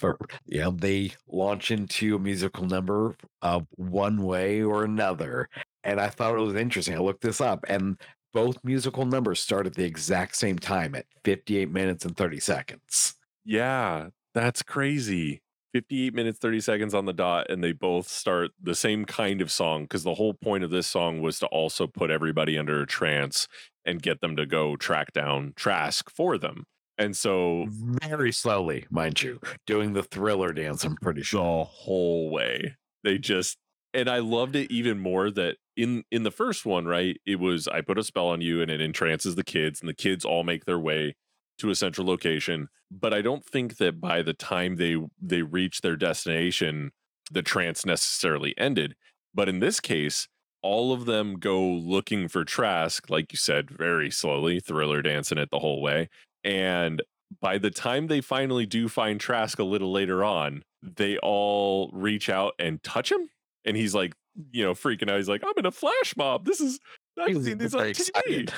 But 0.01 0.17
yeah, 0.45 0.69
they 0.73 1.11
launch 1.27 1.71
into 1.71 2.15
a 2.15 2.19
musical 2.19 2.65
number 2.65 3.15
of 3.41 3.67
one 3.75 4.23
way 4.23 4.63
or 4.63 4.83
another. 4.83 5.47
And 5.83 5.99
I 5.99 6.07
thought 6.07 6.35
it 6.35 6.41
was 6.41 6.55
interesting. 6.55 6.95
I 6.95 6.99
looked 6.99 7.21
this 7.21 7.39
up, 7.39 7.63
and 7.69 7.99
both 8.33 8.57
musical 8.63 9.05
numbers 9.05 9.39
start 9.39 9.65
at 9.65 9.75
the 9.75 9.85
exact 9.85 10.35
same 10.35 10.57
time 10.59 10.95
at 10.95 11.05
58 11.23 11.71
minutes 11.71 12.05
and 12.05 12.15
30 12.15 12.39
seconds. 12.39 13.15
yeah, 13.45 14.07
that's 14.33 14.61
crazy. 14.61 15.41
58 15.73 16.13
minutes 16.13 16.39
30 16.39 16.61
seconds 16.61 16.93
on 16.93 17.05
the 17.05 17.13
dot 17.13 17.49
and 17.49 17.63
they 17.63 17.71
both 17.71 18.07
start 18.07 18.51
the 18.61 18.75
same 18.75 19.05
kind 19.05 19.41
of 19.41 19.51
song 19.51 19.83
because 19.83 20.03
the 20.03 20.15
whole 20.15 20.33
point 20.33 20.63
of 20.63 20.69
this 20.69 20.87
song 20.87 21.21
was 21.21 21.39
to 21.39 21.47
also 21.47 21.87
put 21.87 22.09
everybody 22.09 22.57
under 22.57 22.81
a 22.81 22.87
trance 22.87 23.47
and 23.85 24.01
get 24.01 24.21
them 24.21 24.35
to 24.35 24.45
go 24.45 24.75
track 24.75 25.13
down 25.13 25.53
Trask 25.55 26.09
for 26.09 26.37
them. 26.37 26.65
And 26.97 27.15
so 27.15 27.65
Very 27.69 28.31
slowly, 28.31 28.85
mind 28.89 29.21
you, 29.21 29.39
doing 29.65 29.93
the 29.93 30.03
thriller 30.03 30.51
dance, 30.51 30.83
I'm 30.83 30.97
pretty 30.97 31.23
sure. 31.23 31.41
the 31.41 31.63
whole 31.63 32.29
way 32.29 32.75
they 33.03 33.17
just 33.17 33.57
and 33.93 34.09
I 34.09 34.19
loved 34.19 34.55
it 34.55 34.69
even 34.69 34.99
more 34.99 35.31
that 35.31 35.57
in 35.75 36.03
in 36.11 36.23
the 36.23 36.31
first 36.31 36.65
one, 36.65 36.85
right? 36.85 37.17
It 37.25 37.39
was 37.39 37.67
I 37.67 37.81
put 37.81 37.97
a 37.97 38.03
spell 38.03 38.27
on 38.27 38.41
you 38.41 38.61
and 38.61 38.69
it 38.69 38.81
entrances 38.81 39.35
the 39.35 39.43
kids 39.43 39.79
and 39.79 39.89
the 39.89 39.93
kids 39.93 40.25
all 40.25 40.43
make 40.43 40.65
their 40.65 40.79
way 40.79 41.15
to 41.59 41.69
a 41.69 41.75
central 41.75 42.07
location. 42.07 42.69
But 42.91 43.13
I 43.13 43.21
don't 43.21 43.45
think 43.45 43.77
that 43.77 44.01
by 44.01 44.21
the 44.21 44.33
time 44.33 44.75
they 44.77 44.97
they 45.21 45.41
reach 45.43 45.81
their 45.81 45.95
destination, 45.95 46.91
the 47.31 47.41
trance 47.43 47.85
necessarily 47.85 48.57
ended. 48.57 48.95
But 49.33 49.49
in 49.49 49.59
this 49.59 49.79
case, 49.79 50.27
all 50.61 50.91
of 50.91 51.05
them 51.05 51.35
go 51.39 51.61
looking 51.61 52.27
for 52.27 52.43
Trask, 52.43 53.09
like 53.09 53.31
you 53.31 53.37
said, 53.37 53.69
very 53.69 54.11
slowly, 54.11 54.59
thriller 54.59 55.01
dancing 55.01 55.37
it 55.37 55.49
the 55.51 55.59
whole 55.59 55.81
way. 55.81 56.09
And 56.43 57.01
by 57.41 57.57
the 57.59 57.69
time 57.71 58.07
they 58.07 58.21
finally 58.21 58.65
do 58.65 58.89
find 58.89 59.19
Trask 59.19 59.59
a 59.59 59.63
little 59.63 59.91
later 59.91 60.23
on, 60.23 60.63
they 60.81 61.17
all 61.19 61.89
reach 61.93 62.29
out 62.29 62.53
and 62.59 62.81
touch 62.83 63.11
him. 63.11 63.29
and 63.65 63.77
he's 63.77 63.93
like, 63.93 64.13
you 64.51 64.63
know, 64.63 64.73
freaking 64.73 65.09
out. 65.09 65.17
He's 65.17 65.29
like, 65.29 65.43
I'm 65.43 65.53
in 65.57 65.65
a 65.65 65.71
flash 65.71 66.15
mob. 66.17 66.45
This 66.45 66.61
is 66.61 66.79
I've 67.19 67.35
He's 67.35 67.45
seen 67.45 67.57
these 67.57 67.73
on 67.73 67.81
very 67.81 67.93
TV. 67.93 68.51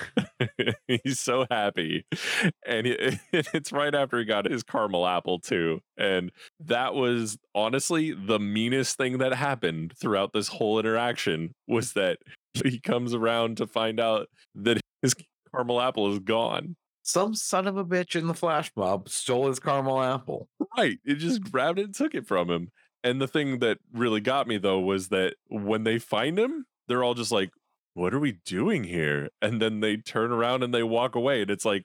he's 1.04 1.20
so 1.20 1.46
happy, 1.50 2.06
and 2.66 2.88
it, 2.88 3.20
it's 3.32 3.72
right 3.72 3.94
after 3.94 4.20
he 4.20 4.26
got 4.26 4.50
his 4.50 4.64
caramel 4.64 5.08
apple 5.08 5.40
too. 5.40 5.82
And 5.98 6.32
that 6.60 6.94
was 6.94 7.38
honestly 7.56 8.12
the 8.12 8.40
meanest 8.40 8.98
thing 8.98 9.18
that 9.20 9.34
happened 9.34 9.94
throughout 10.00 10.34
this 10.34 10.48
whole 10.48 10.80
interaction 10.80 11.54
was 11.68 11.94
that 11.94 12.20
he 12.66 12.80
comes 12.80 13.14
around 13.14 13.58
to 13.58 13.68
find 13.68 14.00
out 14.00 14.28
that 14.56 14.80
his 15.02 15.16
caramel 15.54 15.82
apple 15.82 16.12
is 16.12 16.20
gone. 16.20 16.76
Some 17.04 17.34
son 17.34 17.68
of 17.68 17.78
a 17.78 17.84
bitch 17.84 18.16
in 18.16 18.28
the 18.28 18.34
flash 18.34 18.72
mob 18.76 19.10
stole 19.10 19.48
his 19.48 19.60
caramel 19.60 20.02
apple. 20.02 20.48
Right. 20.78 21.00
It 21.04 21.16
just 21.16 21.42
grabbed 21.42 21.80
it 21.80 21.86
and 21.86 21.96
took 21.96 22.14
it 22.14 22.28
from 22.28 22.50
him. 22.50 22.70
And 23.04 23.20
the 23.20 23.28
thing 23.28 23.60
that 23.60 23.80
really 23.92 24.22
got 24.22 24.48
me 24.48 24.58
though 24.58 24.80
was 24.80 25.10
that 25.10 25.36
when 25.50 25.84
they 25.84 25.98
find 25.98 26.38
him, 26.38 26.66
they're 26.88 27.04
all 27.04 27.16
just 27.16 27.32
like, 27.32 27.52
what 27.94 28.14
are 28.14 28.20
we 28.20 28.40
doing 28.46 28.84
here? 28.84 29.30
And 29.42 29.62
then 29.62 29.80
they 29.80 29.98
turn 29.98 30.32
around 30.32 30.64
and 30.64 30.74
they 30.74 30.84
walk 30.84 31.16
away. 31.16 31.42
And 31.42 31.52
it's 31.52 31.66
like, 31.66 31.84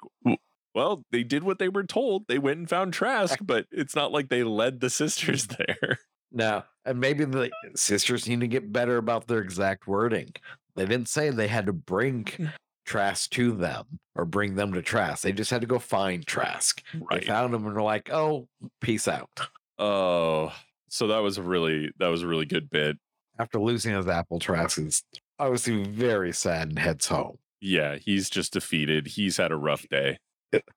well, 0.74 1.04
they 1.10 1.22
did 1.22 1.42
what 1.42 1.58
they 1.58 1.68
were 1.68 1.84
told. 1.84 2.28
They 2.28 2.38
went 2.38 2.58
and 2.58 2.68
found 2.68 2.92
Trask, 2.92 3.38
but 3.44 3.66
it's 3.72 3.96
not 3.96 4.12
like 4.12 4.28
they 4.28 4.44
led 4.44 4.80
the 4.80 4.90
sisters 4.90 5.46
there. 5.58 5.98
No, 6.30 6.64
and 6.84 7.00
maybe 7.00 7.24
the 7.24 7.50
sisters 7.74 8.28
need 8.28 8.40
to 8.40 8.48
get 8.48 8.72
better 8.72 8.98
about 8.98 9.26
their 9.26 9.40
exact 9.40 9.86
wording. 9.86 10.32
They 10.74 10.84
didn't 10.84 11.08
say 11.08 11.30
they 11.30 11.48
had 11.48 11.66
to 11.66 11.72
bring 11.72 12.24
mm. 12.24 12.52
Trask 12.84 13.30
to 13.30 13.52
them 13.52 13.98
or 14.14 14.24
bring 14.24 14.54
them 14.54 14.72
to 14.74 14.82
Trask. 14.82 15.22
They 15.22 15.32
just 15.32 15.50
had 15.50 15.62
to 15.62 15.66
go 15.66 15.78
find 15.78 16.26
Trask. 16.26 16.82
They 17.10 17.20
found 17.20 17.54
him 17.54 17.66
and 17.66 17.74
were 17.74 17.82
like, 17.82 18.12
"Oh, 18.12 18.48
peace 18.80 19.08
out." 19.08 19.48
Oh, 19.78 20.52
so 20.88 21.08
that 21.08 21.18
was 21.18 21.38
a 21.38 21.42
really 21.42 21.90
that 21.98 22.08
was 22.08 22.22
a 22.22 22.28
really 22.28 22.44
good 22.44 22.70
bit. 22.70 22.96
After 23.38 23.58
losing 23.58 23.94
his 23.94 24.06
apple, 24.06 24.38
Trask 24.38 24.78
is 24.78 25.02
obviously 25.38 25.84
very 25.84 26.32
sad 26.32 26.68
and 26.68 26.78
heads 26.78 27.06
home. 27.06 27.38
Yeah, 27.60 27.96
he's 27.96 28.30
just 28.30 28.52
defeated. 28.52 29.08
He's 29.08 29.36
had 29.36 29.52
a 29.52 29.56
rough 29.56 29.86
day. 29.88 30.18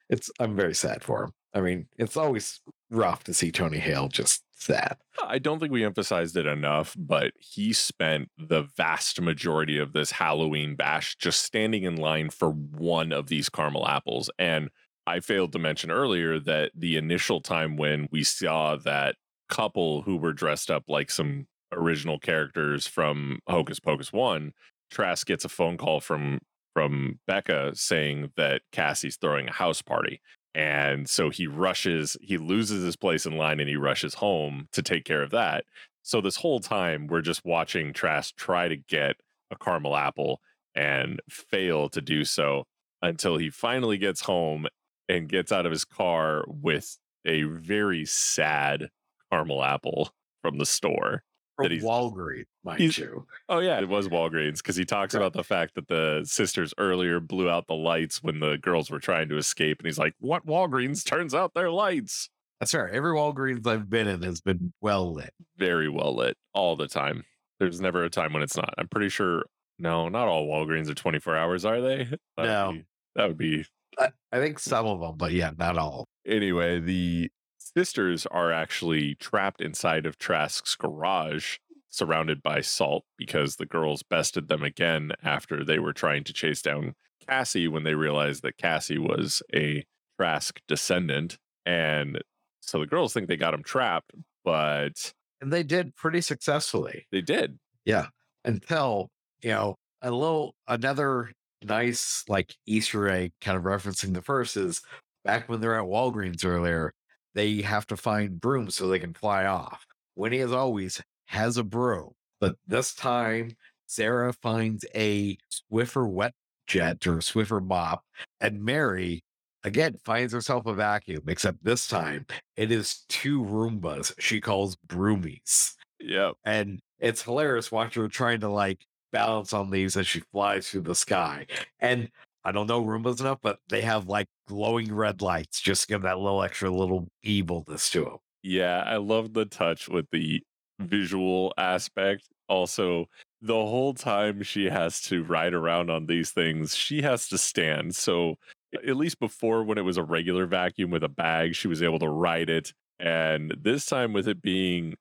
It's 0.10 0.30
I'm 0.40 0.56
very 0.56 0.74
sad 0.74 1.04
for 1.04 1.24
him. 1.24 1.32
I 1.54 1.62
mean, 1.62 1.88
it's 1.98 2.18
always 2.18 2.62
rough 2.90 3.24
to 3.26 3.34
see 3.34 3.52
Tony 3.52 3.78
Hale 3.78 4.08
just 4.08 4.44
sad. 4.54 4.98
Uh, 5.22 5.28
I 5.28 5.40
don't 5.40 5.60
think 5.60 5.72
we 5.72 5.86
emphasized 5.86 6.36
it 6.38 6.46
enough, 6.46 6.96
but 6.98 7.32
he 7.40 7.74
spent 7.74 8.30
the 8.38 8.68
vast 8.78 9.22
majority 9.22 9.78
of 9.78 9.94
this 9.94 10.12
Halloween 10.12 10.76
bash 10.76 11.16
just 11.16 11.44
standing 11.44 11.84
in 11.84 11.96
line 11.96 12.30
for 12.30 12.50
one 12.52 13.12
of 13.12 13.28
these 13.28 13.50
caramel 13.50 13.88
apples. 13.88 14.30
And 14.38 14.70
I 15.08 15.22
failed 15.22 15.54
to 15.54 15.60
mention 15.60 15.92
earlier 15.92 16.40
that 16.40 16.72
the 16.76 16.98
initial 16.98 17.42
time 17.42 17.78
when 17.78 18.08
we 18.12 18.24
saw 18.24 18.76
that 18.78 19.16
couple 19.50 20.04
who 20.04 20.18
were 20.18 20.34
dressed 20.34 20.70
up 20.70 20.84
like 20.88 21.10
some 21.10 21.48
original 21.72 22.20
characters 22.20 22.88
from 22.88 23.40
Hocus 23.48 23.80
Pocus 23.80 24.14
1, 24.14 24.54
Trask 24.92 25.26
gets 25.28 25.46
a 25.46 25.50
phone 25.50 25.78
call 25.78 26.00
from 26.00 26.40
from 26.74 27.20
Becca 27.28 27.72
saying 27.74 28.32
that 28.38 28.62
Cassie's 28.72 29.18
throwing 29.18 29.48
a 29.50 29.54
house 29.54 29.82
party. 29.82 30.22
And 30.56 31.10
so 31.10 31.30
he 31.30 31.48
rushes, 31.48 32.16
he 32.22 32.38
loses 32.38 32.84
his 32.84 32.96
place 32.96 33.26
in 33.26 33.38
line 33.38 33.60
and 33.60 33.70
he 33.70 33.76
rushes 33.76 34.16
home 34.16 34.68
to 34.72 34.82
take 34.82 35.04
care 35.04 35.22
of 35.22 35.32
that. 35.32 35.66
So 36.04 36.22
this 36.22 36.38
whole 36.38 36.60
time 36.60 37.08
we're 37.08 37.22
just 37.22 37.46
watching 37.46 37.94
Trask 37.94 38.36
try 38.36 38.68
to 38.68 38.76
get 38.76 39.18
a 39.52 39.58
caramel 39.58 39.96
apple 39.96 40.42
and 40.76 41.22
fail 41.30 41.90
to 41.90 42.02
do 42.02 42.24
so 42.24 42.66
until 43.02 43.38
he 43.38 43.50
finally 43.50 43.98
gets 43.98 44.22
home 44.22 44.68
and 45.08 45.30
gets 45.30 45.52
out 45.52 45.66
of 45.66 45.72
his 45.72 45.86
car 45.86 46.46
with 46.48 46.98
a 47.26 47.44
very 47.44 48.06
sad 48.06 48.90
caramel 49.32 49.64
apple 49.64 50.12
from 50.42 50.58
the 50.58 50.66
store. 50.66 51.24
From 51.60 51.66
That 51.66 51.72
he's- 51.74 51.84
Walgreens, 51.84 52.46
mind 52.64 52.80
he's- 52.80 52.98
you. 52.98 53.28
Oh 53.50 53.60
yeah, 53.60 53.80
it 53.80 53.90
was 53.90 54.08
Walgreens 54.08 54.58
because 54.58 54.78
he 54.78 54.86
talks 54.86 55.14
Right. 55.14 55.20
about 55.20 55.34
the 55.34 55.44
fact 55.44 55.76
that 55.76 55.88
the 55.90 56.22
sisters 56.24 56.74
earlier 56.78 57.20
blew 57.20 57.50
out 57.50 57.68
the 57.68 57.74
lights 57.76 58.24
when 58.24 58.40
the 58.40 58.58
girls 58.58 58.90
were 58.90 59.00
trying 59.00 59.28
to 59.30 59.38
escape, 59.38 59.80
and 59.80 59.86
he's 59.86 60.00
like, 60.00 60.14
"What 60.20 60.46
Walgreens 60.46 61.06
turns 61.06 61.34
out 61.36 61.54
their 61.54 61.70
lights 61.72 62.30
That's 62.62 62.74
right. 62.74 62.94
Every 62.94 63.12
Walgreens 63.14 63.66
I've 63.68 63.90
been 63.90 64.08
in 64.08 64.22
has 64.24 64.42
been 64.42 64.74
well 64.82 65.14
lit. 65.14 65.34
very 65.58 65.88
well 65.90 66.14
lit 66.16 66.38
all 66.54 66.76
the 66.76 66.88
time. 66.90 67.24
There's 67.60 67.80
never 67.82 68.04
a 68.04 68.10
time 68.10 68.32
when 68.34 68.44
it's 68.44 68.56
not. 68.58 68.74
I'm 68.78 68.88
pretty 68.90 69.08
sure. 69.10 69.44
No, 69.78 70.10
not 70.10 70.28
all 70.28 70.46
Walgreens 70.48 70.90
are 70.90 70.94
24 70.94 71.36
hours, 71.38 71.64
are 71.66 71.80
they? 71.82 72.04
That 72.38 72.38
would 72.38 72.46
No. 72.48 72.72
be- 72.74 72.86
that 73.16 73.28
would 73.30 73.38
be 73.38 73.66
I, 73.98 74.10
I 74.32 74.40
think 74.40 74.60
some 74.60 74.86
of 74.86 75.00
them, 75.02 75.16
but 75.18 75.32
yeah, 75.32 75.52
not 75.58 75.78
all. 75.78 76.08
anyway. 76.26 76.80
The 76.80 77.30
sisters 77.76 78.26
are 78.28 78.52
actually 78.52 79.16
trapped 79.16 79.62
inside 79.62 80.06
of 80.06 80.18
Trask's 80.18 80.76
garage, 80.76 81.58
surrounded 81.90 82.42
by 82.44 82.62
salt 82.62 83.04
because 83.18 83.56
the 83.56 83.66
girls 83.66 84.04
bested 84.04 84.48
them 84.48 84.64
again 84.64 85.12
after 85.24 85.64
they 85.64 85.80
were 85.80 85.94
trying 85.94 86.24
to 86.24 86.34
chase 86.34 86.62
down 86.62 86.94
Cassie 87.28 87.68
when 87.68 87.84
they 87.84 87.96
realized 87.96 88.44
that 88.44 88.58
Cassie 88.58 88.98
was 89.00 89.42
a 89.54 89.84
Trask 90.18 90.60
descendant. 90.68 91.38
And 91.66 92.22
so 92.62 92.80
the 92.80 92.86
girls 92.86 93.14
think 93.14 93.28
they 93.28 93.38
got 93.38 93.54
him 93.54 93.64
trapped, 93.64 94.12
but 94.44 95.14
And 95.42 95.52
they 95.52 95.64
did 95.64 95.96
pretty 95.96 96.22
successfully 96.22 97.08
they 97.12 97.22
did. 97.22 97.58
Yeah. 97.86 98.08
Until, 98.46 99.10
you 99.42 99.52
know, 99.52 99.76
a 100.02 100.12
little, 100.12 100.56
another 100.68 101.32
nice 101.64 102.24
like 102.28 102.56
Easter 102.66 103.10
egg 103.10 103.32
kind 103.42 103.58
of 103.58 103.64
referencing 103.64 104.14
the 104.14 104.22
first 104.22 104.56
is 104.56 104.82
back 105.26 105.50
when 105.50 105.60
they're 105.60 105.80
at 105.80 105.86
Walgreens 105.86 106.46
earlier, 106.46 106.94
they 107.34 107.62
have 107.62 107.86
to 107.88 107.98
find 107.98 108.40
brooms 108.40 108.76
so 108.76 108.88
they 108.88 109.00
can 109.00 109.14
fly 109.14 109.46
off. 109.46 109.86
Winnie, 110.16 110.40
as 110.40 110.52
always, 110.52 111.02
has 111.28 111.58
a 111.58 111.64
broom, 111.64 112.12
but 112.40 112.56
this 112.68 112.94
time 112.94 113.56
Sarah 113.88 114.34
finds 114.34 114.86
a 114.96 115.38
Swiffer 115.52 116.10
wet 116.10 116.34
jet 116.68 117.06
or 117.08 117.18
Swiffer 117.18 117.66
mop, 117.66 118.04
and 118.42 118.64
Mary 118.64 119.24
again 119.64 119.96
finds 120.04 120.34
herself 120.34 120.66
a 120.66 120.74
vacuum, 120.74 121.24
except 121.28 121.64
this 121.64 121.88
time 121.88 122.26
it 122.56 122.72
is 122.72 123.06
two 123.10 123.44
Roombas 123.44 124.14
she 124.20 124.40
calls 124.40 124.78
broomies. 124.88 125.74
Yep. 126.00 126.36
And 126.46 126.80
it's 127.00 127.24
hilarious 127.24 127.72
watching 127.72 128.04
her 128.04 128.10
trying 128.10 128.40
to 128.42 128.50
like 128.50 128.86
balance 129.12 129.54
on 129.54 129.70
these 129.70 129.98
as 129.98 130.08
she 130.08 130.22
flies 130.32 130.70
through 130.70 130.82
the 130.82 130.96
sky. 130.96 131.46
And 131.80 132.10
I 132.50 132.52
don't 132.52 132.66
know 132.66 132.84
Roombas 132.84 133.20
enough, 133.20 133.38
but 133.44 133.60
they 133.70 133.82
have 133.82 134.08
like 134.08 134.26
glowing 134.48 134.92
red 134.92 135.22
lights, 135.22 135.62
just 135.62 135.88
give 135.88 136.02
that 136.02 136.18
little 136.18 136.42
extra 136.42 136.72
little 136.72 137.08
evilness 137.22 137.92
to 137.92 138.06
them. 138.06 138.18
Yeah, 138.42 138.84
I 138.88 138.98
love 138.98 139.34
the 139.34 139.46
touch 139.46 139.88
with 139.88 140.08
the 140.12 140.42
visual 140.80 141.54
aspect. 141.60 142.24
Also, 142.48 143.06
the 143.40 143.54
whole 143.54 143.94
time 143.94 144.42
she 144.42 144.66
has 144.66 145.00
to 145.02 145.24
ride 145.24 145.54
around 145.54 145.92
on 145.92 146.08
these 146.08 146.32
things, 146.32 146.76
she 146.76 147.04
has 147.04 147.28
to 147.28 147.38
stand. 147.38 147.96
So, 147.96 148.38
at 148.74 148.98
least 148.98 149.20
before, 149.20 149.64
when 149.64 149.78
it 149.78 149.86
was 149.86 149.98
a 149.98 150.04
regular 150.04 150.48
vacuum 150.48 150.90
with 150.90 151.04
a 151.04 151.10
bag, 151.10 151.54
she 151.54 151.68
was 151.68 151.84
able 151.84 152.00
to 152.00 152.10
ride 152.10 152.50
it. 152.50 152.74
And 153.00 153.54
this 153.62 153.86
time, 153.86 154.12
with 154.12 154.28
it 154.28 154.42
being 154.42 154.96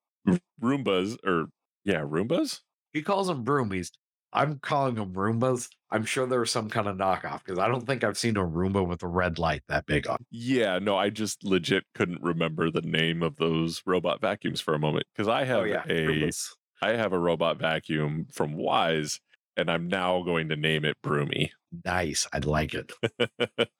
Roombas, 0.62 1.16
or 1.24 1.46
yeah, 1.82 2.00
Roombas? 2.00 2.60
He 2.92 3.00
calls 3.00 3.28
them 3.28 3.42
broomies. 3.42 3.90
I'm 4.32 4.58
calling 4.58 4.96
them 4.96 5.14
Roombas. 5.14 5.68
I'm 5.90 6.04
sure 6.04 6.26
there 6.26 6.40
was 6.40 6.50
some 6.50 6.68
kind 6.68 6.86
of 6.86 6.96
knockoff 6.96 7.44
because 7.44 7.58
I 7.58 7.68
don't 7.68 7.86
think 7.86 8.04
I've 8.04 8.18
seen 8.18 8.36
a 8.36 8.44
Roomba 8.44 8.86
with 8.86 9.02
a 9.02 9.08
red 9.08 9.38
light 9.38 9.62
that 9.68 9.86
big 9.86 10.06
on. 10.06 10.18
Yeah, 10.30 10.78
no, 10.78 10.96
I 10.96 11.10
just 11.10 11.44
legit 11.44 11.84
couldn't 11.94 12.22
remember 12.22 12.70
the 12.70 12.82
name 12.82 13.22
of 13.22 13.36
those 13.36 13.82
robot 13.86 14.20
vacuums 14.20 14.60
for 14.60 14.74
a 14.74 14.78
moment 14.78 15.06
because 15.14 15.28
I 15.28 15.42
oh, 15.42 15.44
have 15.46 15.64
a 15.64 16.06
Roombas. 16.06 16.48
I 16.82 16.90
have 16.90 17.12
a 17.12 17.18
robot 17.18 17.58
vacuum 17.58 18.26
from 18.32 18.54
Wyze, 18.54 19.18
and 19.56 19.70
I'm 19.70 19.88
now 19.88 20.22
going 20.22 20.48
to 20.50 20.56
name 20.56 20.84
it 20.84 20.96
Broomy. 21.02 21.50
Nice. 21.84 22.26
I'd 22.32 22.44
like 22.44 22.74
it. 22.74 22.92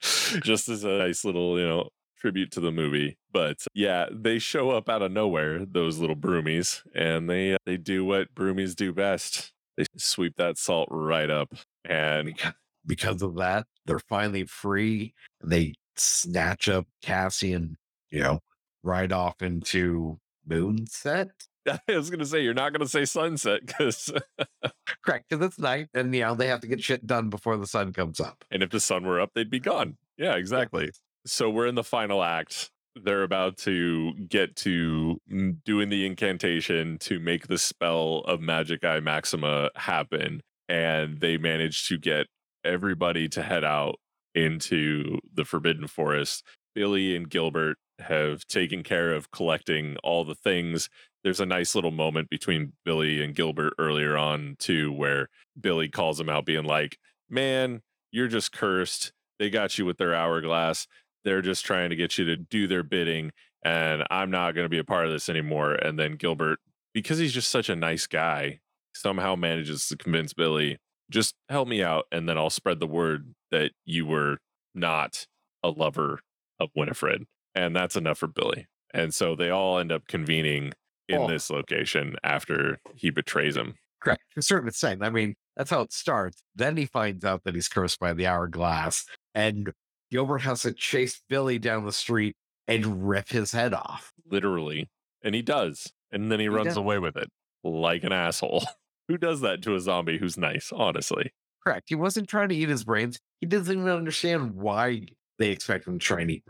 just 0.42 0.68
as 0.68 0.84
a 0.84 0.99
nice 0.99 1.24
little, 1.24 1.59
you 1.59 1.66
know, 1.66 1.90
tribute 2.18 2.51
to 2.53 2.61
the 2.61 2.72
movie. 2.72 3.16
But 3.32 3.59
yeah, 3.74 4.07
they 4.11 4.38
show 4.38 4.70
up 4.70 4.88
out 4.88 5.03
of 5.03 5.12
nowhere, 5.12 5.64
those 5.64 5.99
little 5.99 6.16
broomies, 6.16 6.82
and 6.94 7.28
they 7.30 7.55
uh, 7.55 7.59
they 7.64 7.76
do 7.76 8.05
what 8.05 8.34
broomies 8.34 8.74
do 8.74 8.92
best. 8.92 9.53
They 9.79 9.85
sweep 9.97 10.37
that 10.37 10.59
salt 10.59 10.89
right 10.91 11.31
up. 11.31 11.55
And 11.87 12.37
Beca- 12.37 12.55
Because 12.85 13.22
of 13.22 13.37
that, 13.37 13.66
they're 13.87 14.01
finally 14.01 14.45
free. 14.45 15.14
They 15.43 15.74
snatch 15.97 16.68
up 16.68 16.87
Cassie 17.01 17.53
and, 17.55 17.76
you 18.11 18.20
know, 18.20 18.41
ride 18.83 19.12
off 19.12 19.41
into 19.41 20.18
Moonset. 20.49 21.31
I 21.68 21.79
was 21.89 22.11
gonna 22.11 22.24
say 22.26 22.43
you're 22.43 22.55
not 22.55 22.72
gonna 22.72 22.89
say 22.89 23.05
sunset 23.05 23.61
because 23.66 24.11
Correct. 25.05 25.26
Because 25.29 25.47
it's 25.47 25.59
night 25.59 25.89
and, 25.95 26.14
you 26.14 26.22
know, 26.22 26.35
they 26.35 26.49
have 26.49 26.61
to 26.61 26.66
get 26.66 26.83
shit 26.83 27.07
done 27.07 27.31
before 27.31 27.57
the 27.57 27.66
sun 27.66 27.93
comes 27.93 28.20
up. 28.20 28.45
and 28.51 28.62
if 28.62 28.70
the 28.70 28.81
sun 28.81 29.07
were 29.07 29.20
up, 29.20 29.31
they'd 29.35 29.51
be 29.51 29.61
gone. 29.61 29.97
Yeah, 30.16 30.35
exactly. 30.35 30.91
So 31.26 31.49
we're 31.51 31.66
in 31.68 31.74
the 31.76 31.85
final 31.85 32.22
act. 32.22 32.70
They're 33.05 33.22
about 33.22 33.57
to 33.59 34.14
get 34.14 34.57
to 34.57 35.20
mm, 35.30 35.57
doing 35.64 35.88
the 35.88 36.07
incantation 36.07 36.99
to 37.01 37.18
make 37.18 37.46
the 37.46 37.59
spell 37.59 38.24
of 38.26 38.40
Magicae 38.40 39.03
Maxima 39.03 39.70
happen. 39.76 40.40
And 40.68 41.20
they 41.20 41.38
manage 41.38 41.88
to 41.88 41.99
get 41.99 42.26
everybody 42.64 43.28
to 43.30 43.42
head 43.42 43.64
out 43.64 43.96
into 44.34 45.18
the 45.32 45.44
Forbidden 45.44 45.86
Forest. 45.86 46.44
Billy 46.74 47.16
and 47.16 47.28
Gilbert 47.28 47.78
have 47.99 48.46
taken 48.46 48.82
care 48.82 49.12
of 49.12 49.30
collecting 49.30 49.96
all 50.03 50.24
the 50.24 50.34
things. 50.34 50.88
there's 51.24 51.40
a 51.40 51.46
nice 51.46 51.74
little 51.74 51.90
moment 51.90 52.30
between 52.30 52.72
Billy 52.84 53.22
and 53.22 53.34
Gilbert 53.34 53.74
earlier 53.78 54.16
on 54.16 54.55
too, 54.59 54.92
where 54.92 55.28
Billy 55.61 55.88
calls 55.88 56.20
him 56.20 56.28
out, 56.28 56.46
being 56.46 56.64
like, 56.64 56.96
"Man, 57.28 57.82
you're 58.12 58.28
just 58.28 58.53
cursed. 58.53 59.12
They 59.38 59.51
got 59.51 59.78
you 59.78 59.84
with 59.84 59.99
their 59.99 60.14
hourglass. 60.14 60.86
They're 61.25 61.43
just 61.43 61.64
trying 61.64 61.91
to 61.91 61.97
get 61.97 62.19
you 62.19 62.25
to 62.27 62.37
do 62.37 62.66
their 62.66 62.83
bidding, 62.83 63.33
and 63.64 64.05
I'm 64.11 64.31
not 64.31 64.55
going 64.55 64.64
to 64.64 64.69
be 64.69 64.79
a 64.79 64.85
part 64.85 65.07
of 65.07 65.12
this 65.12 65.29
anymore." 65.29 65.75
And 65.75 65.99
then 65.99 66.16
Gilbert, 66.16 66.61
because 66.95 67.19
he's 67.19 67.33
just 67.35 67.51
such 67.51 67.69
a 67.69 67.77
nice 67.77 68.07
guy, 68.07 68.61
somehow 68.95 69.37
manages 69.37 69.87
to 69.89 69.97
convince 69.97 70.33
Billy, 70.33 70.79
"Just 71.11 71.35
help 71.49 71.69
me 71.69 71.83
out, 71.83 72.07
and 72.12 72.29
then 72.29 72.39
I'll 72.39 72.51
spread 72.51 72.81
the 72.81 72.87
word 72.87 73.35
that 73.51 73.73
you 73.85 74.07
were 74.07 74.39
not 74.75 75.27
a 75.62 75.71
lover 75.71 76.21
of 76.61 76.71
Winifred." 76.75 77.25
And 77.55 77.75
that's 77.75 77.97
enough 77.97 78.19
for 78.19 78.27
Billy. 78.29 78.66
And 78.95 79.12
so 79.14 79.35
they 79.35 79.51
all 79.51 79.79
end 79.79 79.93
up 79.93 80.07
convening 80.07 80.73
in 81.09 81.23
Oh. 81.23 81.29
this 81.29 81.51
location 81.51 82.16
after 82.23 82.81
he 82.95 83.11
betrays 83.11 83.57
him. 83.57 83.77
Correct. 84.01 84.23
To 84.35 84.41
a 84.41 84.43
certain 84.43 84.69
extent. 84.69 85.03
I 85.03 85.11
mean, 85.11 85.35
that's 85.57 85.71
how 85.71 85.81
it 85.81 85.93
starts. 85.93 86.43
Then 86.55 86.77
he 86.77 86.87
finds 86.87 87.25
out 87.25 87.43
that 87.45 87.55
he's 87.55 87.69
cursed 87.69 87.99
by 87.99 88.12
the 88.12 88.27
hourglass, 88.27 89.05
and 89.35 89.73
Gilbert 90.11 90.38
has 90.38 90.62
to 90.62 90.72
chase 90.72 91.20
Billy 91.28 91.59
down 91.59 91.84
the 91.84 91.92
street 91.92 92.34
and 92.66 93.09
rip 93.09 93.28
his 93.28 93.52
head 93.52 93.74
off. 93.74 94.12
literally. 94.30 94.88
And 95.22 95.34
he 95.34 95.42
does. 95.42 95.92
And 96.12 96.30
then 96.30 96.38
he, 96.38 96.44
He 96.44 96.48
runs 96.48 96.68
does. 96.68 96.76
away 96.76 96.98
with 96.98 97.16
it 97.16 97.28
like 97.64 98.04
an 98.04 98.12
asshole. 98.12 98.64
Who 99.09 99.16
does 99.18 99.40
that 99.40 99.62
to 99.62 99.74
a 99.74 99.80
zombie 99.80 100.18
who's 100.18 100.36
nice, 100.38 100.70
honestly? 100.74 101.32
Correct. 101.64 101.86
He 101.88 101.94
wasn't 101.94 102.28
trying 102.28 102.50
to 102.50 102.54
eat 102.54 102.68
his 102.68 102.84
brains. 102.84 103.18
He 103.40 103.46
doesn't 103.46 103.74
even 103.74 103.88
understand 103.88 104.54
why 104.54 105.06
they 105.38 105.48
expect 105.50 105.86
him 105.86 105.98
to 105.98 106.04
try 106.04 106.20
and 106.20 106.30
eat. 106.30 106.44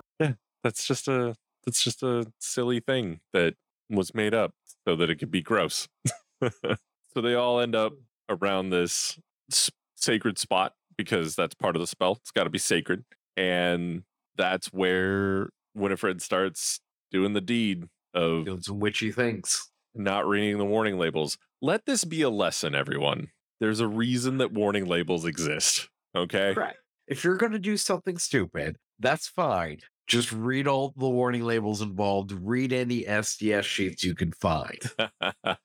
That's 0.65 0.87
just 0.87 1.07
a 1.09 1.35
that's 1.65 1.83
just 1.83 2.03
a 2.03 2.27
silly 2.41 2.81
thing 2.81 3.21
that 3.33 3.55
was 3.89 4.13
made 4.15 4.35
up 4.35 4.53
so 4.87 4.97
that 4.97 5.09
it 5.09 5.17
could 5.17 5.31
be 5.31 5.41
gross. 5.43 5.89
so 6.43 7.21
they 7.23 7.35
all 7.35 7.61
end 7.61 7.75
up 7.75 7.93
around 8.29 8.71
this 8.71 9.19
s- 9.51 9.71
sacred 9.97 10.37
spot 10.39 10.75
because 10.97 11.37
that's 11.37 11.55
part 11.55 11.77
of 11.77 11.81
the 11.81 11.87
spell. 11.87 12.13
It's 12.21 12.31
got 12.33 12.45
to 12.45 12.51
be 12.51 12.59
sacred. 12.59 13.05
And 13.39 14.03
that's 14.37 14.67
where 14.69 15.51
Winifred 15.75 16.21
starts 16.21 16.81
doing 17.13 17.35
the 17.35 17.41
deed 17.41 17.85
of 18.15 18.47
Doing 18.47 18.63
some 18.63 18.81
witchy 18.81 19.13
things. 19.13 19.71
not 19.95 20.27
reading 20.27 20.59
the 20.59 20.65
warning 20.65 20.99
labels. 20.99 21.39
Let 21.63 21.87
this 21.87 22.05
be 22.05 22.23
a 22.23 22.31
lesson, 22.31 22.75
everyone. 22.75 23.29
There's 23.61 23.81
a 23.81 23.87
reason 23.89 24.39
that 24.39 24.53
warning 24.53 24.87
labels 24.87 25.25
exist. 25.25 25.89
Okay. 26.17 26.53
Correct. 26.55 26.79
If 27.07 27.23
you're 27.25 27.37
going 27.37 27.53
to 27.53 27.59
do 27.59 27.77
something 27.77 28.19
stupid, 28.19 28.77
that's 28.99 29.29
fine. 29.29 29.79
Just 30.09 30.33
read 30.33 30.67
all 30.67 30.93
the 30.97 31.09
warning 31.09 31.45
labels 31.45 31.81
involved. 31.81 32.33
Read 32.33 32.73
any 32.73 33.05
SDS 33.05 33.65
sheets 33.65 34.03
you 34.05 34.15
can 34.15 34.33
find. 34.33 34.79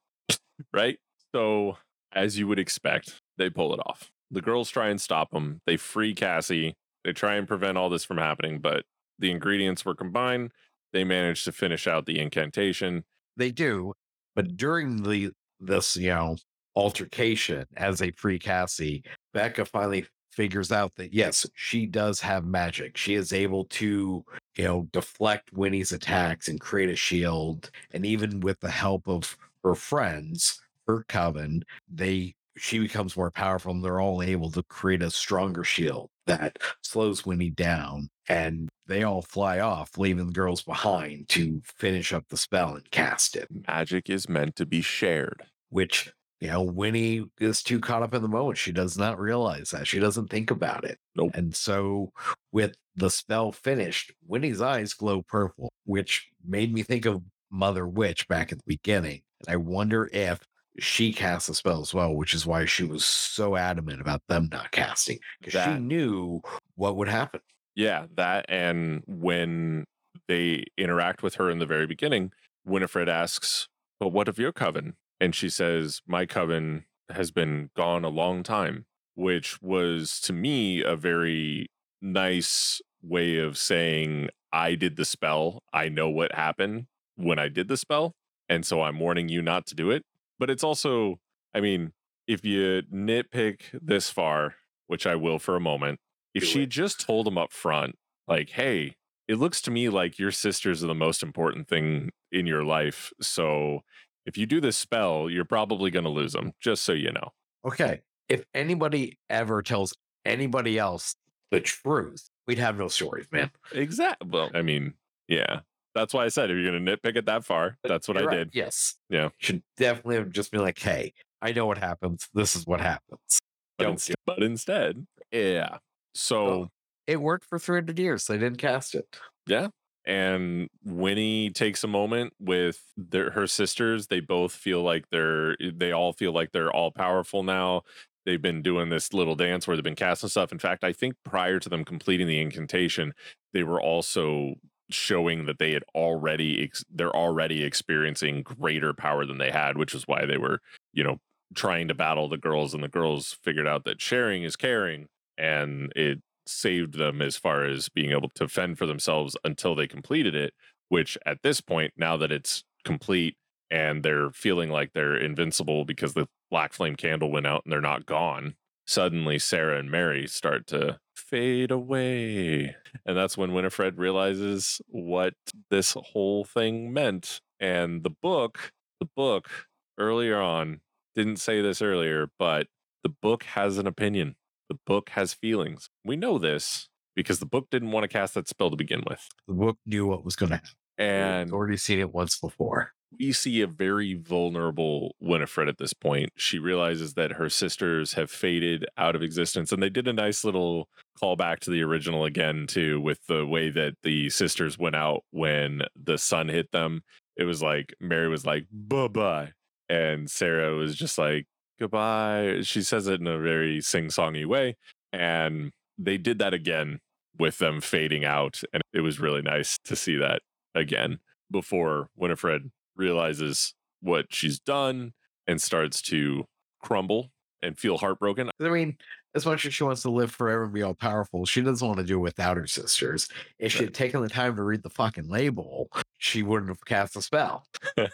right? 0.74 0.98
So, 1.34 1.78
as 2.14 2.38
you 2.38 2.48
would 2.48 2.60
expect, 2.60 3.22
they 3.38 3.50
pull 3.50 3.74
it 3.74 3.80
off. 3.86 4.12
The 4.32 4.42
girls 4.42 4.70
try 4.70 4.90
and 4.90 5.00
stop 5.02 5.32
them. 5.32 5.62
They 5.66 5.78
free 5.78 6.14
Cassie. 6.14 6.76
They 7.04 7.14
try 7.14 7.36
and 7.36 7.48
prevent 7.48 7.78
all 7.78 7.90
this 7.90 8.06
from 8.06 8.18
happening, 8.18 8.60
but 8.60 8.86
the 9.20 9.32
ingredients 9.32 9.86
were 9.86 9.96
combined. 9.96 10.52
They 10.92 11.04
managed 11.04 11.46
to 11.46 11.52
finish 11.52 11.88
out 11.88 12.06
the 12.06 12.20
incantation. 12.20 13.04
They 13.36 13.52
do, 13.52 13.94
but 14.36 14.56
during 14.56 15.04
the 15.04 15.32
this 15.60 15.96
you 15.96 16.10
know 16.10 16.38
altercation 16.76 17.66
as 17.76 18.02
a 18.02 18.12
free 18.12 18.40
Cassie, 18.40 19.04
Becca 19.34 19.66
finally 19.66 20.06
figures 20.32 20.72
out 20.72 20.96
that 20.96 21.14
yes, 21.14 21.46
she 21.56 21.86
does 21.86 22.20
have 22.22 22.46
magic. 22.46 22.98
She 22.98 23.16
is 23.16 23.34
able 23.34 23.66
to 23.66 24.24
you 24.56 24.64
know 24.64 24.88
deflect 24.92 25.54
Winnie's 25.54 25.92
attacks 25.92 26.48
and 26.48 26.60
create 26.60 26.90
a 26.90 26.96
shield, 26.96 27.72
and 27.92 28.06
even 28.06 28.40
with 28.40 28.60
the 28.60 28.72
help 28.72 29.08
of 29.08 29.38
her 29.64 29.76
friends, 29.76 30.62
her 30.88 31.06
coven, 31.08 31.64
they 31.90 32.36
she 32.56 32.80
becomes 32.80 33.18
more 33.18 33.32
powerful 33.32 33.72
and 33.72 33.84
they're 33.84 34.00
all 34.00 34.22
able 34.22 34.52
to 34.52 34.64
create 34.64 35.02
a 35.02 35.10
stronger 35.10 35.64
shield 35.64 36.10
that 36.26 36.58
slows 36.82 37.26
Winnie 37.26 37.50
down 37.50 38.10
and 38.28 38.70
they 38.88 39.04
all 39.04 39.22
fly 39.22 39.60
off, 39.60 39.98
leaving 39.98 40.28
the 40.28 40.34
girls 40.34 40.62
behind 40.62 41.30
to 41.30 41.62
finish 41.66 42.14
up 42.14 42.26
the 42.30 42.38
spell 42.38 42.76
and 42.76 42.90
cast 42.92 43.36
it. 43.36 43.48
Magic 43.68 44.10
is 44.10 44.30
meant 44.30 44.56
to 44.58 44.66
be 44.66 44.82
shared. 44.82 45.44
Which, 45.70 46.12
you 46.40 46.50
know, 46.50 46.62
Winnie 46.62 47.26
is 47.40 47.64
too 47.64 47.80
caught 47.80 48.04
up 48.04 48.14
in 48.14 48.22
the 48.22 48.28
moment. 48.28 48.58
She 48.58 48.72
does 48.72 48.98
not 48.98 49.20
realize 49.20 49.72
that. 49.72 49.88
She 49.88 50.00
doesn't 50.00 50.30
think 50.30 50.52
about 50.52 50.84
it. 50.84 51.00
Nope. 51.16 51.32
And 51.34 51.56
so, 51.56 52.12
with 52.52 52.76
the 52.96 53.10
spell 53.10 53.52
finished, 53.52 54.14
Winnie's 54.28 54.62
eyes 54.62 54.94
glow 54.94 55.24
purple, 55.24 55.72
which 55.86 56.30
made 56.46 56.72
me 56.74 56.84
think 56.84 57.06
of 57.06 57.24
Mother 57.50 57.88
Witch 57.88 58.28
back 58.28 58.52
at 58.52 58.60
the 58.60 58.64
beginning. 58.68 59.22
And 59.40 59.54
I 59.54 59.58
wonder 59.58 60.10
if 60.14 60.40
she 60.80 61.14
cast 61.14 61.50
a 61.50 61.54
spell 61.54 61.82
as 61.82 61.94
well, 61.94 62.14
which 62.16 62.34
is 62.34 62.46
why 62.46 62.66
she 62.66 62.84
was 62.84 63.06
so 63.06 63.56
adamant 63.56 64.02
about 64.02 64.22
them 64.28 64.50
not 64.52 64.72
casting 64.72 65.20
because 65.42 65.64
she 65.64 65.80
knew 65.80 66.42
what 66.76 66.96
would 66.96 67.08
happen. 67.08 67.42
Yeah, 67.76 68.06
that 68.16 68.46
and 68.50 69.04
when 69.08 69.86
they 70.28 70.66
interact 70.78 71.24
with 71.24 71.36
her 71.36 71.50
in 71.50 71.60
the 71.60 71.66
very 71.66 71.88
beginning, 71.88 72.32
Winifred 72.66 73.10
asks, 73.10 73.68
But 74.00 74.10
what 74.10 74.28
of 74.28 74.40
your 74.40 74.52
coven? 74.52 74.96
And 75.20 75.36
she 75.36 75.50
says, 75.50 76.02
My 76.08 76.26
coven 76.26 76.86
has 77.10 77.32
been 77.32 77.70
gone 77.76 78.04
a 78.04 78.10
long 78.10 78.44
time, 78.44 78.86
which 79.16 79.62
was 79.62 80.20
to 80.22 80.34
me 80.34 80.84
a 80.84 80.96
very 80.96 81.68
nice 82.02 82.82
way 83.02 83.38
of 83.38 83.58
saying, 83.58 84.30
I 84.52 84.76
did 84.76 84.96
the 84.96 85.06
spell. 85.06 85.64
I 85.74 85.90
know 85.90 86.10
what 86.10 86.34
happened 86.34 86.88
when 87.16 87.40
I 87.40 87.50
did 87.50 87.68
the 87.68 87.78
spell. 87.78 88.14
And 88.50 88.66
so 88.66 88.82
I'm 88.82 89.00
warning 89.00 89.30
you 89.30 89.42
not 89.42 89.66
to 89.68 89.76
do 89.76 89.90
it. 89.92 90.04
But 90.40 90.50
it's 90.50 90.64
also, 90.64 91.20
I 91.54 91.62
mean, 91.62 91.94
if 92.28 92.44
you 92.46 92.82
nitpick 92.94 93.62
this 93.74 94.10
far, 94.10 94.56
which 94.88 95.06
I 95.08 95.16
will 95.16 95.40
for 95.40 95.56
a 95.56 95.62
moment, 95.62 96.00
if 96.34 96.44
Do 96.44 96.48
she 96.48 96.64
it. 96.64 96.70
just 96.70 97.00
told 97.00 97.28
him 97.28 97.38
up 97.38 97.52
front, 97.52 97.96
like, 98.28 98.52
hey, 98.52 98.96
it 99.28 99.36
looks 99.36 99.62
to 99.62 99.72
me 99.72 99.90
like 99.90 100.20
your 100.20 100.32
sisters 100.32 100.84
are 100.84 100.88
the 100.88 100.96
most 100.96 101.24
important 101.24 101.68
thing 101.68 102.12
in 102.32 102.46
your 102.46 102.64
life. 102.64 103.14
So 103.22 103.82
if 104.26 104.38
you 104.38 104.46
do 104.46 104.60
this 104.60 104.78
spell, 104.78 105.30
you're 105.30 105.46
probably 105.46 105.92
going 105.92 106.06
to 106.06 106.10
lose 106.10 106.34
them, 106.34 106.54
just 106.60 106.84
so 106.84 106.94
you 106.94 107.12
know. 107.12 107.30
Okay. 107.66 108.02
If 108.30 108.46
anybody 108.54 109.20
ever 109.30 109.62
tells 109.62 109.96
anybody 110.26 110.78
else 110.80 111.16
the 111.52 111.60
truth, 111.60 112.30
we'd 112.48 112.58
have 112.58 112.78
no 112.78 112.88
stories, 112.88 113.28
man. 113.32 113.52
Exactly. 113.74 114.30
Well, 114.30 114.50
I 114.54 114.62
mean, 114.62 114.94
yeah. 115.28 115.60
That's 115.96 116.14
why 116.14 116.26
I 116.26 116.30
said 116.30 116.50
if 116.50 116.58
you're 116.58 116.72
going 116.72 116.86
to 116.86 116.98
nitpick 116.98 117.16
it 117.18 117.26
that 117.28 117.46
far, 117.46 117.78
that's 117.84 118.08
what 118.08 118.18
I 118.18 118.24
right. 118.24 118.38
did. 118.38 118.50
Yes. 118.54 118.96
Yeah. 119.10 119.30
Should 119.38 119.62
definitely 119.78 120.16
have 120.16 120.32
just 120.32 120.52
been 120.52 120.62
like, 120.62 120.80
hey, 120.80 121.14
I 121.42 121.52
know 121.52 121.66
what 121.66 121.78
happens. 121.78 122.28
This 122.34 122.56
is 122.56 122.66
what 122.66 122.82
happens. 122.82 123.40
But, 123.78 123.84
Don't 123.86 123.94
instead, 123.94 124.16
but 124.26 124.42
instead, 124.44 125.06
yeah. 125.32 125.78
So, 126.16 126.48
Oh. 126.48 126.70
It 127.06 127.20
worked 127.20 127.44
for 127.44 127.60
300 127.60 128.00
years. 128.00 128.26
They 128.28 128.38
didn't 128.38 128.60
cast 128.60 128.96
it. 128.96 129.06
yeah. 129.46 129.68
And 130.06 130.70
Winnie 130.84 131.50
takes 131.50 131.84
a 131.84 131.88
moment 131.88 132.34
with 132.40 132.82
their, 132.98 133.32
her 133.32 133.46
sisters. 133.48 134.08
They 134.08 134.20
both 134.22 134.52
feel 134.54 134.84
like 134.84 135.06
they're, 135.12 135.52
eh, 135.62 135.72
they 135.76 135.92
all 135.92 136.12
feel 136.14 136.32
like 136.34 136.52
they're 136.54 136.72
all 136.72 136.92
powerful 136.92 137.44
now. 137.44 137.84
They've 138.26 138.42
been 138.42 138.62
doing 138.62 138.88
this 138.90 139.14
little 139.14 139.36
dance 139.36 139.66
where 139.68 139.76
they've 139.76 139.84
been 139.84 139.96
casting 139.96 140.30
stuff. 140.30 140.52
In 140.54 140.60
fact, 140.60 140.84
I 140.86 140.94
think 140.94 141.16
prior 141.26 141.60
to 141.60 141.68
them 141.70 141.84
completing 141.86 142.28
the 142.28 142.40
incantation, 142.42 143.14
they 143.54 143.64
were 143.64 143.82
also 143.82 144.56
showing 144.94 145.46
that 145.46 145.60
they 145.60 145.74
had 145.74 145.84
already, 145.96 146.64
ex- 146.64 146.86
they're 146.90 147.16
already 147.16 147.64
experiencing 147.64 148.44
greater 148.44 148.94
power 148.94 149.26
than 149.26 149.38
they 149.38 149.52
had, 149.52 149.78
which 149.78 149.94
is 149.96 150.04
why 150.08 150.26
they 150.26 150.38
were, 150.38 150.60
you 150.94 151.04
know, 151.04 151.18
trying 151.56 151.88
to 151.88 151.94
battle 151.94 152.30
the 152.30 152.38
girls. 152.38 152.74
And 152.74 152.84
the 152.84 152.88
girls 152.88 153.38
figured 153.44 153.68
out 153.68 153.84
that 153.86 154.02
sharing 154.02 154.44
is 154.44 154.56
caring. 154.56 155.08
And 155.38 155.92
it 155.96 156.22
saved 156.46 156.98
them 156.98 157.22
as 157.22 157.38
far 157.38 157.64
as 157.64 157.90
being 157.90 158.12
able 158.12 158.30
to 158.36 158.48
fend 158.48 158.78
for 158.78 158.86
themselves 158.86 159.38
until 159.44 159.76
they 159.76 159.88
completed 159.88 160.36
it 160.36 160.54
which 160.94 161.18
at 161.26 161.42
this 161.42 161.60
point 161.60 161.92
now 161.98 162.16
that 162.16 162.32
it's 162.32 162.64
complete 162.86 163.36
and 163.72 164.04
they're 164.04 164.30
feeling 164.30 164.70
like 164.70 164.94
they're 164.94 165.18
invincible 165.18 165.86
because 165.86 166.14
the 166.14 166.28
black 166.52 166.72
flame 166.72 166.96
candle 166.96 167.32
went 167.32 167.48
out 167.48 167.64
and 167.66 167.72
they're 167.72 167.82
not 167.82 168.06
gone 168.06 168.54
suddenly 168.86 169.40
sarah 169.40 169.80
and 169.80 169.90
mary 169.90 170.28
start 170.28 170.68
to 170.68 171.00
fade 171.34 171.72
away 171.72 172.76
and 173.06 173.18
that's 173.18 173.38
when 173.38 173.54
winifred 173.54 173.98
realizes 173.98 174.80
what 174.88 175.34
this 175.70 175.96
whole 175.98 176.46
thing 176.46 176.94
meant 176.94 177.42
and 177.60 178.04
the 178.04 178.14
book 178.22 178.72
the 179.00 179.08
book 179.16 179.50
earlier 179.98 180.40
on 180.40 180.80
didn't 181.16 181.38
say 181.38 181.62
this 181.62 181.82
earlier 181.82 182.28
but 182.38 182.68
the 183.04 183.14
book 183.22 183.44
has 183.44 183.78
an 183.78 183.88
opinion 183.88 184.36
the 184.74 184.80
book 184.86 185.10
has 185.10 185.34
feelings. 185.34 185.90
We 186.04 186.16
know 186.16 186.38
this 186.38 186.90
because 187.16 187.40
the 187.40 187.46
book 187.46 187.68
didn't 187.70 187.92
want 187.92 188.04
to 188.06 188.08
cast 188.08 188.34
that 188.34 188.48
spell 188.48 188.70
to 188.72 188.76
begin 188.76 189.04
with. 189.08 189.28
The 189.48 189.54
book 189.54 189.78
knew 189.86 190.08
what 190.08 190.26
was 190.26 190.36
going 190.36 190.50
to 190.50 190.56
happen. 190.56 190.72
And 190.98 191.52
We've 191.52 191.54
already 191.54 191.78
seen 191.78 192.00
it 192.00 192.12
once 192.14 192.40
before. 192.40 192.94
We 193.20 193.32
see 193.32 193.62
a 193.62 193.68
very 193.68 194.14
vulnerable 194.14 195.16
Winifred 195.20 195.70
at 195.70 195.78
this 195.78 195.94
point. 195.94 196.30
She 196.36 196.60
realizes 196.60 197.14
that 197.14 197.34
her 197.34 197.50
sisters 197.50 198.14
have 198.14 198.32
faded 198.32 198.86
out 198.98 199.16
of 199.16 199.24
existence. 199.24 199.72
And 199.72 199.82
they 199.82 199.90
did 199.90 200.08
a 200.08 200.14
nice 200.14 200.44
little 200.44 200.90
callback 201.22 201.60
to 201.60 201.72
the 201.72 201.82
original 201.82 202.26
again, 202.26 202.68
too, 202.68 203.00
with 203.00 203.26
the 203.28 203.46
way 203.46 203.70
that 203.70 203.96
the 204.04 204.30
sisters 204.30 204.78
went 204.78 204.96
out 204.96 205.24
when 205.32 205.82
the 205.96 206.18
sun 206.18 206.50
hit 206.50 206.72
them. 206.72 207.04
it 207.36 207.46
was 207.46 207.62
like 207.62 207.94
Mary 208.00 208.28
was 208.28 208.46
like, 208.46 208.68
bye 208.72 209.08
bye. 209.08 209.54
And 209.90 210.30
Sarah 210.30 210.76
was 210.76 210.96
just 210.96 211.18
like, 211.18 211.48
goodbye. 211.80 212.62
She 212.62 212.82
says 212.82 213.08
it 213.08 213.20
in 213.20 213.28
a 213.28 213.40
very 213.40 213.82
sing 213.82 214.08
songy 214.08 214.46
way. 214.46 214.76
And 215.12 215.72
they 215.98 216.18
did 216.18 216.40
that 216.40 216.54
again 216.54 217.00
with 217.38 217.58
them 217.58 217.82
fading 217.82 218.26
out. 218.26 218.62
And 218.74 218.82
it 218.94 219.02
was 219.02 219.20
really 219.20 219.42
nice 219.42 219.78
to 219.86 219.96
see 219.96 220.16
that 220.18 220.42
again 220.76 221.20
before 221.52 222.08
Winifred 222.16 222.72
realizes 222.96 223.74
what 224.02 224.28
she's 224.30 224.60
done 224.60 225.14
and 225.48 225.62
starts 225.62 226.02
to 226.04 226.46
crumble 226.82 227.32
and 227.62 227.78
feel 227.78 227.98
heartbroken. 227.98 228.50
I 228.62 228.70
mean, 228.70 228.98
as 229.36 229.46
much 229.46 229.66
as 229.66 229.74
she 229.74 229.84
wants 229.84 230.02
to 230.04 230.12
live 230.12 230.32
forever 230.32 230.66
and 230.66 230.74
be 230.74 230.84
all 230.84 230.94
powerful, 230.94 231.46
she 231.46 231.62
doesn't 231.62 231.86
want 231.86 232.00
to 232.00 232.06
do 232.06 232.18
it 232.18 232.22
without 232.22 232.58
her 232.58 232.68
sisters. 232.68 233.28
If 233.58 233.72
she 233.72 233.86
had 233.86 233.94
taken 233.94 234.22
the 234.22 234.30
time 234.30 234.56
to 234.58 234.64
read 234.64 234.84
the 234.84 234.90
fucking 234.90 235.30
label, 235.30 235.90
she 236.18 236.44
wouldn't 236.44 236.70
have 236.70 236.86
cast 236.86 237.16
a 237.16 237.22
spell. 237.22 237.66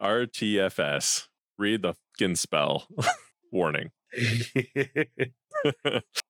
RTFS. 0.00 1.28
Read 1.58 1.82
the 1.82 1.94
fucking 2.18 2.36
spell. 2.36 2.86
Warning. 3.52 3.90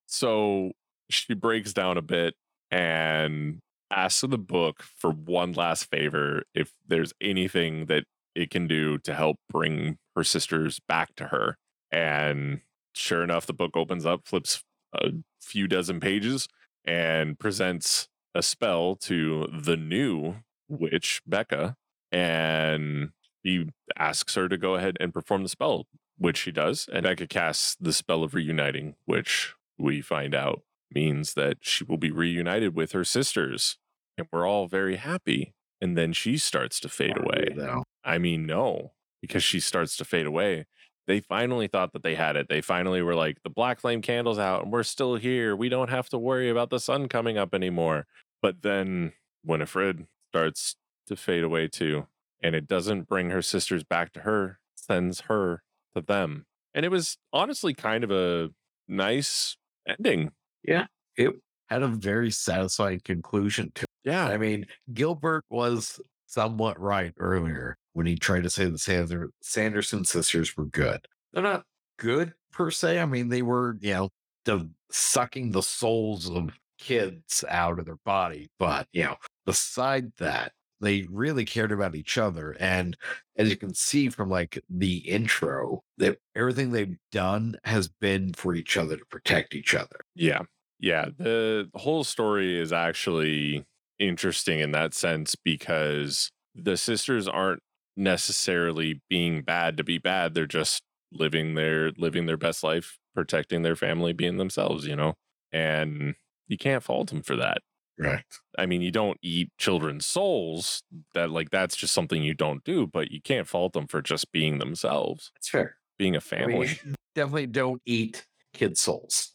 so 0.07 0.73
she 1.09 1.35
breaks 1.35 1.73
down 1.73 1.97
a 1.97 2.03
bit 2.03 2.35
and 2.71 3.61
asks 3.91 4.21
the 4.23 4.39
book 4.39 4.83
for 4.83 5.11
one 5.11 5.53
last 5.53 5.91
favor 5.91 6.43
if 6.55 6.73
there's 6.87 7.13
anything 7.21 7.87
that 7.87 8.05
it 8.35 8.51
can 8.51 8.67
do 8.67 8.99
to 8.99 9.15
help 9.15 9.39
bring 9.51 9.99
her 10.15 10.25
sisters 10.25 10.81
back 10.89 11.15
to 11.17 11.27
her. 11.29 11.57
And 11.91 12.61
sure 12.95 13.23
enough, 13.23 13.47
the 13.47 13.53
book 13.53 13.77
opens 13.77 14.05
up, 14.05 14.27
flips 14.27 14.63
a 14.95 15.11
few 15.41 15.67
dozen 15.67 16.01
pages, 16.01 16.49
and 16.85 17.39
presents 17.39 18.09
a 18.35 18.43
spell 18.43 18.97
to 18.97 19.47
the 19.53 19.77
new 19.77 20.37
witch, 20.69 21.23
Becca. 21.27 21.77
And 22.13 23.11
he 23.43 23.71
asks 23.99 24.35
her 24.35 24.49
to 24.49 24.59
go 24.59 24.75
ahead 24.75 24.97
and 25.01 25.15
perform 25.15 25.43
the 25.43 25.49
spell, 25.49 25.87
which 26.19 26.39
she 26.39 26.53
does. 26.53 26.89
And 26.93 27.05
Becca 27.05 27.27
casts 27.27 27.77
the 27.81 27.93
spell 27.93 28.23
of 28.23 28.35
reuniting, 28.35 28.97
which 29.05 29.55
we 29.79 30.01
find 30.01 30.35
out 30.35 30.63
means 30.95 31.35
that 31.35 31.59
she 31.61 31.85
will 31.85 31.99
be 31.99 32.11
reunited 32.11 32.75
with 32.75 32.93
her 32.93 33.05
sisters. 33.05 33.79
And 34.19 34.27
we're 34.33 34.47
all 34.47 34.67
very 34.67 34.97
happy. 34.97 35.55
And 35.81 35.97
then 35.97 36.13
she 36.13 36.39
starts 36.39 36.81
to 36.81 36.89
fade 36.89 37.19
away. 37.19 37.49
Though. 37.55 37.85
I 38.05 38.19
mean, 38.19 38.47
no, 38.47 38.93
because 39.21 39.45
she 39.45 39.61
starts 39.61 39.97
to 39.99 40.05
fade 40.05 40.27
away. 40.27 40.67
They 41.07 41.21
finally 41.21 41.69
thought 41.69 41.93
that 41.93 42.03
they 42.03 42.15
had 42.15 42.35
it. 42.37 42.49
They 42.49 42.61
finally 42.61 43.03
were 43.03 43.15
like, 43.15 43.43
the 43.43 43.51
black 43.51 43.81
flame 43.81 44.03
candle's 44.03 44.39
out 44.39 44.65
and 44.65 44.73
we're 44.73 44.83
still 44.83 45.17
here. 45.17 45.55
We 45.55 45.69
don't 45.69 45.91
have 45.91 46.09
to 46.09 46.19
worry 46.19 46.49
about 46.49 46.71
the 46.71 46.81
sun 46.81 47.09
coming 47.09 47.39
up 47.39 47.55
anymore. 47.55 48.07
But 48.43 48.63
then 48.63 49.13
Winifred 49.45 50.07
starts 50.31 50.77
to 51.07 51.17
fade 51.17 51.45
away 51.45 51.69
too. 51.69 52.07
And 52.43 52.55
it 52.55 52.67
doesn't 52.67 53.09
bring 53.09 53.31
her 53.31 53.43
sisters 53.43 53.85
back 53.85 54.13
to 54.15 54.21
her, 54.21 54.59
sends 54.75 55.23
her 55.23 55.63
to 55.95 56.03
them. 56.03 56.47
And 56.75 56.85
it 56.85 56.91
was 56.91 57.19
honestly 57.33 57.73
kind 57.73 58.03
of 58.05 58.11
a 58.11 58.51
nice 58.89 59.57
ending. 59.87 60.33
Yeah, 60.67 60.87
it 61.17 61.33
had 61.69 61.83
a 61.83 61.89
very 61.89 62.31
satisfying 62.31 63.01
conclusion 63.01 63.73
to 63.77 63.83
It. 63.83 64.11
Yeah. 64.11 64.27
I 64.27 64.37
mean, 64.37 64.67
Gilbert 64.93 65.45
was 65.51 66.01
somewhat 66.27 66.81
right 66.81 67.13
earlier 67.19 67.77
when 67.93 68.07
he 68.07 68.17
tried 68.17 68.43
to 68.45 68.51
say 68.51 68.67
the 68.67 68.79
Sander- 68.79 69.31
Sanderson 69.41 70.05
sisters 70.05 70.57
were 70.57 70.67
good. 70.67 71.07
They're 71.33 71.43
not 71.43 71.65
good 71.99 72.35
per 72.53 72.71
se. 72.71 73.01
I 73.01 73.07
mean, 73.07 73.29
they 73.29 73.43
were, 73.43 73.77
you 73.81 73.95
know, 73.95 74.11
the 74.45 74.71
sucking 74.91 75.51
the 75.51 75.63
souls 75.63 76.31
of 76.31 76.51
kids 76.79 77.45
out 77.49 77.79
of 77.79 77.87
their 77.87 77.99
body. 78.05 78.49
But, 78.59 78.87
you 78.93 79.05
know, 79.05 79.17
beside 79.45 80.13
that, 80.19 80.53
they 80.81 81.07
really 81.11 81.45
cared 81.45 81.73
about 81.73 81.97
each 81.97 82.19
other. 82.19 82.55
And 82.61 82.97
as 83.37 83.49
you 83.49 83.57
can 83.57 83.75
see 83.75 84.09
from 84.09 84.29
like 84.29 84.63
the 84.69 84.99
intro, 84.99 85.83
that 85.97 86.19
everything 86.35 86.71
they've 86.71 86.97
done 87.11 87.57
has 87.65 87.89
been 87.89 88.35
for 88.35 88.55
each 88.55 88.77
other 88.77 88.97
to 88.97 89.05
protect 89.07 89.55
each 89.55 89.75
other. 89.75 90.01
Yeah. 90.15 90.43
Yeah. 90.79 91.07
The 91.17 91.71
whole 91.75 92.05
story 92.05 92.59
is 92.59 92.73
actually 92.73 93.65
interesting 93.99 94.61
in 94.61 94.73
that 94.73 94.95
sense 94.95 95.35
because 95.35 96.31
the 96.55 96.77
sisters 96.77 97.27
aren't 97.27 97.63
necessarily 97.97 99.01
being 99.09 99.43
bad 99.43 99.77
to 99.79 99.85
be 99.85 99.99
bad. 99.99 100.35
They're 100.35 100.47
just 100.47 100.83
living 101.13 101.55
their 101.55 101.93
living 101.93 102.27
their 102.27 102.37
best 102.37 102.63
life, 102.63 102.99
protecting 103.15 103.63
their 103.63 103.77
family, 103.77 104.13
being 104.13 104.37
themselves, 104.37 104.87
you 104.87 104.97
know? 104.97 105.15
And 105.53 106.15
you 106.49 106.59
can't 106.59 106.83
fault 106.83 107.09
them 107.09 107.23
for 107.23 107.37
that. 107.37 107.59
Right. 107.99 108.25
I 108.59 108.67
mean, 108.67 108.83
you 108.83 108.91
don't 108.93 109.17
eat 109.23 109.51
children's 109.59 110.05
souls. 110.05 110.83
That 111.15 111.31
like 111.31 111.51
that's 111.51 111.77
just 111.77 111.95
something 111.95 112.23
you 112.23 112.35
don't 112.35 112.63
do, 112.65 112.87
but 112.87 113.11
you 113.11 113.23
can't 113.23 113.49
fault 113.49 113.73
them 113.73 113.87
for 113.87 114.03
just 114.03 114.31
being 114.33 114.59
themselves, 114.59 115.31
That's 115.35 115.49
fair. 115.49 115.77
being 115.99 116.15
a 116.15 116.19
I 116.19 116.47
mean, 116.47 116.67
family. 116.67 116.79
definitely 117.15 117.47
don't 117.47 117.81
eat 117.87 118.27
kids' 118.57 118.81
souls. 118.81 119.33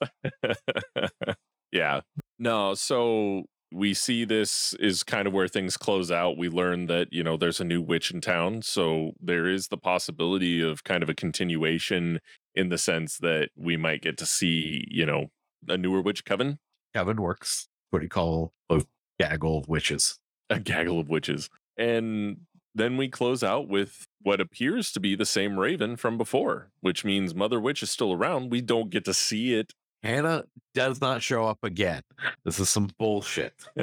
yeah. 1.72 2.02
No, 2.40 2.74
so 2.74 3.44
we 3.72 3.94
see 3.94 4.26
this 4.26 4.74
is 4.80 5.04
kind 5.04 5.28
of 5.28 5.34
where 5.34 5.48
things 5.48 5.78
close 5.78 6.12
out. 6.12 6.38
We 6.38 6.50
learn 6.50 6.88
that, 6.88 7.08
you 7.12 7.24
know, 7.24 7.38
there's 7.38 7.62
a 7.62 7.66
new 7.66 7.82
witch 7.82 8.12
in 8.12 8.20
town. 8.20 8.64
So 8.64 9.12
there 9.22 9.48
is 9.48 9.68
the 9.68 9.78
possibility 9.78 10.62
of 10.62 10.84
kind 10.84 11.04
of 11.04 11.10
a 11.10 11.14
continuation 11.14 12.20
in 12.54 12.70
the 12.70 12.78
sense 12.78 13.18
that 13.20 13.50
we 13.56 13.78
might 13.78 14.02
get 14.02 14.18
to 14.18 14.26
see, 14.26 14.86
you 14.90 15.06
know, 15.06 15.28
a 15.70 15.78
newer 15.78 16.02
witch 16.02 16.26
coven, 16.26 16.60
Kevin 16.94 17.22
works 17.22 17.70
what 17.92 18.00
do 18.00 18.06
you 18.06 18.10
call 18.10 18.54
a 18.70 18.84
gaggle 19.20 19.60
of 19.60 19.68
witches. 19.68 20.18
a 20.50 20.60
gaggle 20.60 21.00
of 21.00 21.10
witches. 21.10 21.50
And 21.78 22.38
then 22.74 22.98
we 22.98 23.10
close 23.10 23.44
out 23.44 23.68
with 23.68 24.08
what 24.22 24.40
appears 24.42 24.92
to 24.92 25.00
be 25.00 25.16
the 25.16 25.26
same 25.26 25.60
raven 25.60 25.98
from 25.98 26.18
before, 26.18 26.72
which 26.82 27.04
means 27.04 27.36
Mother 27.36 27.60
Witch 27.60 27.84
is 27.84 27.92
still 27.92 28.14
around. 28.14 28.52
We 28.52 28.62
don't 28.62 28.90
get 28.90 29.06
to 29.06 29.14
see 29.14 29.54
it 29.56 29.74
Hannah 30.04 30.46
does 30.74 31.00
not 31.02 31.22
show 31.22 31.46
up 31.46 31.60
again. 31.64 32.02
This 32.44 32.60
is 32.60 32.70
some 32.70 32.90
bullshit. 32.98 33.54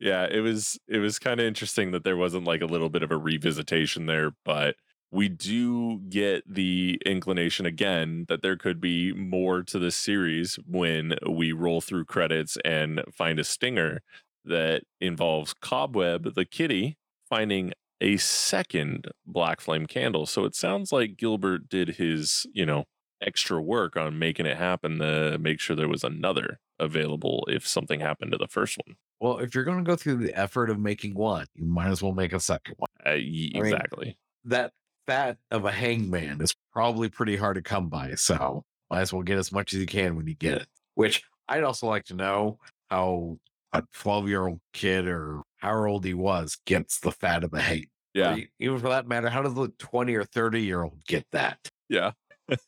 yeah, 0.00 0.26
it 0.26 0.42
was 0.42 0.78
it 0.88 0.98
was 0.98 1.18
kind 1.18 1.40
of 1.40 1.46
interesting 1.46 1.92
that 1.92 2.04
there 2.04 2.16
wasn't 2.16 2.46
like 2.46 2.62
a 2.62 2.66
little 2.66 2.88
bit 2.88 3.02
of 3.02 3.12
a 3.12 3.18
revisitation 3.18 4.06
there, 4.06 4.32
but 4.44 4.76
we 5.12 5.28
do 5.28 6.00
get 6.08 6.42
the 6.52 7.00
inclination 7.04 7.66
again 7.66 8.26
that 8.28 8.42
there 8.42 8.56
could 8.56 8.80
be 8.80 9.12
more 9.12 9.62
to 9.64 9.78
this 9.78 9.96
series 9.96 10.56
when 10.66 11.14
we 11.28 11.52
roll 11.52 11.80
through 11.80 12.04
credits 12.04 12.56
and 12.64 13.02
find 13.12 13.38
a 13.38 13.44
stinger 13.44 14.02
that 14.44 14.82
involves 15.00 15.52
Cobweb 15.52 16.34
the 16.34 16.44
kitty 16.44 16.96
finding 17.30 17.72
a 18.02 18.16
second 18.18 19.06
black 19.26 19.60
flame 19.60 19.86
candle. 19.86 20.26
So 20.26 20.44
it 20.44 20.54
sounds 20.54 20.92
like 20.92 21.16
Gilbert 21.16 21.68
did 21.68 21.96
his, 21.96 22.46
you 22.52 22.66
know, 22.66 22.84
extra 23.22 23.60
work 23.60 23.96
on 23.96 24.18
making 24.18 24.46
it 24.46 24.56
happen 24.56 24.98
to 24.98 25.38
make 25.38 25.60
sure 25.60 25.76
there 25.76 25.88
was 25.88 26.04
another 26.04 26.58
available 26.78 27.46
if 27.50 27.66
something 27.66 28.00
happened 28.00 28.32
to 28.32 28.38
the 28.38 28.48
first 28.48 28.78
one. 28.86 28.96
Well, 29.20 29.38
if 29.38 29.54
you're 29.54 29.64
going 29.64 29.78
to 29.78 29.84
go 29.88 29.96
through 29.96 30.16
the 30.16 30.34
effort 30.34 30.70
of 30.70 30.78
making 30.78 31.14
one, 31.14 31.46
you 31.54 31.66
might 31.66 31.88
as 31.88 32.02
well 32.02 32.12
make 32.12 32.32
a 32.32 32.40
second 32.40 32.74
one. 32.78 32.88
Uh, 33.04 33.10
y- 33.10 33.14
I 33.14 33.18
mean- 33.18 33.56
exactly. 33.56 34.18
That 34.44 34.72
fat 35.06 35.36
of 35.50 35.66
a 35.66 35.70
hangman 35.72 36.40
is 36.40 36.54
probably 36.72 37.10
pretty 37.10 37.36
hard 37.36 37.56
to 37.56 37.62
come 37.62 37.88
by. 37.90 38.14
So 38.14 38.64
might 38.90 39.00
as 39.02 39.12
well 39.12 39.22
get 39.22 39.36
as 39.36 39.52
much 39.52 39.74
as 39.74 39.80
you 39.80 39.86
can 39.86 40.16
when 40.16 40.26
you 40.26 40.34
get 40.34 40.54
it. 40.62 40.66
Which 40.94 41.22
I'd 41.48 41.62
also 41.64 41.86
like 41.86 42.04
to 42.06 42.14
know 42.14 42.58
how 42.90 43.38
a 43.74 43.82
12 43.92 44.28
year 44.28 44.46
old 44.48 44.60
kid 44.72 45.06
or 45.06 45.42
how 45.60 45.84
old 45.86 46.04
he 46.04 46.14
was 46.14 46.58
gets 46.66 46.98
the 46.98 47.12
fat 47.12 47.44
of 47.44 47.50
the 47.50 47.60
hate. 47.60 47.90
yeah. 48.14 48.36
Even 48.58 48.78
for 48.78 48.88
that 48.88 49.06
matter, 49.06 49.28
how 49.28 49.42
does 49.42 49.54
the 49.54 49.68
20 49.78 50.14
or 50.14 50.24
30 50.24 50.62
year 50.62 50.82
old 50.82 51.04
get 51.06 51.26
that? 51.32 51.70
Yeah. 51.88 52.12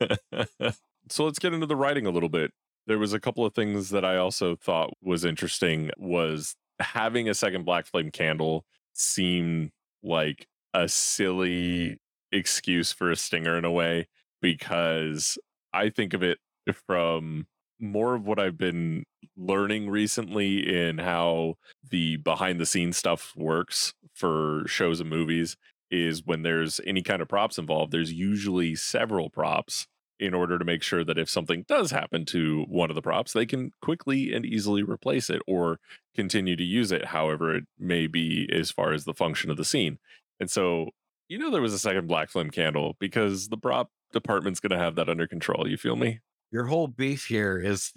so 1.08 1.24
let's 1.24 1.38
get 1.38 1.52
into 1.52 1.66
the 1.66 1.76
writing 1.76 2.06
a 2.06 2.10
little 2.10 2.28
bit. 2.28 2.52
There 2.86 2.98
was 2.98 3.12
a 3.12 3.20
couple 3.20 3.44
of 3.44 3.54
things 3.54 3.90
that 3.90 4.04
I 4.04 4.16
also 4.16 4.56
thought 4.56 4.92
was 5.02 5.24
interesting 5.24 5.90
was 5.96 6.54
having 6.80 7.28
a 7.28 7.34
second 7.34 7.64
black 7.64 7.86
flame 7.86 8.10
candle 8.10 8.64
seemed 8.92 9.70
like 10.02 10.46
a 10.74 10.88
silly 10.88 11.98
excuse 12.32 12.92
for 12.92 13.10
a 13.10 13.16
stinger 13.16 13.56
in 13.56 13.64
a 13.64 13.70
way 13.70 14.08
because 14.40 15.38
I 15.72 15.90
think 15.90 16.12
of 16.12 16.22
it 16.22 16.38
from 16.86 17.46
more 17.78 18.14
of 18.14 18.26
what 18.26 18.38
I've 18.38 18.58
been 18.58 19.04
learning 19.36 19.90
recently 19.90 20.58
in 20.58 20.98
how 20.98 21.54
the 21.88 22.16
behind 22.16 22.60
the 22.60 22.66
scenes 22.66 22.96
stuff 22.96 23.32
works 23.36 23.94
for 24.12 24.62
shows 24.66 25.00
and 25.00 25.10
movies 25.10 25.56
is 25.90 26.24
when 26.24 26.42
there's 26.42 26.80
any 26.86 27.02
kind 27.02 27.20
of 27.20 27.28
props 27.28 27.58
involved, 27.58 27.92
there's 27.92 28.12
usually 28.12 28.74
several 28.74 29.30
props 29.30 29.86
in 30.18 30.34
order 30.34 30.58
to 30.58 30.64
make 30.64 30.82
sure 30.82 31.02
that 31.02 31.18
if 31.18 31.28
something 31.28 31.64
does 31.66 31.90
happen 31.90 32.24
to 32.24 32.64
one 32.68 32.90
of 32.90 32.94
the 32.94 33.02
props, 33.02 33.32
they 33.32 33.44
can 33.44 33.72
quickly 33.82 34.32
and 34.32 34.46
easily 34.46 34.82
replace 34.82 35.28
it 35.28 35.42
or 35.48 35.80
continue 36.14 36.54
to 36.54 36.62
use 36.62 36.92
it 36.92 37.06
however 37.06 37.54
it 37.56 37.64
may 37.78 38.06
be 38.06 38.48
as 38.52 38.70
far 38.70 38.92
as 38.92 39.04
the 39.04 39.14
function 39.14 39.50
of 39.50 39.56
the 39.56 39.64
scene. 39.64 39.98
And 40.38 40.50
so, 40.50 40.90
you 41.28 41.38
know, 41.38 41.50
there 41.50 41.62
was 41.62 41.74
a 41.74 41.78
second 41.78 42.06
black 42.06 42.30
flame 42.30 42.50
candle 42.50 42.96
because 43.00 43.48
the 43.48 43.56
prop 43.56 43.90
department's 44.12 44.60
going 44.60 44.70
to 44.70 44.78
have 44.78 44.94
that 44.94 45.08
under 45.08 45.26
control. 45.26 45.68
You 45.68 45.76
feel 45.76 45.96
me? 45.96 46.20
Your 46.52 46.66
whole 46.66 46.86
beef 46.86 47.26
here 47.26 47.58
is 47.58 47.92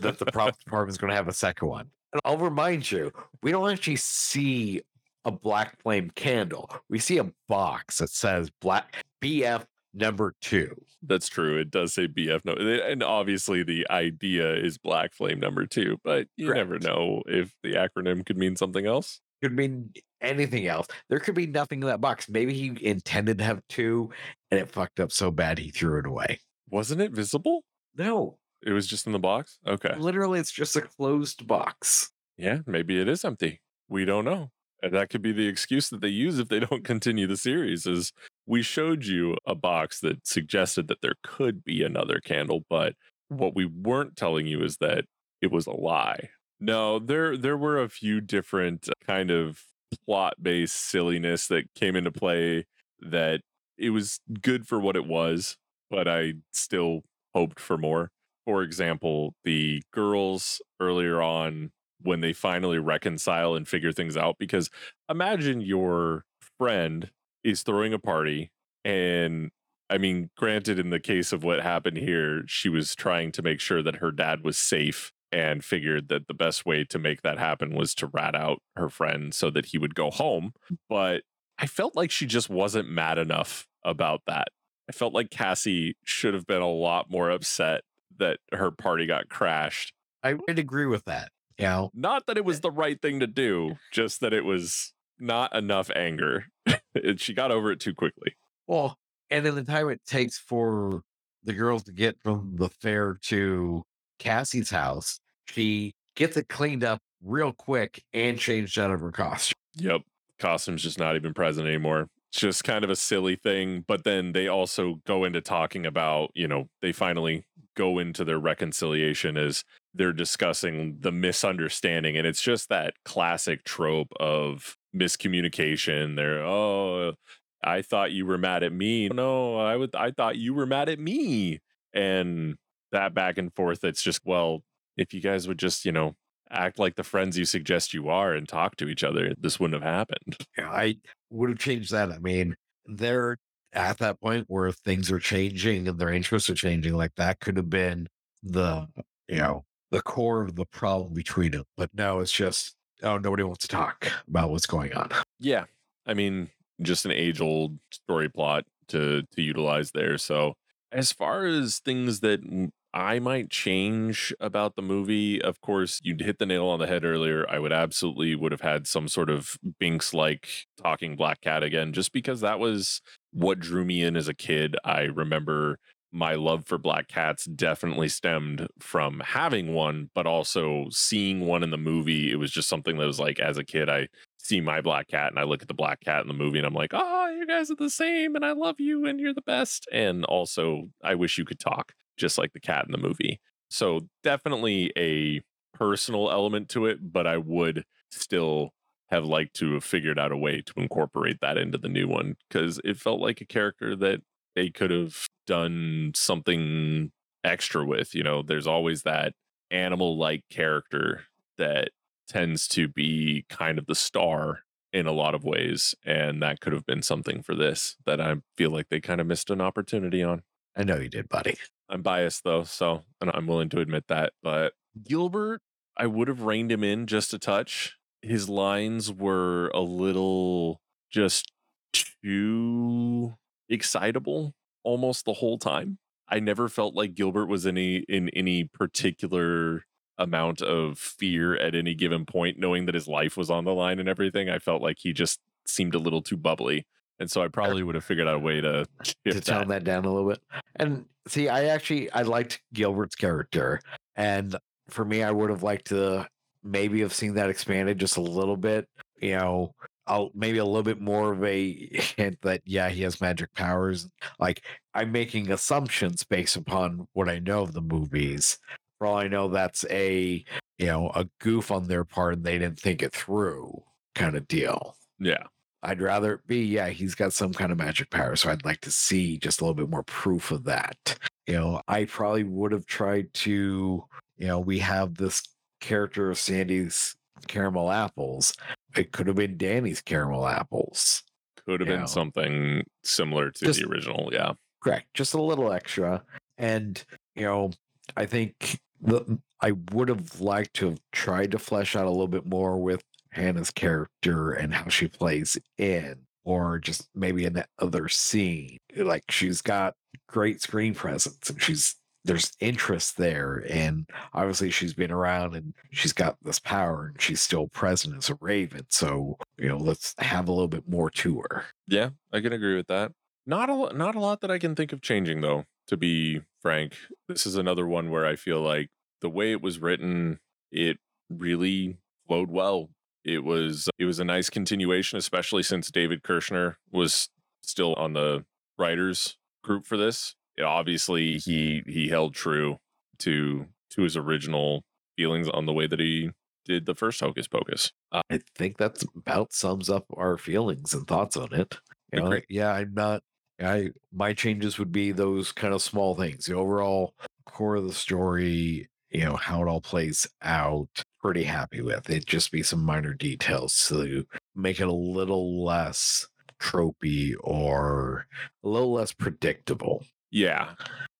that 0.00 0.18
the 0.18 0.26
prop 0.26 0.56
is 0.88 0.98
going 0.98 1.10
to 1.10 1.16
have 1.16 1.28
a 1.28 1.32
second 1.32 1.68
one. 1.68 1.90
And 2.12 2.20
I'll 2.24 2.38
remind 2.38 2.90
you, 2.90 3.12
we 3.42 3.50
don't 3.50 3.70
actually 3.70 3.96
see 3.96 4.82
a 5.24 5.30
black 5.30 5.80
flame 5.82 6.10
candle. 6.14 6.70
We 6.88 6.98
see 6.98 7.18
a 7.18 7.30
box 7.48 7.98
that 7.98 8.10
says 8.10 8.50
black 8.60 9.04
BF 9.22 9.64
number 9.94 10.34
two. 10.40 10.74
That's 11.02 11.28
true. 11.28 11.58
It 11.58 11.70
does 11.70 11.94
say 11.94 12.08
BF 12.08 12.40
no, 12.44 12.52
and 12.54 13.02
obviously 13.02 13.62
the 13.62 13.86
idea 13.90 14.54
is 14.54 14.78
Black 14.78 15.12
Flame 15.14 15.38
number 15.38 15.66
two, 15.66 15.98
but 16.02 16.26
you 16.36 16.48
Correct. 16.48 16.58
never 16.58 16.78
know 16.78 17.22
if 17.26 17.52
the 17.62 17.74
acronym 17.74 18.24
could 18.24 18.38
mean 18.38 18.56
something 18.56 18.86
else. 18.86 19.20
Could 19.42 19.52
mean 19.52 19.92
anything 20.20 20.66
else. 20.66 20.86
There 21.08 21.18
could 21.18 21.34
be 21.34 21.46
nothing 21.46 21.82
in 21.82 21.88
that 21.88 22.00
box. 22.00 22.28
Maybe 22.28 22.54
he 22.54 22.76
intended 22.86 23.38
to 23.38 23.44
have 23.44 23.60
two 23.68 24.10
and 24.50 24.58
it 24.58 24.70
fucked 24.70 25.00
up 25.00 25.12
so 25.12 25.30
bad 25.30 25.58
he 25.58 25.70
threw 25.70 25.98
it 25.98 26.06
away. 26.06 26.40
Wasn't 26.70 27.00
it 27.00 27.12
visible? 27.12 27.62
No, 27.96 28.38
It 28.64 28.72
was 28.72 28.86
just 28.86 29.06
in 29.06 29.12
the 29.12 29.18
box. 29.18 29.58
Okay. 29.66 29.94
literally, 29.96 30.40
it's 30.40 30.52
just 30.52 30.76
a 30.76 30.82
closed 30.82 31.46
box. 31.46 32.10
Yeah, 32.36 32.58
maybe 32.66 33.00
it 33.00 33.08
is 33.08 33.24
empty. 33.24 33.60
We 33.88 34.04
don't 34.04 34.24
know. 34.24 34.50
And 34.82 34.92
that 34.92 35.08
could 35.08 35.22
be 35.22 35.32
the 35.32 35.46
excuse 35.46 35.88
that 35.90 36.00
they 36.00 36.08
use 36.08 36.38
if 36.38 36.48
they 36.48 36.60
don't 36.60 36.84
continue 36.84 37.26
the 37.26 37.36
series 37.36 37.86
is 37.86 38.12
we 38.46 38.62
showed 38.62 39.04
you 39.04 39.36
a 39.46 39.54
box 39.54 40.00
that 40.00 40.26
suggested 40.26 40.88
that 40.88 41.00
there 41.00 41.14
could 41.22 41.64
be 41.64 41.82
another 41.82 42.20
candle, 42.20 42.64
but 42.68 42.94
what 43.28 43.54
we 43.54 43.64
weren't 43.64 44.16
telling 44.16 44.46
you 44.46 44.62
is 44.62 44.78
that 44.78 45.04
it 45.40 45.50
was 45.50 45.66
a 45.66 45.72
lie. 45.72 46.28
No, 46.60 46.98
there 46.98 47.36
there 47.36 47.56
were 47.56 47.82
a 47.82 47.88
few 47.88 48.20
different 48.20 48.88
uh, 48.88 48.92
kind 49.06 49.30
of 49.30 49.62
plot-based 50.06 50.74
silliness 50.74 51.46
that 51.48 51.64
came 51.74 51.96
into 51.96 52.10
play 52.10 52.66
that 53.00 53.40
it 53.76 53.90
was 53.90 54.20
good 54.40 54.66
for 54.66 54.78
what 54.78 54.96
it 54.96 55.06
was, 55.06 55.56
but 55.90 56.08
I 56.08 56.34
still 56.52 57.02
hoped 57.34 57.60
for 57.60 57.76
more. 57.76 58.10
For 58.46 58.62
example, 58.62 59.34
the 59.44 59.82
girls 59.92 60.60
earlier 60.80 61.22
on 61.22 61.72
when 62.02 62.20
they 62.20 62.32
finally 62.32 62.78
reconcile 62.78 63.54
and 63.54 63.66
figure 63.66 63.92
things 63.92 64.16
out 64.16 64.36
because 64.38 64.68
imagine 65.08 65.60
your 65.60 66.24
friend 66.58 67.10
is 67.42 67.62
throwing 67.62 67.94
a 67.94 67.98
party 67.98 68.50
and 68.84 69.50
I 69.90 69.98
mean, 69.98 70.30
granted, 70.36 70.78
in 70.78 70.90
the 70.90 71.00
case 71.00 71.32
of 71.32 71.44
what 71.44 71.60
happened 71.60 71.98
here, 71.98 72.42
she 72.46 72.68
was 72.68 72.94
trying 72.94 73.32
to 73.32 73.42
make 73.42 73.60
sure 73.60 73.82
that 73.82 73.96
her 73.96 74.10
dad 74.10 74.42
was 74.42 74.56
safe 74.56 75.12
and 75.30 75.64
figured 75.64 76.08
that 76.08 76.26
the 76.26 76.34
best 76.34 76.64
way 76.64 76.84
to 76.84 76.98
make 76.98 77.22
that 77.22 77.38
happen 77.38 77.74
was 77.74 77.94
to 77.96 78.06
rat 78.06 78.34
out 78.34 78.60
her 78.76 78.88
friend 78.88 79.34
so 79.34 79.50
that 79.50 79.66
he 79.66 79.78
would 79.78 79.94
go 79.94 80.10
home. 80.10 80.52
Mm. 80.70 80.76
But 80.88 81.22
I 81.58 81.66
felt 81.66 81.96
like 81.96 82.10
she 82.10 82.26
just 82.26 82.48
wasn't 82.48 82.88
mad 82.88 83.18
enough 83.18 83.66
about 83.84 84.22
that. 84.26 84.48
I 84.88 84.92
felt 84.92 85.14
like 85.14 85.30
Cassie 85.30 85.96
should 86.04 86.34
have 86.34 86.46
been 86.46 86.62
a 86.62 86.70
lot 86.70 87.10
more 87.10 87.30
upset 87.30 87.82
that 88.18 88.38
her 88.52 88.70
party 88.70 89.06
got 89.06 89.28
crashed. 89.28 89.92
I 90.22 90.34
would 90.34 90.58
agree 90.58 90.86
with 90.86 91.04
that. 91.04 91.30
You 91.58 91.66
know, 91.66 91.90
Not 91.94 92.26
that 92.26 92.36
it 92.36 92.44
was 92.44 92.60
the 92.60 92.70
right 92.70 93.00
thing 93.00 93.20
to 93.20 93.26
do, 93.26 93.76
just 93.92 94.20
that 94.20 94.32
it 94.32 94.44
was 94.44 94.92
not 95.18 95.54
enough 95.54 95.90
anger. 95.94 96.46
And 96.96 97.20
she 97.20 97.34
got 97.34 97.50
over 97.50 97.72
it 97.72 97.80
too 97.80 97.92
quickly. 97.92 98.36
well, 98.68 98.96
and 99.28 99.44
in 99.44 99.56
the 99.56 99.64
time 99.64 99.88
it 99.90 100.00
takes 100.06 100.38
for 100.38 101.02
the 101.42 101.52
girls 101.52 101.82
to 101.84 101.92
get 101.92 102.16
from 102.22 102.52
the 102.54 102.68
fair 102.68 103.18
to 103.22 103.82
Cassie's 104.20 104.70
house, 104.70 105.18
she 105.46 105.92
gets 106.14 106.36
it 106.36 106.48
cleaned 106.48 106.84
up 106.84 107.00
real 107.20 107.52
quick 107.52 108.04
and 108.12 108.38
changed 108.38 108.78
out 108.78 108.92
of 108.92 109.00
her 109.00 109.10
costume. 109.10 109.56
Yep. 109.76 110.02
Costume's 110.38 110.82
just 110.84 111.00
not 111.00 111.16
even 111.16 111.34
present 111.34 111.66
anymore. 111.66 112.06
Just 112.34 112.64
kind 112.64 112.82
of 112.82 112.90
a 112.90 112.96
silly 112.96 113.36
thing. 113.36 113.84
But 113.86 114.02
then 114.02 114.32
they 114.32 114.48
also 114.48 114.96
go 115.06 115.22
into 115.22 115.40
talking 115.40 115.86
about, 115.86 116.32
you 116.34 116.48
know, 116.48 116.68
they 116.82 116.90
finally 116.90 117.44
go 117.76 117.98
into 118.00 118.24
their 118.24 118.40
reconciliation 118.40 119.36
as 119.36 119.62
they're 119.94 120.12
discussing 120.12 120.96
the 120.98 121.12
misunderstanding. 121.12 122.16
And 122.16 122.26
it's 122.26 122.42
just 122.42 122.68
that 122.70 122.94
classic 123.04 123.62
trope 123.62 124.12
of 124.18 124.76
miscommunication. 124.94 126.16
They're, 126.16 126.44
oh, 126.44 127.14
I 127.62 127.82
thought 127.82 128.10
you 128.10 128.26
were 128.26 128.38
mad 128.38 128.64
at 128.64 128.72
me. 128.72 129.08
No, 129.08 129.56
I 129.56 129.76
would 129.76 129.94
I 129.94 130.10
thought 130.10 130.36
you 130.36 130.54
were 130.54 130.66
mad 130.66 130.88
at 130.88 130.98
me. 130.98 131.60
And 131.92 132.56
that 132.90 133.14
back 133.14 133.38
and 133.38 133.54
forth, 133.54 133.84
it's 133.84 134.02
just, 134.02 134.22
well, 134.24 134.64
if 134.96 135.14
you 135.14 135.20
guys 135.20 135.46
would 135.46 135.58
just, 135.60 135.84
you 135.84 135.92
know, 135.92 136.16
act 136.50 136.78
like 136.78 136.96
the 136.96 137.04
friends 137.04 137.38
you 137.38 137.44
suggest 137.44 137.94
you 137.94 138.08
are 138.08 138.32
and 138.32 138.48
talk 138.48 138.76
to 138.76 138.88
each 138.88 139.04
other, 139.04 139.34
this 139.38 139.58
wouldn't 139.58 139.82
have 139.82 139.92
happened. 139.92 140.36
Yeah, 140.58 140.70
I 140.70 140.96
would 141.30 141.50
have 141.50 141.58
changed 141.58 141.90
that. 141.92 142.10
I 142.10 142.18
mean, 142.18 142.56
they're 142.86 143.38
at 143.72 143.98
that 143.98 144.20
point 144.20 144.44
where 144.48 144.70
things 144.70 145.10
are 145.10 145.18
changing 145.18 145.88
and 145.88 145.98
their 145.98 146.12
interests 146.12 146.48
are 146.50 146.54
changing. 146.54 146.94
Like 146.94 147.14
that 147.16 147.40
could 147.40 147.56
have 147.56 147.70
been 147.70 148.08
the, 148.42 148.86
you 149.28 149.38
know, 149.38 149.64
the 149.90 150.02
core 150.02 150.42
of 150.42 150.54
the 150.56 150.66
problem 150.66 151.12
between 151.14 151.52
them. 151.52 151.64
But 151.76 151.90
no, 151.94 152.20
it's 152.20 152.32
just, 152.32 152.76
oh, 153.02 153.18
nobody 153.18 153.42
wants 153.42 153.66
to 153.66 153.68
talk 153.68 154.10
about 154.28 154.50
what's 154.50 154.66
going 154.66 154.92
on. 154.94 155.10
Yeah. 155.40 155.64
I 156.06 156.14
mean, 156.14 156.50
just 156.82 157.04
an 157.04 157.12
age 157.12 157.40
old 157.40 157.78
story 157.90 158.28
plot 158.28 158.64
to 158.88 159.22
to 159.34 159.42
utilize 159.42 159.92
there. 159.92 160.18
So 160.18 160.54
as 160.92 161.12
far 161.12 161.44
as 161.44 161.78
things 161.78 162.20
that 162.20 162.70
I 162.96 163.18
might 163.18 163.50
change 163.50 164.32
about 164.38 164.76
the 164.76 164.82
movie, 164.82 165.42
of 165.42 165.60
course, 165.60 165.98
you'd 166.04 166.20
hit 166.20 166.38
the 166.38 166.46
nail 166.46 166.66
on 166.66 166.78
the 166.78 166.86
head 166.86 167.04
earlier. 167.04 167.44
I 167.50 167.58
would 167.58 167.72
absolutely 167.72 168.36
would 168.36 168.52
have 168.52 168.60
had 168.60 168.86
some 168.86 169.08
sort 169.08 169.30
of 169.30 169.56
Binks 169.80 170.14
like 170.14 170.48
talking 170.80 171.16
black 171.16 171.40
cat 171.40 171.64
again, 171.64 171.92
just 171.92 172.12
because 172.12 172.40
that 172.42 172.60
was 172.60 173.02
what 173.32 173.58
drew 173.58 173.84
me 173.84 174.02
in 174.04 174.16
as 174.16 174.28
a 174.28 174.34
kid. 174.34 174.76
I 174.84 175.02
remember 175.02 175.80
my 176.12 176.34
love 176.34 176.66
for 176.66 176.78
black 176.78 177.08
cats 177.08 177.46
definitely 177.46 178.08
stemmed 178.08 178.68
from 178.78 179.20
having 179.24 179.74
one, 179.74 180.10
but 180.14 180.24
also 180.28 180.86
seeing 180.90 181.40
one 181.40 181.64
in 181.64 181.70
the 181.70 181.76
movie. 181.76 182.30
It 182.30 182.36
was 182.36 182.52
just 182.52 182.68
something 182.68 182.96
that 182.98 183.06
was 183.06 183.18
like, 183.18 183.40
as 183.40 183.58
a 183.58 183.64
kid, 183.64 183.88
I 183.88 184.06
see 184.38 184.60
my 184.60 184.80
black 184.80 185.08
cat 185.08 185.32
and 185.32 185.40
I 185.40 185.42
look 185.42 185.62
at 185.62 185.66
the 185.68 185.74
black 185.74 186.00
cat 186.00 186.22
in 186.22 186.28
the 186.28 186.34
movie 186.34 186.58
and 186.58 186.66
I'm 186.66 186.74
like, 186.74 186.92
oh, 186.92 187.28
you 187.36 187.44
guys 187.44 187.72
are 187.72 187.76
the 187.76 187.90
same 187.90 188.36
and 188.36 188.44
I 188.44 188.52
love 188.52 188.78
you 188.78 189.04
and 189.04 189.18
you're 189.18 189.34
the 189.34 189.42
best. 189.42 189.88
And 189.90 190.24
also, 190.26 190.90
I 191.02 191.16
wish 191.16 191.38
you 191.38 191.44
could 191.44 191.58
talk 191.58 191.92
just 192.16 192.38
like 192.38 192.52
the 192.52 192.60
cat 192.60 192.84
in 192.86 192.92
the 192.92 192.98
movie. 192.98 193.40
So, 193.70 194.08
definitely 194.22 194.92
a 194.96 195.42
personal 195.72 196.30
element 196.30 196.68
to 196.70 196.86
it, 196.86 197.12
but 197.12 197.26
I 197.26 197.38
would 197.38 197.84
still 198.10 198.70
have 199.10 199.24
liked 199.24 199.54
to 199.56 199.74
have 199.74 199.84
figured 199.84 200.18
out 200.18 200.32
a 200.32 200.36
way 200.36 200.62
to 200.62 200.72
incorporate 200.76 201.38
that 201.40 201.58
into 201.58 201.78
the 201.78 201.88
new 201.88 202.08
one 202.08 202.36
because 202.48 202.80
it 202.84 202.96
felt 202.96 203.20
like 203.20 203.40
a 203.40 203.46
character 203.46 203.94
that 203.96 204.20
they 204.54 204.70
could 204.70 204.90
have 204.90 205.26
done 205.46 206.12
something 206.14 207.12
extra 207.42 207.84
with. 207.84 208.14
You 208.14 208.22
know, 208.22 208.42
there's 208.42 208.66
always 208.66 209.02
that 209.02 209.34
animal 209.70 210.16
like 210.16 210.44
character 210.50 211.24
that 211.58 211.90
tends 212.28 212.66
to 212.68 212.88
be 212.88 213.44
kind 213.48 213.78
of 213.78 213.86
the 213.86 213.94
star 213.94 214.60
in 214.92 215.06
a 215.06 215.12
lot 215.12 215.34
of 215.34 215.44
ways. 215.44 215.94
And 216.04 216.42
that 216.42 216.60
could 216.60 216.72
have 216.72 216.86
been 216.86 217.02
something 217.02 217.42
for 217.42 217.54
this 217.54 217.96
that 218.06 218.20
I 218.20 218.36
feel 218.56 218.70
like 218.70 218.88
they 218.88 219.00
kind 219.00 219.20
of 219.20 219.26
missed 219.26 219.50
an 219.50 219.60
opportunity 219.60 220.22
on. 220.22 220.42
I 220.76 220.84
know 220.84 220.96
you 220.96 221.08
did, 221.08 221.28
buddy. 221.28 221.56
I'm 221.94 222.02
biased 222.02 222.42
though, 222.42 222.64
so 222.64 223.04
I'm 223.22 223.46
willing 223.46 223.68
to 223.70 223.80
admit 223.80 224.08
that. 224.08 224.32
But 224.42 224.72
Gilbert, 225.02 225.62
I 225.96 226.06
would 226.06 226.26
have 226.26 226.42
reined 226.42 226.72
him 226.72 226.82
in 226.82 227.06
just 227.06 227.32
a 227.32 227.38
touch. 227.38 227.96
His 228.20 228.48
lines 228.48 229.12
were 229.12 229.68
a 229.68 229.80
little 229.80 230.80
just 231.10 231.52
too 231.92 233.34
excitable 233.68 234.54
almost 234.82 235.24
the 235.24 235.34
whole 235.34 235.56
time. 235.56 235.98
I 236.28 236.40
never 236.40 236.68
felt 236.68 236.94
like 236.96 237.14
Gilbert 237.14 237.46
was 237.46 237.64
any 237.64 237.98
in 238.08 238.28
any 238.30 238.64
particular 238.64 239.84
amount 240.18 240.62
of 240.62 240.98
fear 240.98 241.54
at 241.54 241.76
any 241.76 241.94
given 241.94 242.26
point, 242.26 242.58
knowing 242.58 242.86
that 242.86 242.94
his 242.96 243.06
life 243.06 243.36
was 243.36 243.50
on 243.50 243.64
the 243.64 243.74
line 243.74 244.00
and 244.00 244.08
everything. 244.08 244.50
I 244.50 244.58
felt 244.58 244.82
like 244.82 244.98
he 245.00 245.12
just 245.12 245.38
seemed 245.64 245.94
a 245.94 245.98
little 246.00 246.22
too 246.22 246.36
bubbly. 246.36 246.86
And 247.20 247.30
so 247.30 247.42
I 247.42 247.48
probably 247.48 247.82
would 247.82 247.94
have 247.94 248.04
figured 248.04 248.26
out 248.26 248.34
a 248.34 248.38
way 248.38 248.60
to 248.60 248.86
to 249.26 249.40
tone 249.40 249.68
that. 249.68 249.68
that 249.68 249.84
down 249.84 250.04
a 250.04 250.12
little 250.12 250.30
bit. 250.30 250.40
And 250.76 251.06
see, 251.28 251.48
I 251.48 251.66
actually 251.66 252.10
I 252.10 252.22
liked 252.22 252.60
Gilbert's 252.72 253.14
character, 253.14 253.80
and 254.16 254.56
for 254.88 255.04
me, 255.04 255.22
I 255.22 255.30
would 255.30 255.50
have 255.50 255.62
liked 255.62 255.86
to 255.86 256.26
maybe 256.62 257.00
have 257.00 257.12
seen 257.12 257.34
that 257.34 257.50
expanded 257.50 257.98
just 257.98 258.16
a 258.16 258.22
little 258.22 258.56
bit. 258.56 258.88
You 259.20 259.36
know, 259.36 259.74
I'll 260.06 260.30
maybe 260.34 260.58
a 260.58 260.64
little 260.64 260.82
bit 260.82 261.00
more 261.00 261.32
of 261.32 261.44
a 261.44 261.72
hint 262.16 262.38
that 262.42 262.62
yeah, 262.64 262.88
he 262.88 263.02
has 263.02 263.20
magic 263.20 263.54
powers. 263.54 264.08
Like 264.38 264.62
I'm 264.94 265.12
making 265.12 265.50
assumptions 265.50 266.24
based 266.24 266.56
upon 266.56 267.06
what 267.12 267.28
I 267.28 267.38
know 267.38 267.62
of 267.62 267.72
the 267.72 267.80
movies. 267.80 268.58
For 268.98 269.06
all 269.06 269.18
I 269.18 269.28
know, 269.28 269.48
that's 269.48 269.84
a 269.90 270.44
you 270.78 270.86
know 270.86 271.10
a 271.14 271.28
goof 271.40 271.70
on 271.70 271.86
their 271.86 272.04
part, 272.04 272.34
and 272.34 272.44
they 272.44 272.58
didn't 272.58 272.80
think 272.80 273.02
it 273.02 273.12
through, 273.12 273.82
kind 274.14 274.36
of 274.36 274.48
deal. 274.48 274.96
Yeah. 275.18 275.44
I'd 275.84 276.00
rather 276.00 276.34
it 276.34 276.46
be, 276.46 276.64
yeah, 276.64 276.88
he's 276.88 277.14
got 277.14 277.32
some 277.32 277.52
kind 277.52 277.70
of 277.70 277.78
magic 277.78 278.10
power. 278.10 278.36
So 278.36 278.50
I'd 278.50 278.64
like 278.64 278.80
to 278.82 278.90
see 278.90 279.38
just 279.38 279.60
a 279.60 279.64
little 279.64 279.74
bit 279.74 279.90
more 279.90 280.02
proof 280.04 280.50
of 280.50 280.64
that. 280.64 281.18
You 281.46 281.54
know, 281.54 281.82
I 281.86 282.06
probably 282.06 282.44
would 282.44 282.72
have 282.72 282.86
tried 282.86 283.32
to, 283.34 284.04
you 284.38 284.46
know, 284.46 284.58
we 284.58 284.78
have 284.80 285.16
this 285.16 285.42
character 285.80 286.30
of 286.30 286.38
Sandy's 286.38 287.14
caramel 287.46 287.90
apples. 287.90 288.54
It 288.96 289.12
could 289.12 289.26
have 289.26 289.36
been 289.36 289.58
Danny's 289.58 290.00
caramel 290.00 290.46
apples. 290.46 291.22
Could 291.66 291.80
have 291.80 291.88
been 291.88 292.06
something 292.06 292.84
similar 293.02 293.50
to 293.50 293.64
Just- 293.64 293.80
the 293.80 293.88
original. 293.88 294.30
Yeah. 294.32 294.52
Correct. 294.82 295.06
Just 295.14 295.34
a 295.34 295.40
little 295.40 295.72
extra. 295.72 296.22
And, 296.58 297.02
you 297.34 297.42
know, 297.42 297.70
I 298.16 298.26
think 298.26 298.78
the 299.00 299.38
I 299.60 299.72
would 299.92 300.08
have 300.10 300.40
liked 300.42 300.74
to 300.74 300.90
have 300.90 301.00
tried 301.10 301.52
to 301.52 301.58
flesh 301.58 301.96
out 301.96 302.04
a 302.04 302.10
little 302.10 302.28
bit 302.28 302.44
more 302.44 302.76
with 302.76 303.02
Hannah's 303.34 303.70
character 303.70 304.52
and 304.52 304.74
how 304.74 304.88
she 304.88 305.08
plays 305.08 305.58
in, 305.78 306.20
or 306.44 306.78
just 306.78 307.08
maybe 307.14 307.44
in 307.44 307.54
that 307.54 307.68
other 307.78 308.08
scene. 308.08 308.78
Like 308.96 309.24
she's 309.30 309.60
got 309.60 309.94
great 310.28 310.60
screen 310.60 310.94
presence 310.94 311.48
and 311.50 311.60
she's 311.62 311.96
there's 312.24 312.52
interest 312.58 313.18
there 313.18 313.62
and 313.68 314.08
obviously 314.32 314.70
she's 314.70 314.94
been 314.94 315.10
around 315.10 315.54
and 315.54 315.74
she's 315.92 316.14
got 316.14 316.36
this 316.42 316.58
power 316.58 317.08
and 317.12 317.20
she's 317.20 317.42
still 317.42 317.68
present 317.68 318.16
as 318.16 318.30
a 318.30 318.38
raven 318.40 318.86
so 318.88 319.36
you 319.58 319.68
know 319.68 319.76
let's 319.76 320.14
have 320.18 320.48
a 320.48 320.52
little 320.52 320.68
bit 320.68 320.88
more 320.88 321.10
to 321.10 321.42
her 321.42 321.64
Yeah, 321.86 322.10
I 322.32 322.40
can 322.40 322.52
agree 322.52 322.76
with 322.76 322.86
that. 322.86 323.12
Not 323.46 323.68
a 323.68 323.96
not 323.96 324.14
a 324.14 324.20
lot 324.20 324.40
that 324.40 324.50
I 324.50 324.58
can 324.58 324.74
think 324.74 324.92
of 324.92 325.02
changing 325.02 325.42
though. 325.42 325.64
To 325.88 325.98
be 325.98 326.40
frank, 326.62 326.94
this 327.28 327.44
is 327.44 327.56
another 327.56 327.86
one 327.86 328.10
where 328.10 328.24
I 328.24 328.36
feel 328.36 328.62
like 328.62 328.88
the 329.20 329.28
way 329.28 329.52
it 329.52 329.60
was 329.60 329.78
written, 329.78 330.38
it 330.72 330.96
really 331.28 331.98
flowed 332.26 332.50
well. 332.50 332.88
It 333.24 333.44
was 333.44 333.88
it 333.98 334.04
was 334.04 334.18
a 334.18 334.24
nice 334.24 334.50
continuation, 334.50 335.18
especially 335.18 335.62
since 335.62 335.90
David 335.90 336.22
Kirschner 336.22 336.78
was 336.92 337.28
still 337.62 337.94
on 337.94 338.12
the 338.12 338.44
writers 338.78 339.36
group 339.62 339.86
for 339.86 339.96
this. 339.96 340.34
It, 340.56 340.62
obviously, 340.62 341.38
he 341.38 341.82
he 341.86 342.08
held 342.08 342.34
true 342.34 342.78
to 343.20 343.66
to 343.90 344.02
his 344.02 344.16
original 344.16 344.84
feelings 345.16 345.48
on 345.48 345.66
the 345.66 345.72
way 345.72 345.86
that 345.86 346.00
he 346.00 346.30
did 346.64 346.86
the 346.86 346.94
first 346.94 347.20
Hocus 347.20 347.46
Pocus. 347.46 347.92
Uh, 348.10 348.22
i 348.30 348.40
think 348.56 348.78
that's 348.78 349.04
about 349.16 349.52
sums 349.52 349.90
up 349.90 350.06
our 350.16 350.38
feelings 350.38 350.94
and 350.94 351.06
thoughts 351.06 351.36
on 351.36 351.52
it 351.52 351.78
you 352.12 352.20
know, 352.20 352.40
yeah 352.48 352.72
i'm 352.72 352.94
not 352.94 353.22
i 353.60 353.90
my 354.12 354.32
changes 354.32 354.78
would 354.78 354.92
be 354.92 355.12
those 355.12 355.52
kind 355.52 355.74
of 355.74 355.82
small 355.82 356.14
things 356.14 356.46
the 356.46 356.54
overall 356.54 357.14
core 357.44 357.76
of 357.76 357.86
the 357.86 357.92
story 357.92 358.88
you 359.10 359.24
know 359.24 359.36
how 359.36 359.62
it 359.62 359.68
all 359.68 359.80
plays 359.80 360.28
out 360.42 361.02
pretty 361.24 361.44
happy 361.44 361.80
with 361.80 362.10
it 362.10 362.26
just 362.26 362.52
be 362.52 362.62
some 362.62 362.84
minor 362.84 363.14
details 363.14 363.86
to 363.88 364.26
make 364.54 364.78
it 364.78 364.86
a 364.86 364.92
little 364.92 365.64
less 365.64 366.28
tropey 366.60 367.32
or 367.40 368.26
a 368.62 368.68
little 368.68 368.92
less 368.92 369.10
predictable 369.14 370.04
Yeah. 370.30 370.74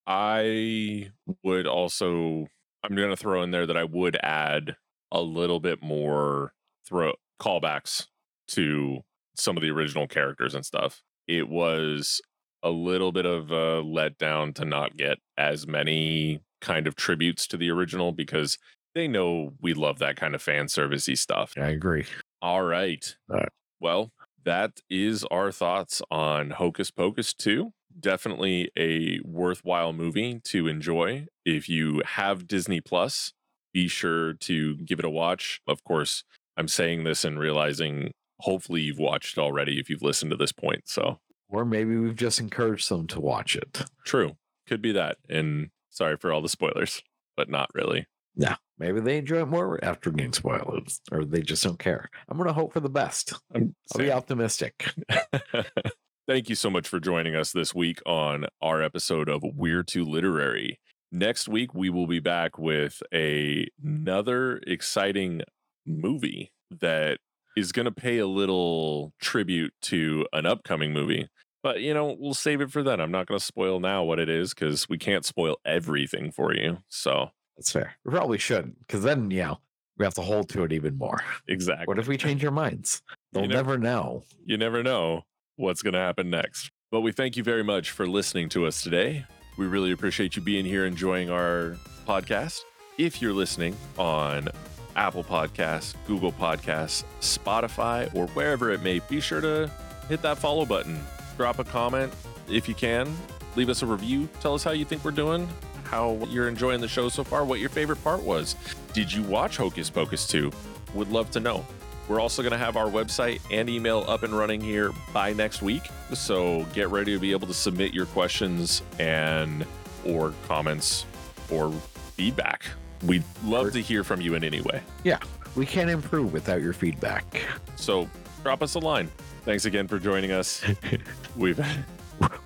I 0.07 1.11
would 1.42 1.66
also 1.66 2.46
I'm 2.82 2.94
going 2.94 3.09
to 3.09 3.16
throw 3.16 3.42
in 3.42 3.50
there 3.50 3.66
that 3.66 3.78
I 3.78 3.84
would 3.84 4.18
add 4.22 4.76
a 5.11 5.22
little 5.22 5.61
bit 5.61 5.82
more 5.82 6.52
throw 6.86 7.14
callbacks 7.40 8.09
to 8.48 8.98
some 9.36 9.57
of 9.57 9.62
the 9.62 9.70
original 9.70 10.07
characters 10.07 10.55
and 10.55 10.66
stuff. 10.66 11.00
It 11.26 11.48
was 11.48 12.20
a 12.62 12.70
little 12.70 13.11
bit 13.11 13.24
of 13.24 13.50
a 13.50 13.82
letdown 13.82 14.55
to 14.57 14.66
not 14.66 14.98
get 14.98 15.16
as 15.38 15.66
many 15.66 16.40
kind 16.61 16.86
of 16.86 16.96
tributes 16.96 17.46
to 17.46 17.57
the 17.57 17.70
original 17.70 18.12
because 18.12 18.59
they 18.95 19.09
know 19.09 19.53
we 19.61 19.74
love 19.74 19.99
that 19.99 20.16
kind 20.16 20.34
of 20.34 20.42
fan 20.42 20.66
servicey 20.66 21.16
stuff. 21.18 21.53
i 21.57 21.68
agree 21.68 22.05
All 22.42 22.62
right. 22.62 23.16
All 23.30 23.36
right. 23.38 23.49
Well, 23.80 24.12
that 24.45 24.80
is 24.90 25.24
our 25.30 25.51
thoughts 25.51 26.03
on 26.11 26.51
Hocus 26.51 26.90
Pocus 26.90 27.32
2. 27.34 27.72
Definitely 27.99 28.70
a 28.78 29.20
worthwhile 29.24 29.92
movie 29.92 30.40
to 30.45 30.66
enjoy. 30.66 31.26
If 31.45 31.68
you 31.68 32.03
have 32.05 32.47
Disney 32.47 32.80
Plus, 32.80 33.32
be 33.72 33.88
sure 33.88 34.34
to 34.34 34.76
give 34.76 34.99
it 34.99 35.05
a 35.05 35.11
watch. 35.11 35.61
Of 35.66 35.82
course, 35.84 36.24
I'm 36.57 36.68
saying 36.68 37.05
this 37.05 37.24
and 37.24 37.38
realizing 37.38 38.12
hopefully 38.40 38.82
you've 38.82 38.99
watched 38.99 39.38
it 39.38 39.40
already 39.40 39.78
if 39.80 39.88
you've 39.88 40.03
listened 40.03 40.30
to 40.32 40.36
this 40.36 40.53
point. 40.53 40.82
So, 40.86 41.18
or 41.49 41.64
maybe 41.64 41.97
we've 41.97 42.16
just 42.16 42.40
encouraged 42.40 42.88
them 42.90 43.07
to 43.09 43.20
watch 43.20 43.57
it 43.57 43.82
true. 44.05 44.36
Could 44.66 44.82
be 44.82 44.92
that. 44.92 45.18
And 45.28 45.70
sorry 45.90 46.16
for 46.16 46.32
all 46.32 46.42
the 46.42 46.49
spoilers, 46.49 47.03
but 47.36 47.49
not 47.49 47.70
really. 47.74 48.07
Yeah, 48.37 48.57
maybe 48.78 49.01
they 49.01 49.18
enjoy 49.18 49.43
it 49.43 49.49
more 49.49 49.82
after 49.82 50.11
getting 50.11 50.32
spoiled, 50.32 50.89
or 51.12 51.24
they 51.24 51.43
just 51.43 51.62
don't 51.62 51.78
care. 51.78 52.11
I'm 52.28 52.37
going 52.37 52.49
to 52.49 52.53
hope 52.53 52.72
for 52.72 52.80
the 52.80 52.89
best. 52.89 53.35
I'm 53.55 53.74
I'll 53.93 54.01
be 54.01 54.12
optimistic. 54.12 54.93
Thank 56.26 56.49
you 56.49 56.55
so 56.55 56.70
much 56.70 56.89
for 56.89 57.01
joining 57.01 57.37
us 57.37 57.53
this 57.53 57.74
week 57.74 58.01
on 58.07 58.47
our 58.62 58.82
episode 58.82 59.28
of 59.28 59.43
We're 59.45 59.82
Too 59.82 60.05
Literary. 60.05 60.80
Next 61.12 61.49
week, 61.49 61.74
we 61.74 61.91
will 61.91 62.07
be 62.07 62.18
back 62.18 62.59
with 62.59 63.03
a, 63.12 63.68
another 63.85 64.57
exciting 64.66 65.43
movie 65.87 66.51
that 66.80 67.18
is 67.57 67.72
going 67.72 67.85
to 67.85 67.93
pay 67.93 68.18
a 68.18 68.26
little 68.26 69.12
tribute 69.20 69.74
to 69.82 70.26
an 70.32 70.47
upcoming 70.47 70.93
movie. 70.93 71.28
But, 71.62 71.82
you 71.82 71.95
know, 71.95 72.16
we'll 72.18 72.35
save 72.35 72.61
it 72.61 72.72
for 72.72 72.82
then. 72.82 73.01
I'm 73.01 73.12
not 73.12 73.26
going 73.26 73.39
to 73.39 73.45
spoil 73.45 73.78
now 73.78 74.03
what 74.03 74.18
it 74.18 74.28
is 74.28 74.55
because 74.55 74.89
we 74.89 74.99
can't 74.99 75.24
spoil 75.24 75.59
everything 75.64 76.32
for 76.32 76.53
you. 76.55 76.78
So, 76.89 77.28
That's 77.57 77.70
fair. 77.72 77.94
We 78.05 78.11
probably 78.12 78.38
shouldn't, 78.38 78.78
because 78.80 79.02
then, 79.02 79.30
you 79.30 79.42
know, 79.42 79.59
we 79.98 80.05
have 80.05 80.14
to 80.14 80.22
hold 80.22 80.48
to 80.50 80.64
it 80.64 80.72
even 80.72 80.98
more. 80.98 81.20
exactly. 81.48 81.84
What 81.86 81.98
if 81.98 82.09
we 82.09 82.16
change 82.16 82.44
our 82.44 82.50
minds? 82.50 83.02
You 83.34 83.40
They'll 83.40 83.48
never- 83.48 83.70
never 83.72 83.78
know. 83.78 84.22
you 84.44 84.57
never 84.57 84.82
know 84.84 85.22
what's 85.57 85.82
going 85.82 85.94
to 85.94 85.98
happen 85.98 86.30
next. 86.30 86.70
But 86.92 87.00
we 87.00 87.11
thank 87.11 87.36
you 87.36 87.42
very 87.42 87.64
much 87.64 87.90
for 87.90 88.07
listening 88.07 88.48
to 88.50 88.64
us 88.66 88.80
today. 88.80 89.24
We 89.59 89.66
really 89.66 89.90
appreciate 89.90 90.36
you 90.36 90.42
being 90.42 90.64
here 90.64 90.86
enjoying 90.86 91.30
our 91.30 91.76
podcast. 92.07 92.61
If 92.96 93.20
you're 93.20 93.32
listening 93.32 93.76
on 93.98 94.48
Apple 94.94 95.24
Podcasts, 95.24 95.94
Google 96.07 96.30
Podcasts, 96.30 97.02
Spotify, 97.20 98.14
or 98.14 98.28
wherever 98.28 98.70
it 98.70 98.82
may, 98.84 99.00
be 99.11 99.20
sure 99.20 99.40
to 99.40 99.68
hit 100.09 100.22
that 100.22 100.38
follow 100.38 100.64
button. 100.64 101.00
Drop 101.36 101.59
a 101.59 101.64
comment 101.64 102.12
if 102.48 102.68
you 102.68 102.74
can. 102.76 103.12
Leave 103.57 103.68
us 103.68 103.82
a 103.82 103.86
review. 103.86 104.28
Tell 104.40 104.55
us 104.55 104.62
how 104.62 104.70
you 104.70 104.84
think 104.84 105.05
we're 105.05 105.11
doing, 105.11 105.48
how 105.85 106.18
you're 106.28 106.49
enjoying 106.49 106.80
the 106.80 106.89
show 106.89 107.09
so 107.09 107.24
far, 107.24 107.45
what 107.45 107.61
your 107.61 107.68
favorite 107.68 108.03
part 108.03 108.22
was. 108.22 108.57
Did 108.93 109.12
you 109.12 109.22
watch 109.22 109.57
Hocus 109.57 109.91
Pocus 109.91 110.26
2? 110.26 110.51
Would 110.95 111.11
love 111.11 111.30
to 111.32 111.41
know. 111.41 111.64
We're 112.09 112.20
also 112.20 112.43
going 112.43 112.53
to 112.53 112.59
have 112.59 112.76
our 112.76 112.87
website 112.87 113.41
and 113.51 113.68
email 113.68 114.05
up 114.07 114.22
and 114.22 114.37
running 114.37 114.61
here 114.61 114.93
by 115.12 115.32
next 115.32 115.62
week. 115.62 115.82
So 116.12 116.66
get 116.74 116.91
ready 116.91 117.14
to 117.14 117.18
be 117.18 117.32
able 117.32 117.47
to 117.47 117.55
submit 117.55 117.95
your 117.95 118.07
questions 118.07 118.82
and 118.99 119.64
or 120.05 120.35
comments 120.47 121.07
or 121.51 121.72
feedback. 122.16 122.64
We'd 123.07 123.24
love 123.45 123.72
to 123.72 123.80
hear 123.80 124.05
from 124.05 124.20
you 124.20 124.35
in 124.35 124.45
any 124.45 124.61
way. 124.61 124.82
Yeah, 125.03 125.18
we 125.57 125.66
can't 125.66 125.91
improve 125.91 126.32
without 126.32 126.61
your 126.61 126.72
feedback. 126.72 127.43
So 127.76 128.09
drop 128.43 128.62
us 128.62 128.74
a 128.74 128.78
line. 128.78 129.11
Thanks 129.45 129.64
again 129.64 129.89
for 129.89 129.99
joining 129.99 130.32
us. 130.32 130.62
We've 131.37 131.61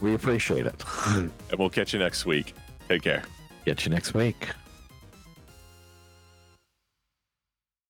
we 0.00 0.14
appreciate 0.14 0.66
it. 0.66 0.84
And 1.50 1.58
we'll 1.58 1.70
catch 1.70 1.92
you 1.92 1.98
next 1.98 2.26
week. 2.26 2.54
Take 2.88 3.02
care. 3.02 3.22
Get 3.64 3.84
you 3.84 3.90
next 3.90 4.14
week. 4.14 4.48